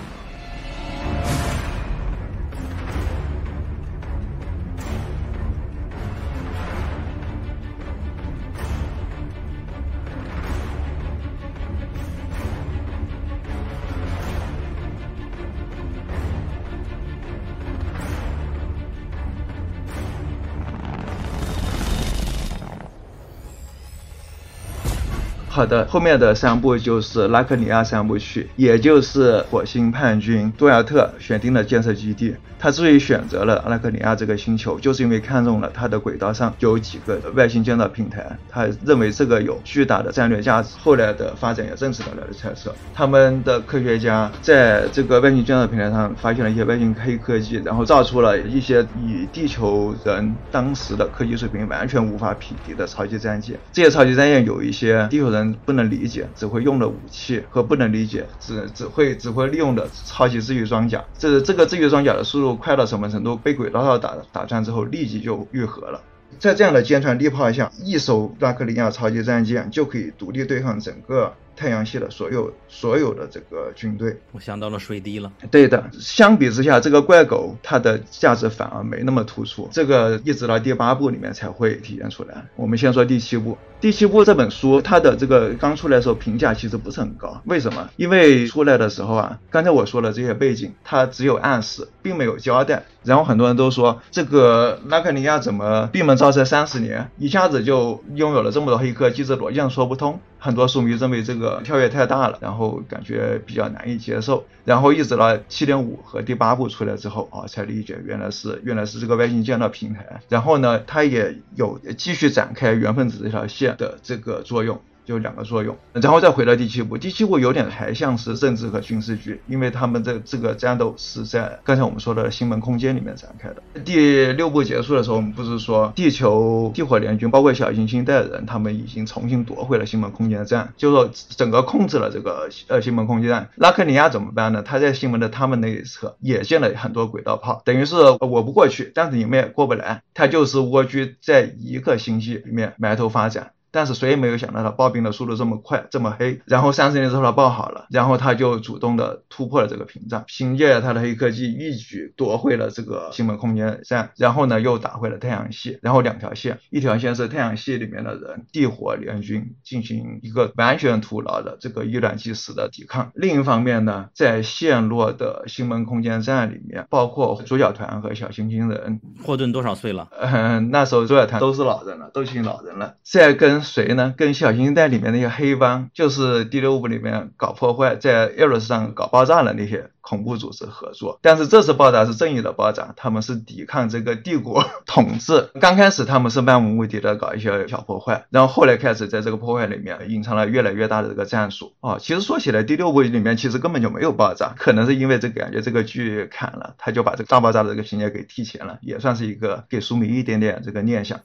[25.55, 32.35] 好的，后面的三部就是拉克尼亚三部曲，也就是火星叛军多亚特选定的建设基地。
[32.59, 40.75] 他之所以选择了拉克尼亚这个星球，就是因为看中了它的轨道上有几个外星建造平台，他认为这个有巨大的战略价值。
[40.77, 42.73] 后来的发展也证实了他的猜测。
[42.93, 53.57] 他们的科学家在这个外星建造平台上发现了一些外星黑科技，然后造出了一些与地球人当时的科技水平完全无法匹敌的超级战舰。
[53.71, 55.44] 这些超级战舰有一些地球人。
[55.53, 61.03] 不能理解只会用的武器和不能理解只只会只会利用的超级治愈装甲。
[61.17, 63.35] 这这个治愈装甲的速度快到什么程度？
[63.35, 66.01] 被轨道炮打打穿之后立即就愈合了。
[66.39, 71.33] 在这样的坚船利炮下，一艘拉克利亚超级战舰就可以独立对抗整个。
[71.55, 75.31] 太阳系的所有所有的这个军队，我想到了水滴了。
[75.49, 79.69] 对的，相比之下，这个怪狗它的价值反而没那么突出。
[79.71, 82.45] 这个一直到第八部里面才会体现出来。
[82.55, 87.41] 我们先说第七部，第七部这本书它的这个刚出来的时候评价其实不是很高。
[87.45, 87.89] 为什么？
[87.95, 92.83] 因为出来的时候啊，刚才我说的这些背景，它只有暗示，并没有交代。
[93.03, 100.19] 然后很多人都说，这个拉克尼亚怎么闭门造车三十年，一下子就拥有了这么多黑客机制，逻辑上说不通。
[100.39, 104.45] 很多书迷认为这个跳跃太大了，然后感觉比较难以接受。
[104.63, 110.21] 然后一直到七点五和第八部出来之后啊，才理解原来是原来是这个外星建造平台。
[110.29, 114.79] 然后呢，它也有继续展开原分子这条线的这个作用。
[115.05, 123.61] 就两个作用，然后再回到第七部，第七部有点还像是政治和军事剧，因为他们的这个战斗是在刚才我们说的星门空间里面展开的。
[123.85, 133.49] 第六部结束的时候，我们不是说地球地火联军，包括小行星带人，他们已经重新夺回了星门空间站，就说整个控制了这个呃星门空间站。
[133.55, 134.63] 拉克尼亚怎么办呢？
[134.63, 143.51] 他在星门的他们那一侧也建了很多轨道炮，等于是我不过去，但是你们也过不来，他就是蜗居在一个星系里面埋头发展。
[143.75, 146.39] 但是谁也没有想到他爆兵的速度这么快，这么黑。
[146.45, 155.77] 然后三十年之后他爆好了，然后他就主动的突破了这个屏障，凭借他的黑科技一举夺回了这个星门空间站，然后呢又打回了太阳系。
[155.81, 163.11] 然后两条线，一条线是太阳系里面的人地火联军进行一个完全徒劳的这个以卵击石的抵抗。
[163.13, 170.07] 另一方面呢，在陷落的星门空间站里面，包括主角团和小行星人，霍顿多少岁了？
[170.17, 173.64] 嗯，那时候主角团都是老人了，都成老人了，在跟。
[173.65, 174.13] 谁呢？
[174.15, 181.19] 跟小行星带里面那些黑帮，就是第六部里面搞破坏，在 Eros 上搞爆炸的那些恐怖组织合作。
[181.21, 185.49] 但是这次爆炸是正义的爆炸，他们是抵抗这个帝国统治。
[185.59, 191.73] 刚开始他们是漫无目的的搞一些小破坏，然后后来开始在这个破坏里面隐藏了越来越大的这个战术。
[191.81, 201.19] 哦，其实说起来，第六部里面其实根本就没有爆炸，可能是因为这个感觉这个剧砍了，他就把这个大爆炸的这个情节给提前了，也算是一个给书迷一点点这个念想。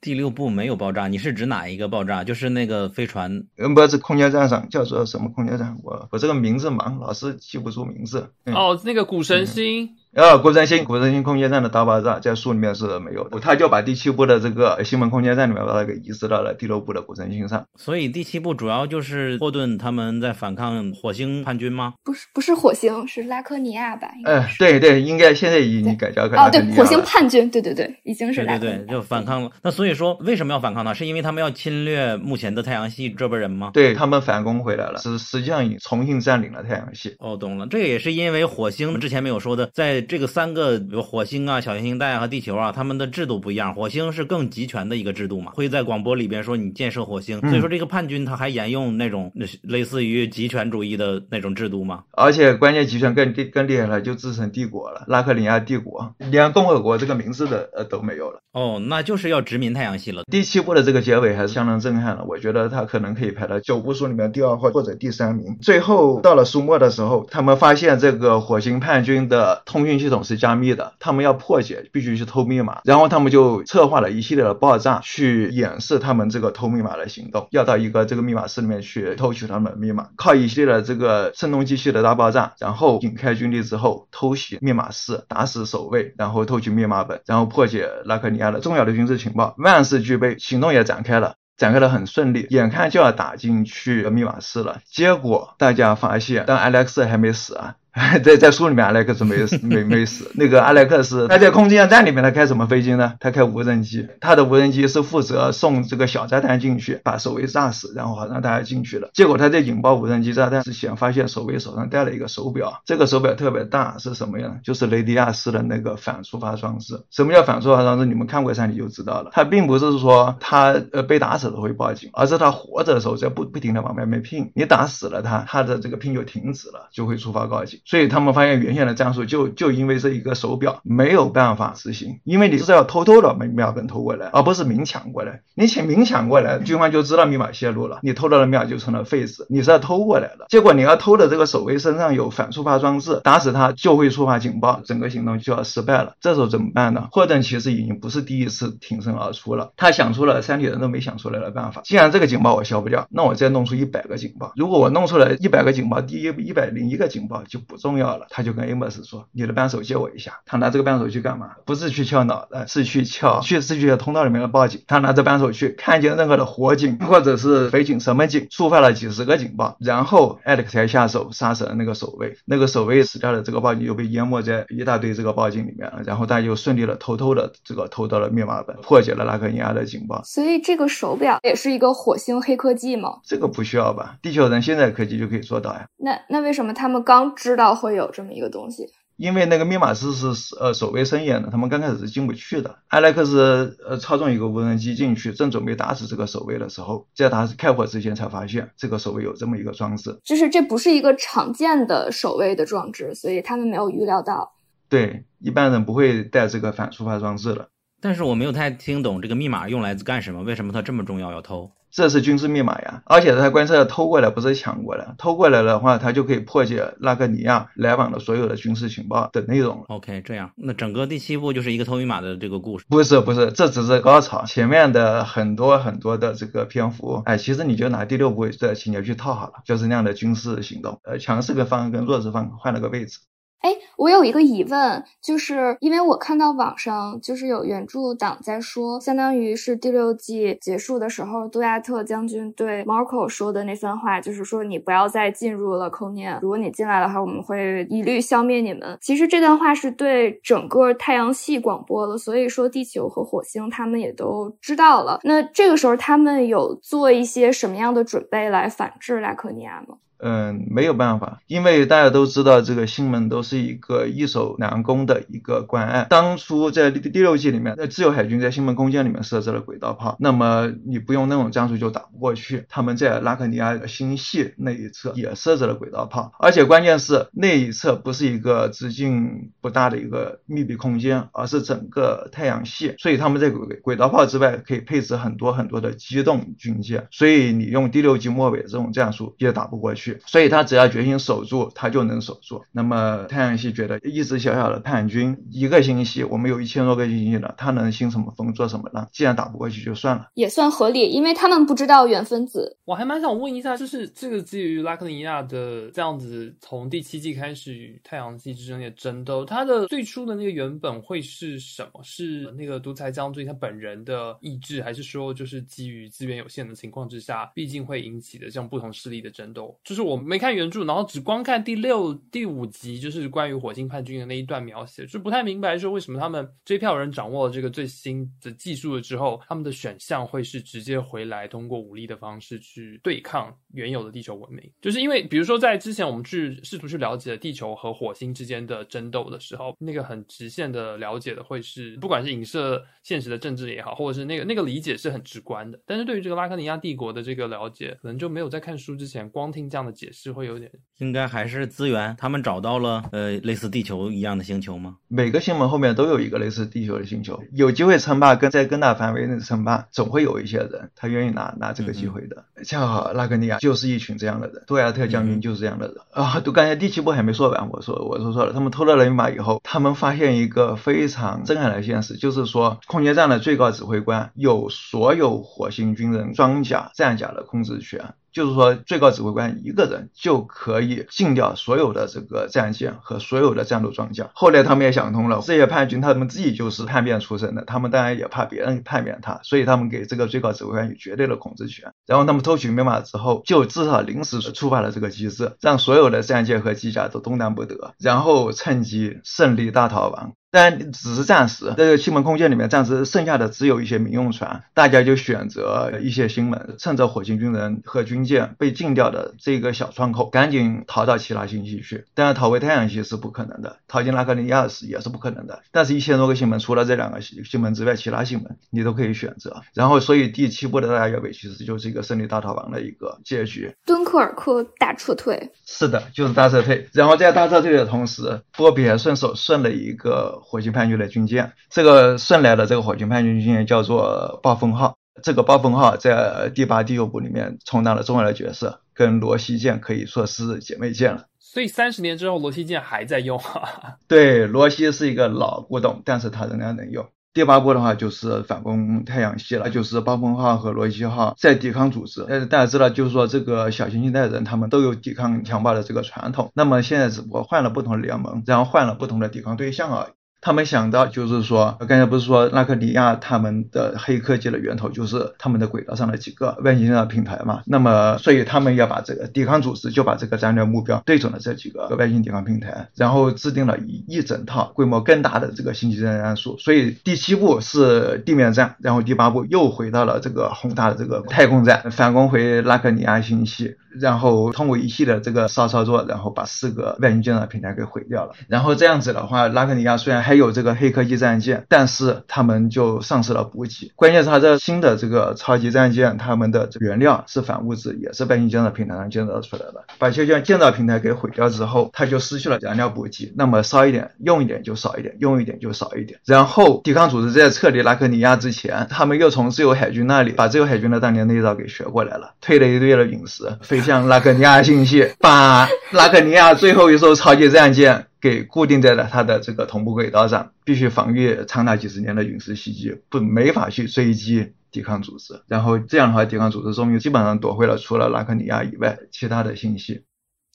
[0.00, 2.22] 第六部没有爆炸，你是指哪一个爆炸？
[2.22, 5.76] 就是那个飞船，嗯，不是空间站上叫做什么空间站？
[5.82, 8.30] 我我这个名字忙，老是记不住名字。
[8.46, 9.90] 哦，那个古神星。
[10.14, 17.64] 呃，国神星，国神星空间站的大爆炸在书里面是没有的，他就把第七部的这个新门空间站里面把它给移植到了第六部的国神星上。
[17.76, 21.94] 所以第七部主要就是霍顿他们在反抗火星叛军吗？
[22.02, 24.08] 不是，不是火星，是拉科尼亚吧？
[24.24, 29.50] 嗯，对对，应该现在已经改叫哦，对，火星叛军，对对对，已经是对对对，就反抗了。
[29.62, 30.94] 那所以说为什么要反抗呢？
[30.94, 33.70] 是因为他们要侵略目前的太阳系这波人吗？
[33.74, 37.14] 对他们反攻回来了，实实际上已重新占领了太阳系。
[37.18, 40.78] 哦，懂了，这个也是因为火星之前没有说的，在这个三个。
[40.78, 43.74] 比如火星啊、小行星带和地球啊，他们的制度不一样。
[43.74, 47.40] 火星是更集权的一个制度嘛，会在广播里边说你建设火星。
[47.40, 52.04] 所以说这个叛军他还沿用那种类似于集权主义的那种制度吗？
[52.12, 58.40] 而且关键集权更厉更厉害了，就自成帝国了，拉克里亚帝国，连共和国这个名字的呃都没有了。
[58.52, 60.22] 哦，那就是要殖民太阳系了。
[60.30, 65.56] 第七部的这个结尾还是相当震撼的，我觉得他可能可以排到九部书里面第二或或者第三名。
[65.60, 70.94] 最后到了书末的时候，他们发现这个火星叛军的通讯系统是加密的。
[70.98, 77.48] 他们要破解，必须去偷密码，然后他们就策划了一系列的爆炸，去掩饰他们这个偷密码的行动。
[77.50, 97.74] 要到一个这个密码室里面去偷取他们的密码，靠一系列的这个声东击西的大爆炸，然后引开军力之后偷袭密码室，打死守卫，然后偷取密码本，然后破解拉克尼亚的重要的军事情报，万事俱备，行动也展开了，展开的很顺利，眼看就要打进去密码室了，结果大家发现，当艾 Alex 还没死啊。
[98.22, 100.30] 在在书里面，阿莱克斯没死，没没死。
[100.34, 103.14] 那个阿莱克斯，他在空间站里面，他开什么飞机呢？
[103.18, 104.06] 他开无人机。
[104.20, 109.10] 他的无人机是负责送这个小炸弹进去，把守卫炸死，然后好让大家进去了。
[109.14, 114.58] 结果他在引爆无人机炸弹之前，发现守卫手上戴了一个手表，这个手表特别大，是什么呀？
[114.62, 117.00] 就是雷迪亚斯的那个反触发装置。
[117.10, 118.04] 什么叫反触发装置？
[118.04, 119.30] 你们看过三，你就知道了。
[119.32, 127.77] 他并不是说他呃被打死了会报警，而是他活着的时候在不不停的往外面拼，你打死了他，他的这个拼就停止了，就会触发报警。
[127.84, 135.42] 所以他们发现原先的战术就就因为这一个手表没有办法执行，因为你是要偷偷的把密码本偷过来，而不是明抢过来。
[135.54, 139.46] 你抢明抢过来，军方就知道密码泄露了，你偷到的密码就成了废纸。
[139.48, 146.14] 你是要偷过来的，结果你要偷的这个守卫身上有反触发装置，打死他就会触发警报，整个行动就要失败了。
[146.20, 147.08] 这时候怎么办呢？
[147.12, 151.82] 霍顿其实已经不是第一次挺身而出了，他想出了三体人都没想出来的办法。
[151.84, 154.52] 既然这个警报我消不掉，那我再弄出一百个警报。
[154.56, 158.26] 如果我弄出来一百个警报，第一一百零一个警报就不重要了。
[158.30, 161.50] 他就跟 Amos 说：“你的扳手借我一下。”他拿这个扳手去干嘛？
[161.64, 164.82] 不是去撬脑袋，是去撬去是去通道里面的报警。
[164.86, 172.36] 他拿着扳手去看见任何的火警或者是匪警、什么警，触发了几十个警报，然后 Alex 才下手杀死了那个守卫。
[172.46, 176.02] 那个守卫死掉了，这个报警又被淹没在一大堆这个报警里面了。
[176.04, 180.22] 然后他就顺利的偷偷的这个偷到了密码本，破解了拉克尼亚的警报。
[180.24, 183.18] 所以这个手表也是一个火星黑科技吗？
[183.24, 184.16] 这个不需要吧？
[184.22, 185.86] 地球人现在科技就可以做到呀。
[185.98, 188.86] 那那为什么他们刚知道会有这么一个东西？
[189.16, 190.28] 因为那个密码师是
[190.60, 192.78] 呃守卫森严的，他们刚开始是进不去的。
[192.86, 200.16] 艾莱克斯呃操纵一个无人机进去，正准备打死这个守卫的时候，在他开火之前才发现这个守卫有这么一个装置。
[200.22, 204.52] 就是这不是一个常见的守卫的装置，所以他们没有预料到。
[204.88, 207.68] 对，一般人不会带这个反触发装置的。
[208.00, 210.44] 但是我没有太听懂这个密码用来干什么？
[210.44, 211.68] 为什么它这么重要要偷？
[211.90, 219.84] 这是军事密码呀，而且他观测偷过来不是抢过来，偷过来的话，他就可以破解拉格尼亚来往的所有的军事情报的内容。
[219.88, 222.84] OK，这样，那整个第七部就是一个偷密码的这个故事。
[222.88, 233.18] 不是不是，这只是高潮，前面的很多很多的这个篇幅，哎，其实你就拿第六部的情节去套好了，就是那样的军事行动，呃，强势的方跟弱势方换了个位置。
[233.60, 248.96] 哎，我有一个疑问，就是因为我看到网上就是有原著党在说，相当于是第六季结束的时候，杜亚特将军对 Marco 说的那番话，就是说你不要再进入了 k 念，如果你进来的话，我们会一律消灭你们。
[249.00, 255.18] 其实这段话是对整个太阳系广播了，所以说地球和火星他们也都知道了。
[255.24, 259.96] 那这个时候他们有做一些什么样的准备来反制拉克尼亚吗？
[260.20, 266.06] 嗯，没有办法，因为大家都知道这个星门都是一个易守难攻的一个关隘。
[266.10, 272.66] 当初在第第六季里面，那自由海军在星门空间里面设置了轨道炮，那么你不用那种战术就打不过去。
[272.68, 290.07] 他们在拉克尼亚星系那一侧也设置了轨道炮，而且关键是那一侧不是一个直径不大的一个密闭空间，而是整个太阳系，所以他们在轨轨道炮之外可以配置很多很多的机动军舰，所以你用第六季末尾这种战术也打不过去。
[290.26, 292.62] 所以他只要决心守住，他就能守住。
[292.72, 299.06] 那么太阳系觉得一支小小的叛军，一个星系，我们有一千多个星系了，他能兴什么风，做什么呢？
[299.12, 302.76] 既然打不过去，就算了，也算合理，因为他们不知道原分子。
[302.84, 312.00] 我还蛮想问一下，就是这个基于拉克尼亚的这样子，从第七季开始与太阳系之间的争斗，它的最初的那个原本会是什么？
[312.02, 319.76] 是那个独裁将军他本人的意志，还是说就是基于资源有限的情况之下，毕竟会引起的这种不同势力的争斗？
[319.84, 334.70] 就是我没看原著，然后只光看第六、第五集，就是关于火星叛军的那一段描写，就不太明白说为什么他们这票人掌握了这个最新的技术了之后，他们的选项会是直接回来通过武力的方式去对抗原有的地球文明。
[334.80, 345.80] 就是因为，比如说在之前我们去试图去了解地球和火星之间的争斗的时候，那个很直线的了解的会是，不管是影射现实的政治也好，或者是那个那个理解是很直观的。
[345.86, 350.70] 但是对于这个拉克尼亚帝国的这个了解，可能就没有在看书之前光听这样的解释会有点。
[350.98, 354.96] 应该还是资源，他们找到了呃类似地球一样的星球吗？
[355.06, 362.44] 每个星门后面都有一个类似地球的星球，有机会称霸跟在更大范围内称霸，总会有一些人他愿意拿拿这个机会的。
[362.64, 366.40] 恰好拉格尼亚就是一群这样的人，杜亚特将军就是这样的人啊。
[366.40, 378.14] 都刚才第七部还没说完，我说我说错了，他们偷到了密码以后，他们发现一个非常震撼的现实，就是说空间站的最高指挥官有所有火星军人装甲战甲的控制权。
[378.38, 384.30] 就是说，最高指挥官一个人就可以禁掉所有的这个战舰和所有的战斗装甲。
[384.32, 391.92] 后来他们也想通了，这些叛军他们自己就是叛变出身的，他们当然也怕别人叛变他，所以他们给这个最高指挥官有绝对的控制权。
[392.06, 400.34] 然后他们偷取密码之后，就至少临时触发了这个机制，让所有的战舰和机甲都动弹不得，然后趁机胜利大逃亡。
[400.50, 412.06] 但只是暂时，这个西门空间里面暂时剩下的只有一些民用船，大家就选择一些新门，趁着火星军人和军舰被禁掉的这个小窗口，赶紧逃到其他星系去。
[412.14, 415.60] 当然，逃回太阳系是不可能的，逃进拉格尼亚斯也是不可能的。
[415.70, 419.62] 但是，一千多个星门，除了这两个星门之外，其他星门你都可以选择。
[419.74, 423.74] 然后，所以第七部的大结尾其实就是一个胜利大逃亡的一个结局。
[423.84, 426.88] 敦刻尔克大撤退，是的，就是大撤退。
[426.94, 430.37] 然后在大撤退的同时，波比还顺手顺了一个。
[430.42, 434.96] 火星叛军的军舰，这个顺来的这个火星叛军军舰叫做暴风号。
[435.20, 441.24] 这个暴风号在第八、第九部里面充当了重要的角色，跟罗西舰可以说是姐妹舰了。
[441.40, 443.40] 所以三十年之后，罗西舰还在用。
[444.06, 447.04] 对，罗西是一个老古董，但是它仍然能用。
[447.34, 452.24] 第八部的话就是反攻太阳系了，就是暴风号和罗西号在抵抗组织。
[452.28, 456.50] 但是，大家知道，就是说这个小行星带人他们都有抵抗强暴的这个传统。
[456.54, 460.12] 那么现在只不过换了不同的联盟，然后换了不同的抵抗对象而已。
[460.40, 467.62] 他们想到就是说，刚才不是说拉克尼亚他们的黑科技的源头就是他们的轨道上的几个外星的平台嘛？
[467.66, 476.56] 那么，所以他们要把这个抵抗组织就把这个战略目标对准了这几个外星抵抗平台，然后制定了一一整套规模更大的这个星际战战术。
[476.58, 483.76] 所以第七步是地面战，然后第八步又回到了这个宏大的这个太空战，反攻回拉克尼亚星系。
[483.98, 488.34] 然后通过一系列这个骚操作，然后把四个外星舰的平台给毁掉了。
[488.46, 493.90] 然后这样子的话，拉克尼亚虽然还有这个黑科技战舰，但是他们就丧失了补给。
[493.96, 499.82] 关键是它这新的这个超级战舰，他们的原料是反物质，也是白星舰的平台上建造出来的。
[499.98, 503.32] 把这些建造平台给毁掉之后，它就失去了燃料补给。
[503.34, 506.20] 那么烧一点用一点就少一点，用一点就少一点。
[506.24, 513.78] 然后抵抗组织在撤离拉克尼亚之前，他们又从自由海军那里把自由海军的当年那一招给学过来了，推了一堆的陨石飞。
[513.88, 525.42] 向拉克尼亚星系，把拉克尼亚最后一艘超级战舰给固定在了它的这个同步轨道上，必须防御长达几十年的陨石袭击，不没法去追击抵抗组织。
[525.46, 530.02] 然后这样的话，抵抗组织终于基本上夺回了除了拉克尼亚以外其他的信息。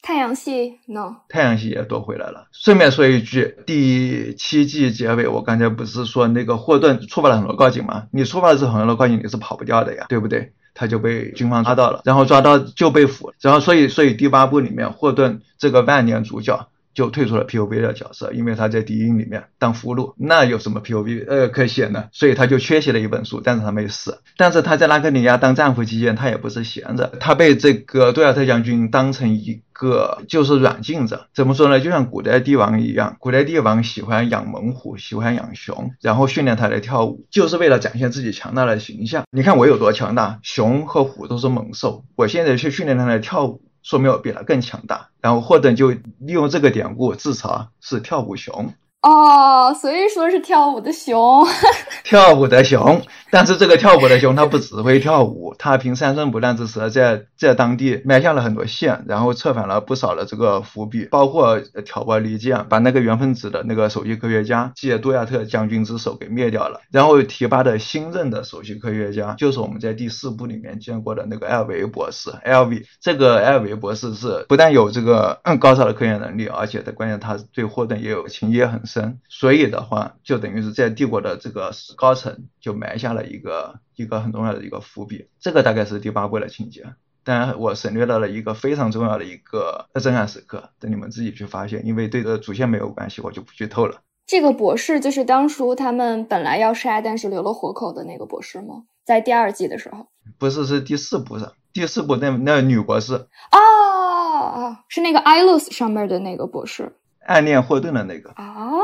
[0.01, 2.47] 太阳系，no，太阳系也夺回来了。
[2.51, 8.07] 顺便说一句，第七季结尾，我刚才不是说那个霍顿触发了很多告警吗？
[8.11, 10.51] 你触发的是很多告警，你是跑不掉的呀，对不对？
[10.75, 22.05] 他就被军方抓到了，然后抓到就被俘，然后所以所以第八部里面霍顿这个万年主角就退出了 P O V 的角色，因为他在敌营里面当俘虏，那有什么 P O V 呃可写呢？
[22.11, 24.19] 所以他就缺席了一本书，但是他没死。
[24.37, 29.61] 但是他在拉克尼亚当战俘期间，他也不是闲着，他被这个杜亚特将军当成一。
[29.75, 31.79] 个就是软禁者，怎么说呢？
[31.79, 39.25] 就像古代帝王一样，古代帝王喜欢养猛虎，喜欢养熊，然后训练它来跳舞，就是为了展现自己强大的形象。
[39.31, 45.09] 你看我有多强大，熊和虎都是猛兽，我现在去训练它来跳舞，说明我比他更强大。
[45.21, 48.73] 然后霍顿就利用这个典故自嘲是跳舞熊。
[49.03, 51.45] 哦，所以说是跳舞的熊，
[52.05, 53.01] 跳舞的熊。
[53.29, 66.79] 但是这个跳舞的熊，他不只会跳舞，他凭三寸不烂之舌，在在当地埋下了很多线，然后策反了不少的这个伏笔，包括挑拨离间，把那个原分子的那个首席科学家借杜亚特将军之手给灭掉了。
[66.91, 72.29] 然后提拔的新任的首席科学家，就是我们在第四部里面见过的那个艾维博士。
[72.43, 78.92] 艾维这个艾维博士是不但有这个高超的科研能力，而且他关键他对霍顿也有情也很深。
[79.29, 85.29] 所以的话，就等于是在帝国的这个高层就埋下了一个一个很重要的一个伏笔。
[85.39, 86.93] 这个大概是第八部的情节。
[87.25, 94.01] 当然，我省略到了一个非常重要的一个震撼时刻，等你们自己去发现，因为对这主线没有关系，我就不剧透了。
[94.27, 98.83] 这个博士就是当初他们本来要杀，但是留了活口的那个博士吗？
[99.05, 100.07] 在第二季的时候？
[100.37, 103.13] 不是，是第四部上，第四部那那女博士。
[103.51, 106.93] 哦，是那个艾露斯上面的那个博士。
[107.25, 108.29] 暗恋霍顿的那个。
[108.31, 108.81] 哦，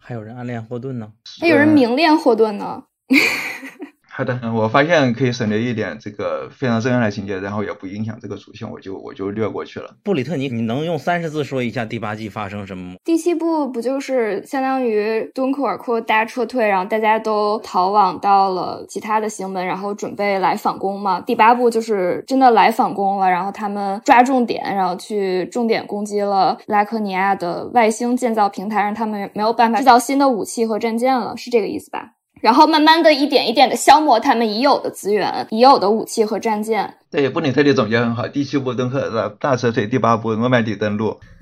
[0.00, 2.84] 还有人暗恋霍顿呢，还有人明恋霍顿呢。
[4.18, 9.94] 好的，我发现可以省略一点这个非常重要的情节，然后也不影响这个主线，我就我就略过去了。
[10.02, 12.96] 布里特尼，你能用三十字说一下第八季发生什么吗？
[13.04, 21.20] 第七部不就是相当于敦刻尔克大撤退，然后大家都逃往到了其他的星门，然后准备来反攻吗？
[21.20, 32.14] 第八部就是真的来反攻了，然后他们抓重点，然后去重点攻击了拉克尼亚的外星建造平台，让他们没有办法制造新的武器和战舰了，是这个意思吧？
[32.40, 36.94] 然后慢慢的一点一点的消磨他们已有的资源、已有的武器和战舰。
[37.10, 38.28] 对，布里特利总结很好。
[38.28, 41.18] 第七波敦刻尔克大撤退，第八波诺曼底登陆，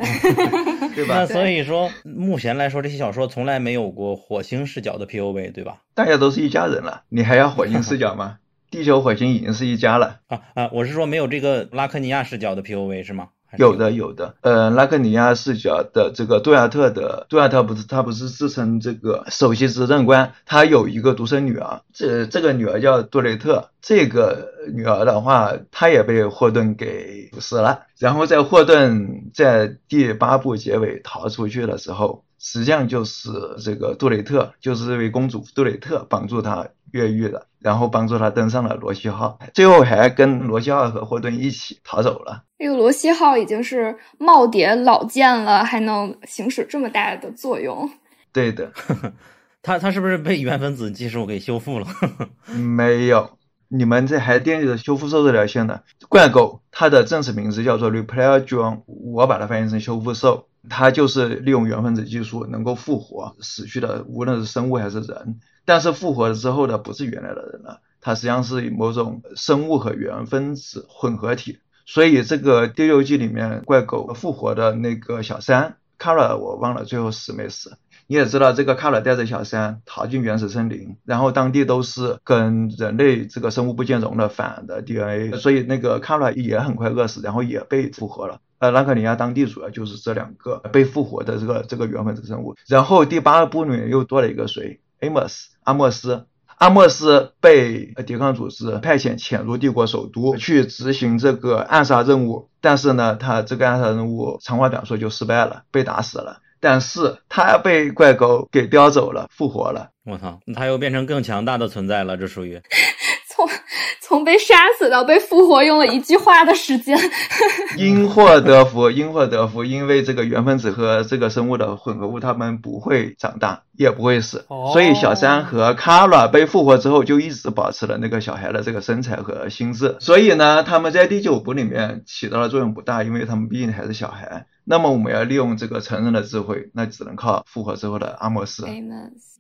[0.94, 1.16] 对吧？
[1.16, 5.78] 那所以说，目前来说，这些小说从来没有过火星视角的 POV，对吧？
[5.94, 8.36] 大家都是一家人了，你还要火星视角吗？
[8.70, 10.18] 地球、火星已经是一家了。
[10.26, 10.70] 啊啊！
[10.72, 13.28] 我是说没有这个拉克尼亚视角的 POV 是吗？
[13.56, 33.30] 有的有的，呃，拉克尼亚视角的这个杜亚特的杜亚特不是他不是自称这个首席执政官，他有一个独生女儿，这这个女儿叫杜雷特，这个女儿的话，她也被霍顿给死了，然后在霍顿在第八部结尾逃出去的时候，实际上就是
[33.62, 37.46] 这个杜雷特，就是这位公主杜雷特帮助他越狱的。
[37.66, 42.44] 然后帮助他登上了罗西号，最后还跟罗西号和霍顿一起逃走了。
[42.56, 47.90] 这个罗西号已经是耄耋老舰了，还能行使这么大的作用？
[48.32, 48.70] 对的，
[49.64, 51.88] 他他是不是被原分子技术给修复了？
[52.54, 53.36] 没有，
[53.66, 55.80] 你们这还惦记着修复兽这条线呢？
[56.08, 65.40] 怪狗它的正式名字叫做 Repair John，我把它翻译成修复兽，它就是利用原分子技术能够复活死去的，无论是生物还是人。
[65.66, 71.58] 但是复活了之后呢，不是原来的人了，它实际上是某种生物和原分子混合体。
[71.84, 77.76] 所以这个第六季里面怪狗复活的那个小三卡尔，我忘了最后死没死。
[78.08, 88.40] 你也知道，这个卡尔带着小三逃进原始森林，然后当地都是跟人类这个生物不兼容的反的 DNA，所以那个卡尔也很快饿死，然后也被复活了。
[88.58, 92.54] 呃，拉克尼亚当地主要就是这两个被复活的这个这个原分子生物。
[92.68, 94.80] 然后第八部里面又多了一个谁？
[95.00, 106.40] 阿莫斯，阿莫斯，阿莫斯被抵抗组织派遣潜入帝国首都去执行这个暗杀任务，但是呢，他这个暗杀任务长话短说就失败了，被打死了。
[106.58, 109.90] 但是他被怪狗给叼走了，复活了。
[110.04, 112.60] 我操，他又变成更强大的存在了，这属于。
[113.36, 113.48] 从
[114.00, 116.98] 从被杀死到被复活用了一句话的时间。
[117.76, 129.96] 因祸得福，因祸得福，因为这个原分子和这个生物的混合物，它们不会长大，也不会死，所以小三和卡拉被复活之后，就一直保持了那个小孩的这个身材和心智。
[130.00, 134.46] 所以呢，他们在第九部里面起到的作用不大，因为他们毕竟还是小孩。
[134.68, 138.66] 那么我们要利用这个成人的智慧，那只能靠复活之后的阿莫斯。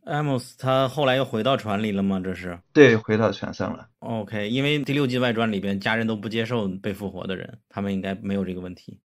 [0.04, 2.20] 阿莫斯他后来又回到船里了吗？
[2.22, 3.88] 这是对，回到船上了。
[3.98, 9.00] OK，因为第六季外传里边家人都不接受被复活的人，他们应该没有这个问题。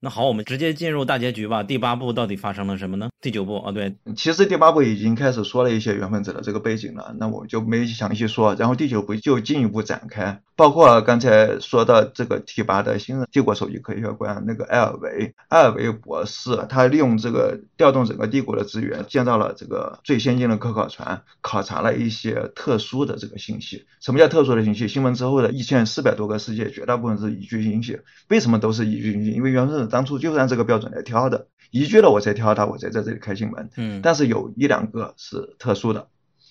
[0.00, 1.62] 那好，我们直接进入大结局吧。
[1.62, 3.10] 第八部到底发生了什么呢？
[3.20, 8.54] 第九部哦，对，其实第八部已经开始说了一些原分子的这个背景了，那我就没详细说。
[8.54, 23.84] 然后第九部就进一步展开，包括刚才说到这个提拔的新任帝国首席科学官那个艾尔维，艾尔维博士，他利用这个调动整个帝国的资源，建造了这个最先进的科考船，考察了一些特殊的这个信息。
[24.00, 24.88] 什么叫特殊的信息？
[24.88, 28.00] 新闻之后的一千四百多个世界，绝大部分是宜居信息。
[28.28, 29.32] 为什么都是宜居信息？
[29.32, 29.88] 因为原分子。
[29.88, 33.68] 当初就是按这个标准来挑的，宜居了我才挑它，我才在这里开新闻。
[33.76, 36.08] 嗯，但是有一两个是特殊的，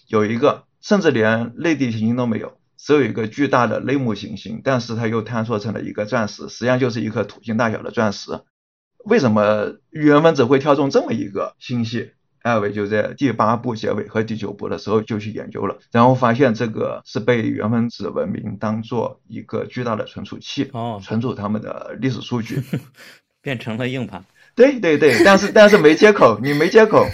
[0.07, 2.53] 有一个甚至连类地行星都没有，
[2.85, 8.41] 只有一个巨大的类木行星，但是它又坍缩成了一个钻石，实际上就是一颗土星大小的钻石。
[9.03, 12.11] 为什么原分子会挑中这么一个星系？
[12.43, 22.61] 艾尔维就在第八部结尾和第九部的时候就去研究了，然后发现这个是被原分子文明当做一个巨大的存储器，哦，存储他们的历史数据。
[23.41, 24.23] 变成了硬盘，
[24.55, 27.07] 对对对，但是但是没接口，你没接口，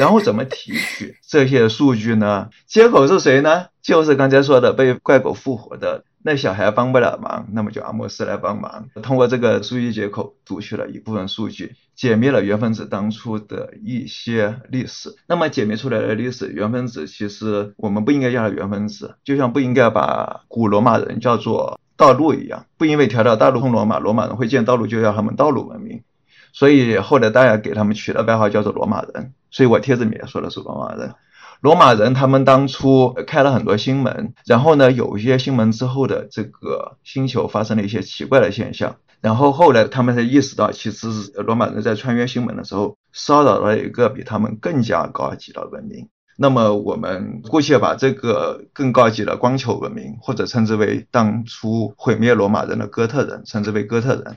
[0.00, 2.50] 然后怎么提取这些数据呢？
[2.66, 3.66] 接口是谁呢？
[3.84, 15.14] 就是刚才说的被怪狗复活的那小孩帮不了忙，那么就阿莫斯来帮忙，通过这个数据接口读取了一部分数据，解密了原分子当初的一些历史。
[15.28, 21.78] 那么解密出来的历史，原分子其实我们不应该叫它原分子，就像不应该把古罗马人叫做。
[21.96, 26.02] 道路一样，不因为条条大路通罗马，罗马人会建道路就要他们道路文明，
[26.52, 29.32] 所以后来大家给他们取了外号叫做罗马人。
[29.52, 31.14] 所以我帖子里面说的是罗马人。
[31.64, 46.06] 罗马人他们当初开了很多星门，然后呢，有一些星门之后的这个星球发生了一些奇怪的现象，然后后来他们才意识到，其实是罗马人在穿越星门的时候骚扰了一个比他们更加高级的文明。
[46.36, 54.36] 那么我们姑且把这个更高级的光球文明，或者称之为当初毁灭罗马人的哥特人，称之为哥特人。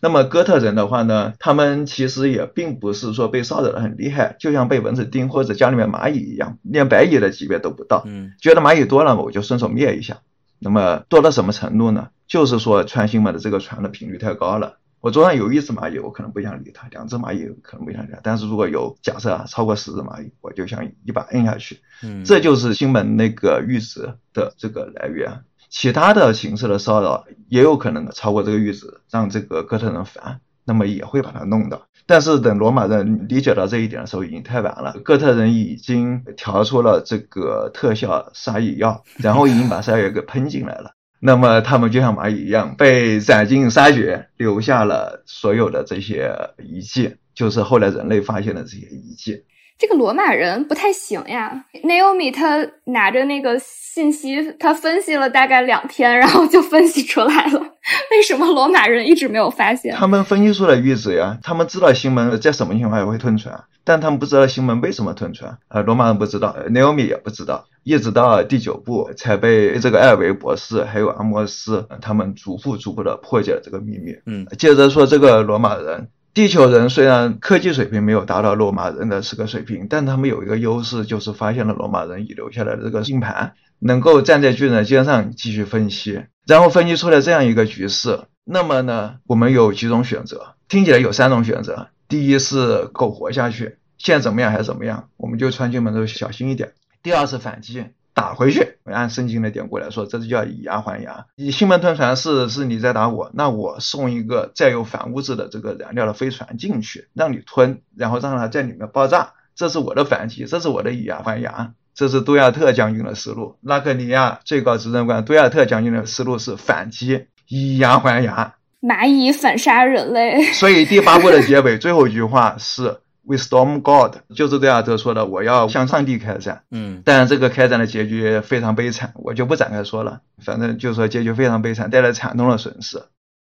[0.00, 8.02] 那么哥特人的话呢，他们其实也并不是说被骚扰的很厉害，就像被蚊子叮或者家里面蚂蚁一样，连白蚁的级别都不到。
[8.06, 10.18] 嗯，觉得蚂蚁多了，我就顺手灭一下。
[10.58, 12.08] 那么多到什么程度呢？
[12.26, 14.78] 就是说穿行门的这个船的频率太高了。
[15.00, 18.18] 我桌上有一只蚂蚁，我可能不想理它；两只蚂蚁可能不想理它。
[18.22, 21.78] 但是如果有假设啊，超过十只蚂蚁，我就想一把摁下去。
[22.02, 25.44] 嗯，这就是星门那个阈值的这个来源。
[25.68, 31.82] 其他的形式的骚扰也有可能超过这个阈值，让这个哥特人烦，那么也会把他弄到。
[32.06, 34.96] 但是等罗马人理解到这一点的时候，已经太晚了。
[35.04, 40.92] 哥特人已经调出了这个特效杀蚁药，然后已经把杀蚁药给喷进来了。
[41.18, 46.32] 那么他们就像蚂蚁一样被斩尽杀绝，留下了所有的这些
[46.62, 49.42] 遗迹，就是后来人类发现的这些遗迹。
[49.78, 57.60] 这个罗马人不太行呀，Naomi 他拿着那个信息，他分析了大概两天，然后就分析出来了，
[58.10, 59.94] 为什么罗马人一直没有发现？
[59.94, 65.58] 他们分析出了玉子呀，他们知道星门在什么情况下会吞船，但他们不知道星门为什么吞船。
[65.68, 74.14] 呃，罗马人不知道，Naomi 也不知道，一直到第九部才被这个艾尔维博士还有阿莫斯他们逐步逐步的破解了这个秘密。
[74.24, 76.08] 嗯，接着说这个罗马人。
[76.36, 88.24] 地球人虽然科技水平没有达到罗马人的这个水平，但他们有一个优势，就是发现了罗马人遗留下来的这个硬盘，能够站在巨人的肩上继续分析，然后分析出来这样一个局势。
[88.44, 96.68] 那么呢，我们有几种选择，听起来有三种选择：第一是苟活下去，现在怎么样还是怎么样，我们就穿进门都小心一点；
[97.02, 97.82] 第二是反击。
[98.16, 101.26] 打回去，按圣经的典故来说，这就叫以牙还牙。
[101.36, 111.74] 你西门吞船是是你在打我，那我送一个载有反物质的这个燃料的飞船进去，让你吞，然后让它在里面爆炸，这是我的反击，这是我的以牙还牙。
[111.94, 118.54] 这是杜亚特将军的思路，拉克尼亚最高执政官杜亚特将军的思路是反击，以牙还牙。
[118.80, 120.42] 蚂蚁反杀人类。
[120.52, 122.98] 所以第八部的结尾最后一句话是。
[123.28, 126.62] We storm God，就是杜亚特说的，我要向上帝开战。
[126.70, 130.20] 嗯，但这个开战的结局非常悲惨，我就不展开说了。
[130.38, 133.02] 反正就说结局非常悲惨，带来惨痛的损失。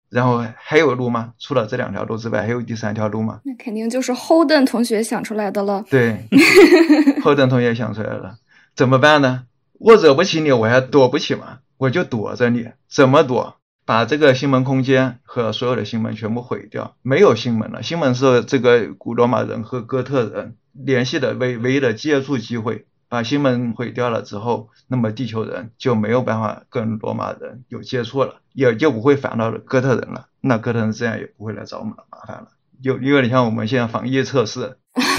[0.09, 1.31] 然后还有路吗？
[1.39, 3.39] 除了这两条路之外，还有第三条路吗？
[3.45, 5.85] 那肯定就是 Holden 同学想出来的了。
[5.89, 6.25] 对
[7.23, 8.35] ，Holden 同学想出来了，
[8.75, 9.43] 怎么办呢？
[9.79, 11.59] 我惹不起你，我还躲不起吗？
[11.77, 13.55] 我就躲着你，怎么躲？
[13.91, 17.83] 把这个星门空间和所有的星门全部毁掉，没有星门了。
[17.83, 22.85] 星门是这个古罗马人和哥特人联系的唯唯一的接触机会。
[23.09, 30.27] 把星门毁掉了之后，那么地球人就没有办法跟罗马人有接触了，也就不会烦到哥特人了。
[30.39, 32.47] 那哥特人这样也不会来找我们麻烦了。
[32.81, 34.77] 有有点像我们现在防疫测试。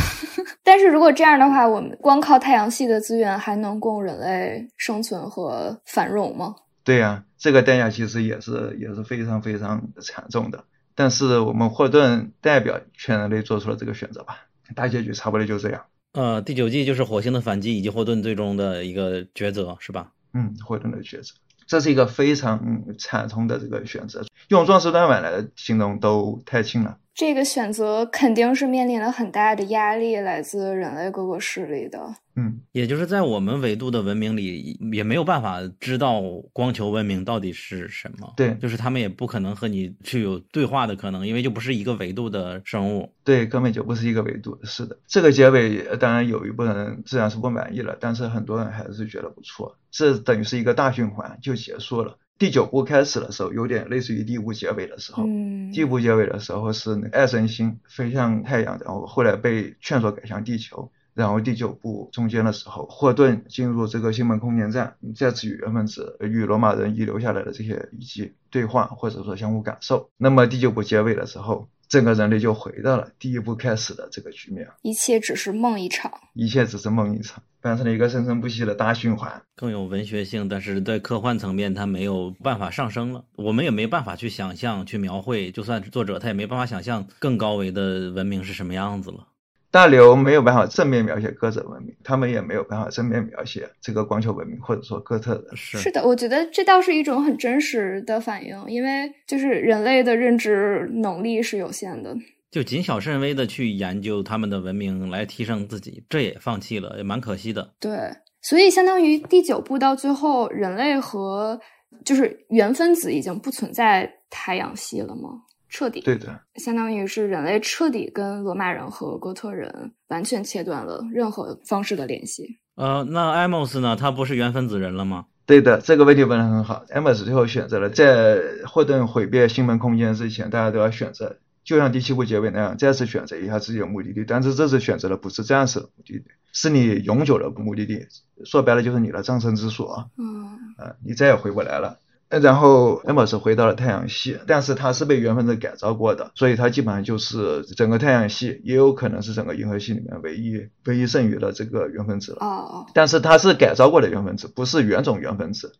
[0.65, 6.55] 但是如果这样的话，我们光靠太阳系的资源还能供人类生存和繁荣吗？
[6.85, 10.65] 对呀，这个代价其实也是也是非常非常惨重的。
[10.95, 14.41] 但是我们霍顿代表全人类做出了这个选择吧，
[14.75, 15.85] 大结局差不多就这样。
[16.13, 20.13] 呃，第九季就是火星的反击以及霍顿最终的一个抉择，是吧？
[20.35, 21.35] 嗯，霍顿的抉择，
[21.67, 26.99] 这是一个非常惨痛的这个选择，用壮士断腕来形容都太轻了。
[27.15, 31.99] 这个选择肯定是面临了很大的压力，来自人类各个势力的。
[32.35, 36.23] 嗯，也就是在我们维度的文明里，也没有办法知道
[36.55, 38.33] 光球文明到底是什么。
[38.35, 43.13] 对，就是他们也不可能和你去有对话的可能，因为就不是一个维度的生物。
[43.23, 44.59] 对，根本就不是一个维度。
[44.65, 49.77] 是的，这个结尾当然有一部分人自然是不满意了，但是很多人还是觉得不错。
[49.91, 52.17] 这等于是一个大循环就结束了。
[52.43, 55.23] 第九部开始的时候，有点类似于第一部结尾的时候。
[55.25, 60.91] 嗯，第一部结尾的时候是那爱神星飞向太阳，然后后来被劝说改向地球。
[61.15, 70.11] 然后第九部中间的时候，霍顿进入这个星门空间站，再次与原分子与罗马人遗留下来的这些遗迹对话，或者说相互感受。
[70.17, 74.67] 那么第九部结尾的时候，整个人类就回到了第一部开始的这个局面。
[74.83, 79.31] 一切只是梦一场，一切只是梦一场，变成了一个生生不息的大循环。
[79.55, 83.25] 更有文学性，但是在科幻层面，它没有办法上升了。
[83.37, 89.29] 我们也没办法去想象、去描绘，就算是作者，他也没办法想象更高维的文明是什么样子了。
[89.71, 95.45] 大刘没有办法正面描写歌者文明，他们也没有办法正面描写这个光球文明，或者说哥特人。
[95.57, 102.15] 是是的，我觉得这倒是一种很真实的反应，因为就是人类的认知能力是有限的，
[102.53, 107.73] 就谨小慎微的去研究他们的文明来提升自己，这也放弃了，也蛮可惜的。
[107.81, 107.99] 对，
[108.43, 111.59] 所以相当于第九部到最后，人类和
[112.05, 115.31] 就是原分子已经不存在太阳系了吗？
[115.71, 122.59] 彻底对的，相当于是人类彻底跟罗马人和哥特人完全切断了任何方式的联系。
[122.75, 123.97] 呃，那艾莫斯呢？
[123.97, 125.25] 他不是原分子人了吗？
[125.47, 126.85] 对的，这个问题问得很好。
[126.91, 134.25] 艾莫斯最后选择了在霍顿毁灭星门空间之前，大家都要选择，就像第七部结尾那样，再次选择一下自己的目的地。
[134.27, 138.07] 但是这次选择的不是暂时的目的地，是你永久的目的地。
[138.45, 140.11] 说白了就是你的葬身之所。
[140.17, 141.99] 嗯，呃，你再也回不来了。
[142.29, 152.39] 然后艾莫斯回到了太阳系，但是他是被原分子改造过的，所以他基本上就是整个太阳系，也有可能是整个银河系里面唯一唯一剩余的这个原分子了。
[152.41, 155.75] 哦哦，但是他是改造过的原分子，不是原种原分子。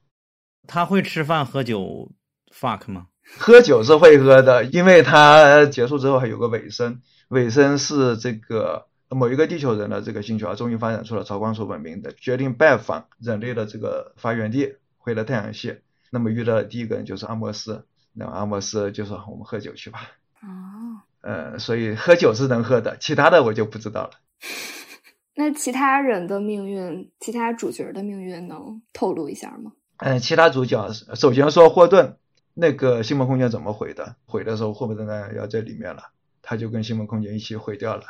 [0.69, 2.13] 他会吃饭喝酒
[2.55, 3.07] fuck 吗？
[3.39, 15.79] 喝酒是会喝的，因为它结束之后还有个尾声，尾声是这个某一个地球人的这个星球啊，终于发展出了超光速文明的，决定拜访人类的这个发源地，回了太阳系。
[16.11, 20.01] 那么遇到的第一个人就是阿莫斯，那阿莫斯就说我们喝酒去吧。
[20.43, 24.11] 哦，呃，所以喝酒是能喝的，其他的我就不知道了。
[25.35, 29.73] 那其他人的命运，其他主角的命运能透露一下吗？
[29.97, 32.17] 嗯，其他主角首先说霍顿，
[32.55, 34.17] 那个星梦空间怎么毁的？
[34.27, 36.03] 毁的时候霍顿呢要在里面了，
[36.43, 38.03] 他就跟星梦空间一起毁掉了。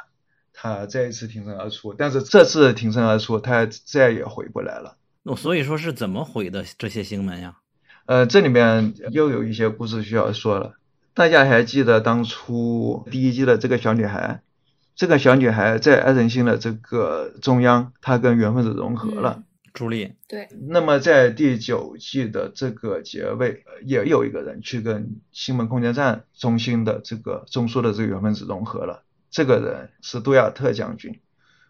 [0.55, 4.97] 他再一次挺身而出，但是这次挺身而出，他再也回不来了。
[5.23, 7.57] 那所以说是怎么毁的这些星门呀？
[8.05, 10.75] 呃，这里面又有一些故事需要说了。
[11.15, 14.43] 大家还记得当初第一季的这个小女孩？
[14.95, 19.43] 这个小女孩在爱神星的这个中央，她跟原分子融合了。
[19.73, 20.49] 朱莉，对。
[20.69, 29.03] 那么在第九季的这个结尾，也有一个人去跟星门空间站中心的这个中枢的这个原分子融合了。
[29.31, 31.21] 这个人是杜亚特将军。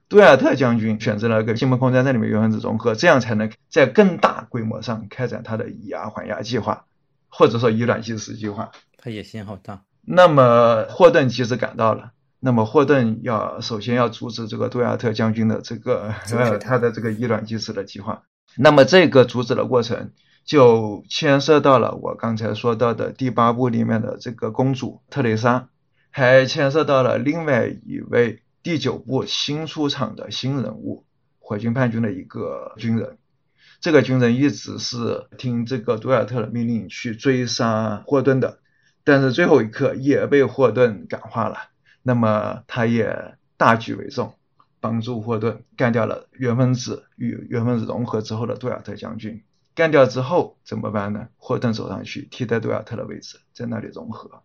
[0.09, 6.87] 杜亚特将军选择了跟星门空间站里面原分子融合，这样才能在更大规模上开展他的以牙还牙计划，
[7.29, 8.73] 或者说以卵击石计划。
[8.99, 9.85] 他野心好大。
[10.03, 12.13] 那么霍顿及时赶到了。
[12.45, 18.25] 那么霍顿要首先要阻止这个杜亚特将军的这个呃 他的这个以卵击石的计划。
[18.57, 20.11] 那么这个阻止的过程
[20.45, 25.69] 就牵涉到了我刚才说到的第八部里面的这个公主特蕾莎，
[26.11, 31.05] 还牵涉到了另外一位第九部新出场的新人物
[31.39, 33.19] 火星叛军的一个军人。
[33.81, 38.59] 这个军人一直是听这个杜亚特的命令去追杀霍顿的，
[39.05, 41.71] 但是最后一刻也被霍顿感化了。
[42.03, 44.35] 那么他也大局为重，
[44.81, 49.43] 帮助霍顿干掉了原分子与原分子融合之后的杜亚特将军。
[49.75, 51.29] 干掉之后怎么办呢？
[51.39, 54.43] 霍顿走上去替代杜亚特的位置，在那里融合。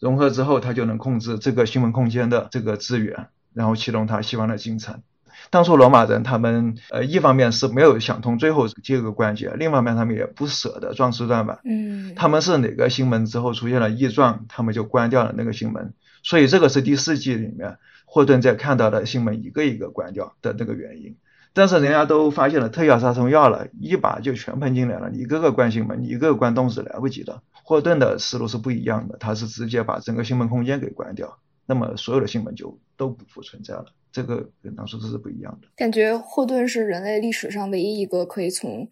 [0.00, 5.02] 融合之后，他就能控制这个新闻空间的这个资源，然后启动他希望的进程。
[5.50, 11.60] 当初罗马人他们呃一方面是没有想通最后这个关节，另一方面他们也不舍得壮士断腕。
[11.64, 15.94] 嗯，他们是哪个星门之后出现了异状，他们就关掉了那个星门。
[16.24, 21.16] 所以这个是第四季里面霍顿在看到的星门一个一个关掉的那个原因，
[21.52, 27.42] 但是人家都发现了特效杀虫药了，一把就全喷进来了，你一个个关星门，一个个关洞是来不及的。
[27.52, 33.86] 霍顿的思路是不一样的，他是直接把整个星门空间给关掉，那么所有的星门就都不复存在了。
[34.12, 35.68] 这个跟当初这是不一样的。
[35.76, 38.88] 感觉霍顿是人类历史上唯一一个可以从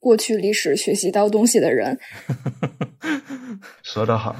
[0.00, 1.98] 过去历史学习到东西的人。
[3.82, 4.34] 说得好，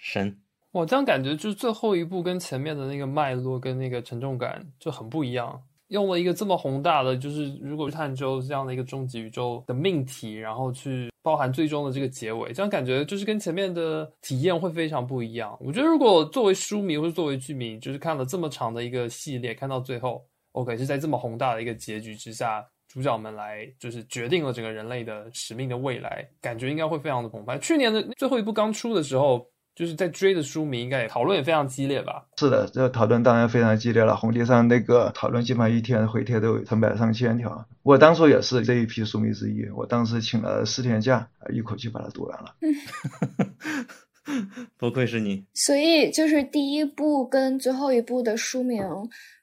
[0.00, 0.41] 神。
[0.72, 15.54] 我这样感觉就是最后一部跟前面的那个脉络跟那个沉重感就很不一样，用了一个这么宏大的，就是如果探究这样的一个终极宇宙的命题，然后去包含最终的这个结尾，这样感觉就是跟前面的体验会非常不一样。
[15.60, 27.58] 我觉得如果作为书迷或者作为剧迷，就是看了这么长的一个系列，看到最后，OK 是在这么宏大的一个结局之下，主角们来就是决定了整个人类的使命的未来，感觉应该会非常的澎湃。
[27.58, 29.46] 去年的最后一部刚出的时候。
[29.74, 32.26] 就是在追的书迷，应该也讨论也非常激烈吧？
[32.38, 34.14] 是的，这个讨论当然非常激烈了。
[34.14, 37.66] 红地上那个讨论，基本上一天回帖都有成百上千条。
[37.82, 42.54] 我当初也是这一批书迷之一，我当时请了四天假，一口气把它读完了。
[44.76, 45.44] 不愧是你。
[45.54, 48.84] 所以就是第一部跟最后一部的书名。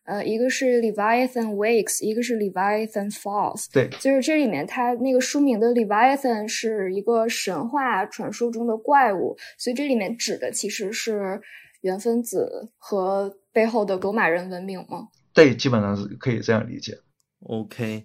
[0.10, 3.68] 呃，一个是 Leviathan Wakes，一个是 Leviathan Falls。
[3.72, 11.40] 对，就是这里面它那个书名的 Leviathan 是一个神话传说中的怪物，所以这里面指的其实是
[11.82, 15.10] 原分子和背后的罗马人文明吗？
[15.32, 16.98] 对，基本上是可以这样理解。
[17.42, 18.04] OK。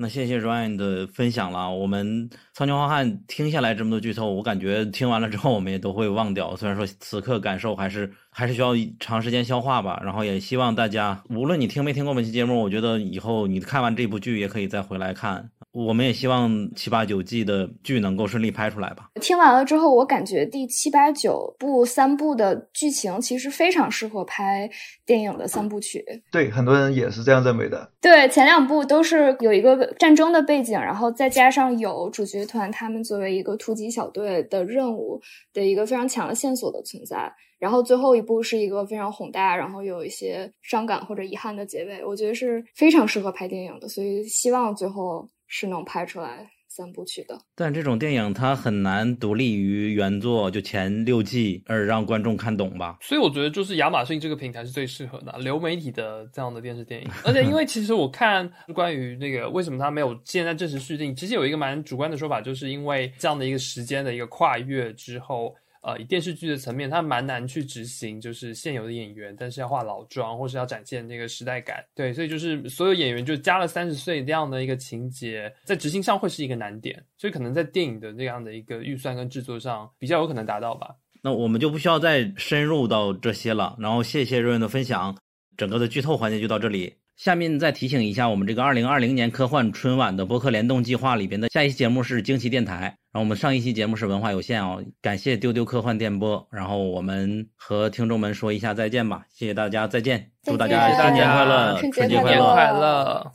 [0.00, 1.68] 那谢谢 Ryan 的分享了。
[1.68, 6.54] 我们苍穹浩瀚听下来这么多剧透，我感觉听完了之后我们也都会忘掉。
[6.54, 10.00] 虽然说此刻感受还是还是需要长时间消化吧。
[10.04, 15.50] 然后也希望大家，无论你听没听过本期节目，我觉得以后你看完这部剧也可以再回来看。
[15.70, 19.10] 我们也希望七八九季的剧能够顺利拍出来吧。
[19.20, 24.68] 听完了之后，我感觉第七八九部三部的剧情其实非常适合拍
[25.04, 26.04] 电影的三部曲。
[26.32, 27.92] 对，很多人也是这样认为的。
[28.00, 35.20] 对，前两部都是有一个战争的背景，然后再加上有主角团他们作为一个突击小队的任务
[35.52, 37.30] 的一个非常强的线索的存在。
[37.58, 43.88] 然后最后一部是一个非常宏大，然后有一些伤感或者遗憾的结尾，我觉得是非常适合拍电影的。
[43.88, 45.28] 所以希望最后。
[45.48, 52.98] 是能拍出来三部曲的，但这种电影它很难独立于原作就前六季而让观众看懂吧。
[53.00, 57.10] 所以我觉得就是亚马逊这个平台是最适合的流媒体的这样的电视电影。
[57.24, 65.54] 而且因为其实我看 关于那个为什么它没有现在正式续订，其实有一个蛮主观的说法，就是因为这样的一个时间的一个跨越之后。
[65.88, 71.82] 呃，以电视剧的层面，它蛮难去执行，就是现有的演员，但是要化老妆，或是要展现那个时代感。
[71.94, 77.02] 对，所以就是所有演员就加了三十岁这样的一个情节，在执行上会是一个难点。
[77.16, 80.94] 所以可能在电影的这样的一个预算跟制作上，比较有可能达到吧。
[81.22, 83.74] 那我们就不需要再深入到这些了。
[83.78, 85.16] 然后谢谢瑞文的分享，
[85.56, 86.96] 整个的剧透环节就到这里。
[87.18, 94.80] 下面再提醒一下，我们这个二零二零年科幻春晚的播客联动计划里边的下一期节目是惊奇电台，然后我们上一期节目是文化有限哦。
[95.02, 103.32] 感谢丢丢科幻电波，然后我们和听众们说一下再见吧，谢谢大家，再见，祝大家新年快乐，春节快乐，快乐。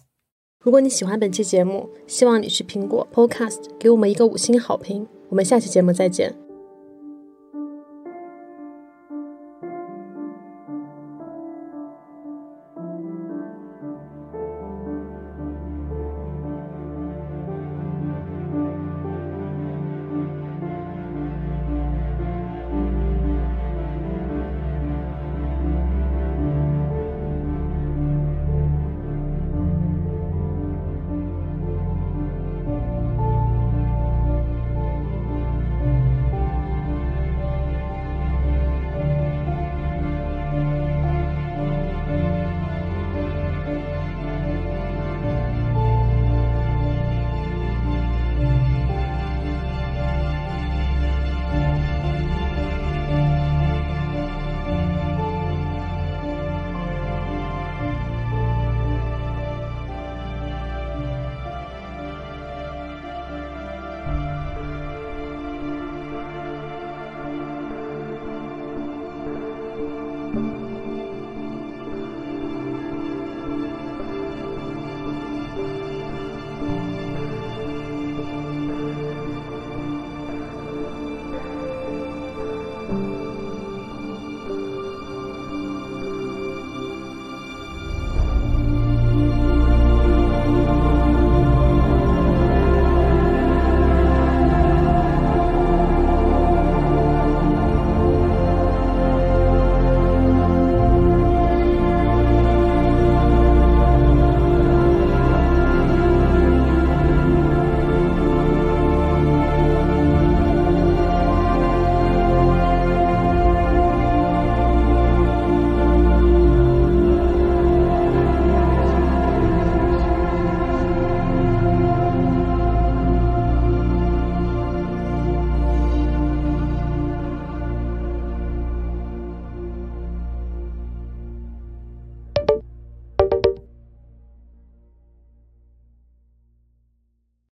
[0.62, 5.06] 如果你喜欢本期节目，希望你去苹果 Podcast 给我们一个五星好评。
[5.28, 6.43] 我们下期节目再见。